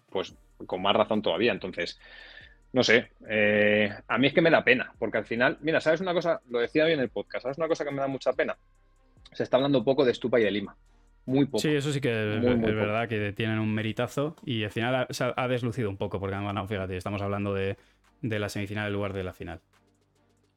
[0.09, 0.35] pues
[0.65, 1.53] con más razón todavía.
[1.53, 2.01] Entonces,
[2.73, 6.01] no sé, eh, a mí es que me da pena, porque al final, mira, ¿sabes
[6.01, 6.41] una cosa?
[6.49, 8.57] Lo decía hoy en el podcast, ¿sabes una cosa que me da mucha pena?
[9.33, 10.77] Se está hablando un poco de Estupa y de Lima.
[11.27, 11.59] Muy poco.
[11.61, 12.75] Sí, eso sí que Muy, es, muy es poco.
[12.87, 16.35] verdad que tienen un meritazo y al final ha, se ha- deslucido un poco, porque
[16.35, 17.77] además, no, fíjate, estamos hablando de,
[18.23, 19.61] de la semifinal en lugar de la final.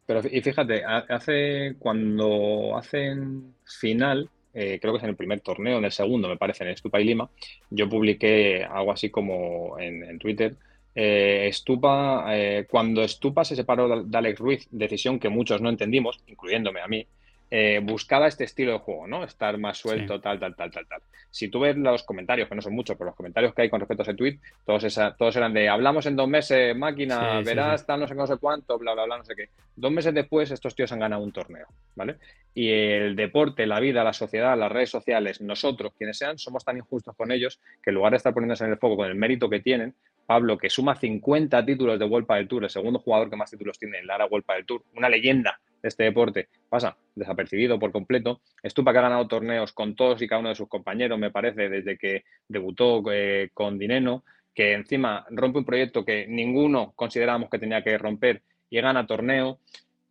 [0.07, 5.41] Pero y fíjate, ha- hace cuando hacen final, eh, creo que es en el primer
[5.41, 7.29] torneo, en el segundo, me parece, en Estupa y Lima,
[7.69, 10.55] yo publiqué algo así como en, en Twitter.
[10.95, 16.19] Eh, Estupa, eh, cuando Estupa se separó de, Alex Ruiz, decisión que muchos no entendimos,
[16.27, 17.05] incluyéndome a mí,
[17.51, 19.23] eh, buscaba este estilo de juego, ¿no?
[19.23, 20.21] Estar más suelto, Sí.
[20.23, 21.01] tal, tal, tal, tal, tal.
[21.29, 23.79] Si tú ves los comentarios, que no son muchos, pero los comentarios que hay con
[23.79, 27.45] respecto a ese tweet, todos, esa, todos eran de hablamos en dos meses, máquina, Sí,
[27.45, 27.87] verás, sí.
[27.87, 29.49] tal, no sé no sé cuánto, bla, bla, bla, no sé qué.
[29.75, 32.15] Dos meses después, estos tíos han ganado un torneo, ¿vale?
[32.55, 36.77] Y el deporte, la vida, la sociedad, las redes sociales, nosotros, quienes sean, somos tan
[36.77, 39.49] injustos con ellos que en lugar de estar poniéndose en el foco con el mérito
[39.49, 39.93] que tienen,
[40.25, 43.77] Pablo, que suma 50 títulos de World del Tour, el segundo jugador que más títulos
[43.77, 47.91] tiene en la era World del Tour, una leyenda de este deporte, pasa desapercibido por
[47.91, 48.41] completo.
[48.63, 51.69] Estupa que ha ganado torneos con todos y cada uno de sus compañeros, me parece,
[51.69, 54.23] desde que debutó eh, con Dineno,
[54.53, 59.59] que encima rompe un proyecto que ninguno considerábamos que tenía que romper y gana torneo.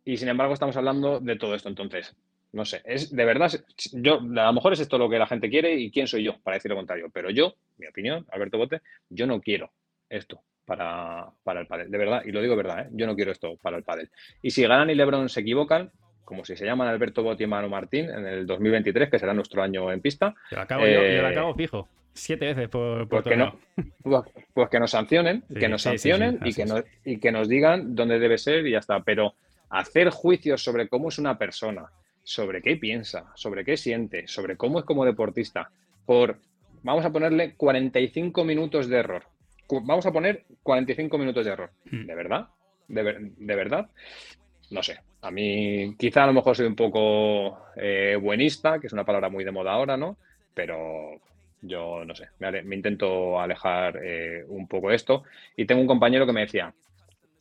[0.05, 1.67] Y sin embargo, estamos hablando de todo esto.
[1.67, 2.15] Entonces,
[2.53, 3.51] no sé, es de verdad,
[3.91, 6.37] yo a lo mejor es esto lo que la gente quiere y quién soy yo
[6.41, 7.09] para decir lo contrario.
[7.11, 9.71] Pero yo, mi opinión, Alberto Bote, yo no quiero
[10.09, 12.89] esto para, para el pádel, de verdad, y lo digo de verdad, ¿eh?
[12.91, 14.09] yo no quiero esto para el pádel.
[14.41, 15.91] Y si ganan y Lebron se equivocan,
[16.23, 19.61] como si se llaman Alberto Botti y Manu Martín en el 2023, que será nuestro
[19.61, 21.87] año en pista, Yo la acabo, yo, yo la Eh, acabo fijo.
[22.13, 23.59] Siete veces por, por pues que, no,
[24.01, 24.23] pues,
[24.53, 27.19] pues que nos sancionen, Sí, que nos sí, sí, sí, sancionen y, que nos, y
[27.19, 29.01] que nos digan dónde debe ser y ya está.
[29.03, 29.35] Pero
[29.69, 31.91] hacer juicios sobre cómo es una persona,
[32.23, 35.69] sobre qué piensa, sobre qué siente, sobre cómo es como deportista,
[36.05, 36.39] por,
[36.83, 39.23] vamos a ponerle 45 minutos de error.
[39.69, 41.71] Vamos a poner 45 minutos de error.
[41.91, 42.05] Mm.
[42.05, 42.47] ¿De verdad?
[42.87, 43.89] ¿De, ver- de verdad?
[44.71, 44.99] No sé.
[45.21, 49.29] A mí quizá a lo mejor soy un poco eh, buenista, que es una palabra
[49.29, 50.17] muy de moda ahora, ¿no?
[50.53, 51.19] Pero
[51.61, 55.23] yo no sé, me, ale- me intento alejar eh, un poco esto.
[55.57, 56.73] Y tengo un compañero que me decía,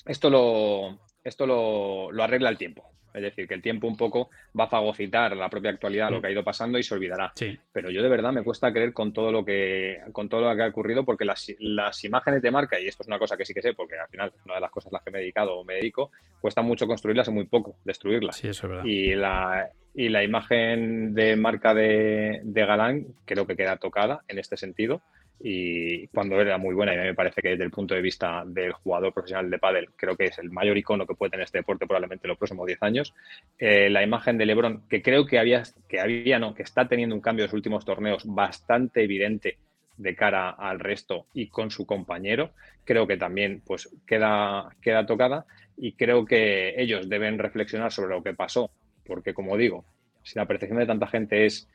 [0.07, 2.91] esto lo, esto lo, lo arregla el tiempo.
[3.15, 6.27] Es decir, que el tiempo un poco va a fagocitar la propia actualidad, lo que
[6.27, 7.33] ha ido pasando y se olvidará.
[7.37, 10.57] Sí, Pero yo de verdad me cuesta creer con todo lo que, con todo lo
[10.57, 13.45] que ha ocurrido, porque las, las imágenes de marca, y esto es una cosa que
[13.45, 15.19] sí que sé, porque al final es una de las cosas a las que me
[15.19, 16.11] he dedicado o me dedico,
[16.41, 18.37] cuesta mucho construirlas y muy poco destruirlas.
[18.37, 18.85] sí, eso es verdad.
[18.85, 24.39] Y la, y la imagen de marca de, de Galán creo que queda tocada en
[24.39, 25.03] este sentido.
[25.41, 28.73] Y cuando era muy buena, y me parece que desde el punto de vista del
[28.73, 31.87] jugador profesional de pádel, creo que es el mayor icono que puede tener este deporte
[31.87, 33.15] probablemente en los próximos 10 años.
[33.59, 37.15] Eh, la imagen de Lebron, que creo que había, que había, no, que está teniendo
[37.15, 39.59] un cambio en los últimos torneos bastante evidente
[39.97, 42.51] de cara al resto y con su compañero,
[42.85, 45.47] creo que también pues queda, queda tocada
[45.77, 48.71] y creo que ellos deben reflexionar sobre lo que pasó,
[49.05, 49.85] porque como digo,
[50.23, 51.69] si la percepción de tanta gente es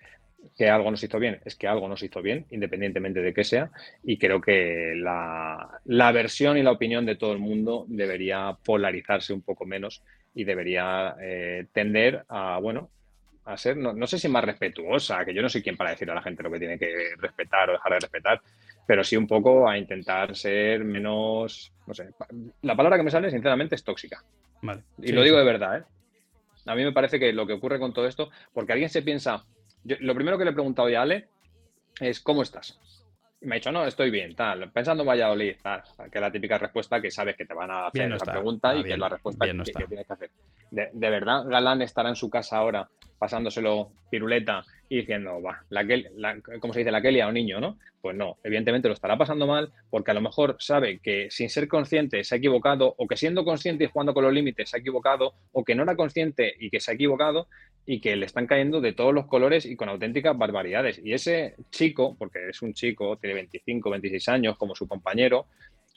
[0.58, 3.72] que algo nos hizo bien, es que algo nos hizo bien, independientemente de qué sea,
[4.04, 9.34] y creo que la, la versión y la opinión de todo el mundo debería polarizarse
[9.34, 10.04] un poco menos
[10.34, 12.90] y debería eh, tender a, bueno,
[13.46, 16.10] a ser, no, no, sé si más respetuosa, que yo no soy quien para decir
[16.12, 18.42] a la gente lo que tiene que respetar o dejar de respetar,
[18.86, 22.10] pero sí un poco a intentar ser menos, no sé,
[22.62, 24.24] la palabra que me sale sinceramente es tóxica.
[24.62, 24.84] Vale.
[25.00, 25.40] Y Sí, lo digo sí.
[25.40, 25.84] de verdad, ¿eh?
[26.66, 29.46] A mí me parece que lo que ocurre con todo esto, porque alguien se piensa,
[29.84, 31.28] yo, lo primero que le he preguntado ya a Ale
[32.00, 32.80] es, ¿cómo estás?
[33.42, 35.82] Y me ha dicho, no, estoy bien, tal, pensando en Valladolid, tal,
[36.12, 38.32] que es la típica respuesta que sabes que te van a hacer no esa está.
[38.34, 40.32] pregunta Ah, y que es la respuesta no que, tienes que hacer.
[40.72, 45.84] De, de verdad, Galán estará en su casa ahora pasándoselo piruleta y diciendo, va, la,
[45.84, 46.92] Kel- la, ¿cómo se dice?
[46.92, 47.78] La Kelly a un niño, ¿no?
[48.02, 51.68] Pues no, evidentemente lo estará pasando mal porque a lo mejor sabe que sin ser
[51.68, 54.80] consciente se ha equivocado o que siendo consciente y jugando con los límites se ha
[54.80, 57.48] equivocado o que no era consciente y que se ha equivocado
[57.86, 61.00] y que le están cayendo de todos los colores y con auténticas barbaridades.
[61.04, 65.46] Y ese chico, porque es un chico, tiene 25, 26 años como su compañero,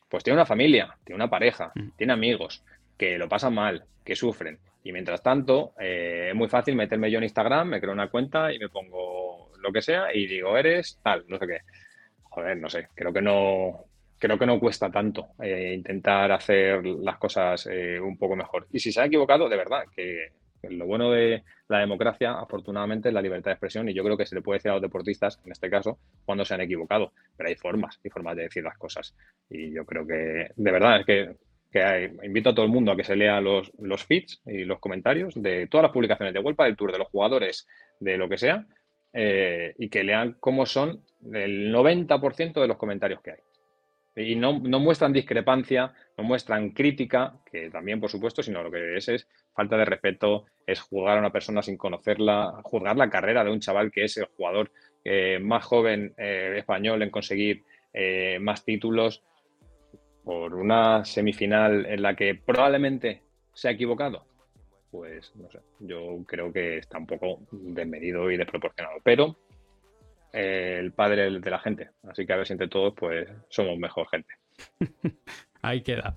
[0.08, 1.88] pues tiene una familia, tiene una pareja, Mm.
[1.96, 2.62] tiene amigos
[2.98, 4.58] que lo pasan mal, que sufren.
[4.84, 8.52] Y mientras tanto, eh, es muy fácil meterme yo en Instagram, me creo una cuenta
[8.52, 11.58] y me pongo lo que sea y digo, eres tal, no sé qué.
[12.22, 13.84] Joder, no sé, creo que no,
[14.18, 18.66] creo que no cuesta tanto eh, intentar hacer las cosas eh, un poco mejor.
[18.72, 20.32] Y si se ha equivocado, de verdad, que
[20.70, 24.26] lo bueno de la democracia, afortunadamente, es la libertad de expresión y yo creo que
[24.26, 27.12] se le puede decir a los deportistas, en este caso, cuando se han equivocado.
[27.36, 29.14] Pero hay formas, hay formas de decir las cosas.
[29.50, 31.36] Y yo creo que, de verdad, es que,
[31.72, 34.78] que invito a todo el mundo a que se lea los, los feeds y los
[34.78, 37.66] comentarios de todas las publicaciones de Huelpa, del Tour, de los jugadores,
[37.98, 38.66] de lo que sea,
[39.14, 43.38] eh, y que lean cómo son el 90% de los comentarios que hay.
[44.14, 48.96] Y no, no, muestran discrepancia, no muestran crítica, que también, por supuesto, sino lo que
[48.98, 53.42] es es falta de respeto, es juzgar a una persona sin conocerla, juzgar la carrera
[53.42, 54.70] de un chaval que es el jugador
[55.04, 57.64] eh, más joven eh, español en conseguir
[58.40, 59.22] más títulos
[60.24, 63.22] por una semifinal en la que probablemente
[63.52, 64.24] se ha equivocado.
[64.90, 68.98] Pues no sé, yo creo que está un poco desmedido y desproporcionado.
[69.02, 69.36] Pero
[70.32, 71.90] el padre de la gente.
[72.04, 74.34] Así que a ver si entre todos pues somos mejor gente.
[75.62, 76.16] Ahí queda.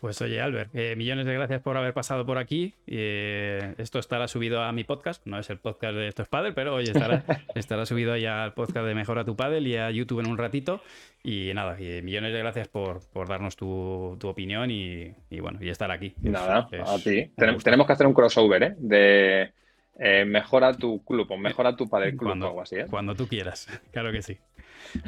[0.00, 2.74] Pues oye, Albert, eh, millones de gracias por haber pasado por aquí.
[2.86, 5.26] Eh, esto estará subido a mi podcast.
[5.26, 7.24] No es el podcast de Esto es Padel, pero oye, estará,
[7.54, 10.80] estará subido ya al podcast de Mejora tu Padel y a YouTube en un ratito.
[11.22, 15.58] Y nada, y millones de gracias por, por darnos tu, tu opinión y, y, bueno,
[15.60, 16.14] y estar aquí.
[16.22, 17.30] Nada, es, a ti.
[17.36, 18.74] Tenemos, tenemos, que hacer un crossover, ¿eh?
[18.78, 19.52] De
[19.98, 22.76] eh, mejora tu club o mejora tu padre club cuando, o algo así.
[22.76, 22.86] ¿eh?
[22.88, 24.38] Cuando tú quieras, claro que sí.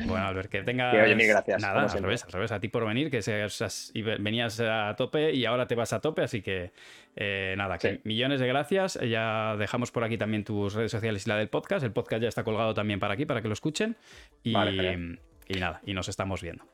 [0.07, 0.95] Bueno, Albert, que tengas.
[0.95, 1.63] Que, oye, mil gracias.
[1.63, 5.45] Nada, al revés, al revés, a ti por venir, que seas, venías a tope y
[5.45, 6.73] ahora te vas a tope, así que
[7.17, 8.01] eh, nada, que sí.
[8.05, 8.99] millones de gracias.
[9.01, 11.85] Ya dejamos por aquí también tus redes sociales y la del podcast.
[11.85, 13.97] El podcast ya está colgado también para aquí, para que lo escuchen.
[14.43, 16.65] Y, vale, y nada, y nos estamos viendo.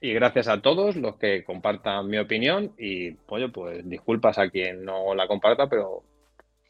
[0.00, 4.84] Y gracias a todos los que compartan mi opinión y, oye, pues disculpas a quien
[4.84, 6.02] no la comparta, pero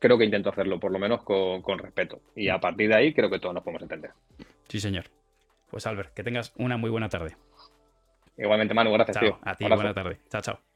[0.00, 2.20] creo que intento hacerlo, por lo menos con, con, respeto.
[2.34, 4.10] Y a partir de ahí creo que todos nos podemos entender.
[4.68, 5.04] Sí, señor.
[5.70, 7.36] Pues Albert, que tengas una muy buena tarde.
[8.36, 9.28] Igualmente, Manu, gracias, chao.
[9.28, 9.38] tío.
[9.42, 10.18] A ti, buena tarde.
[10.28, 10.69] Chao, chao.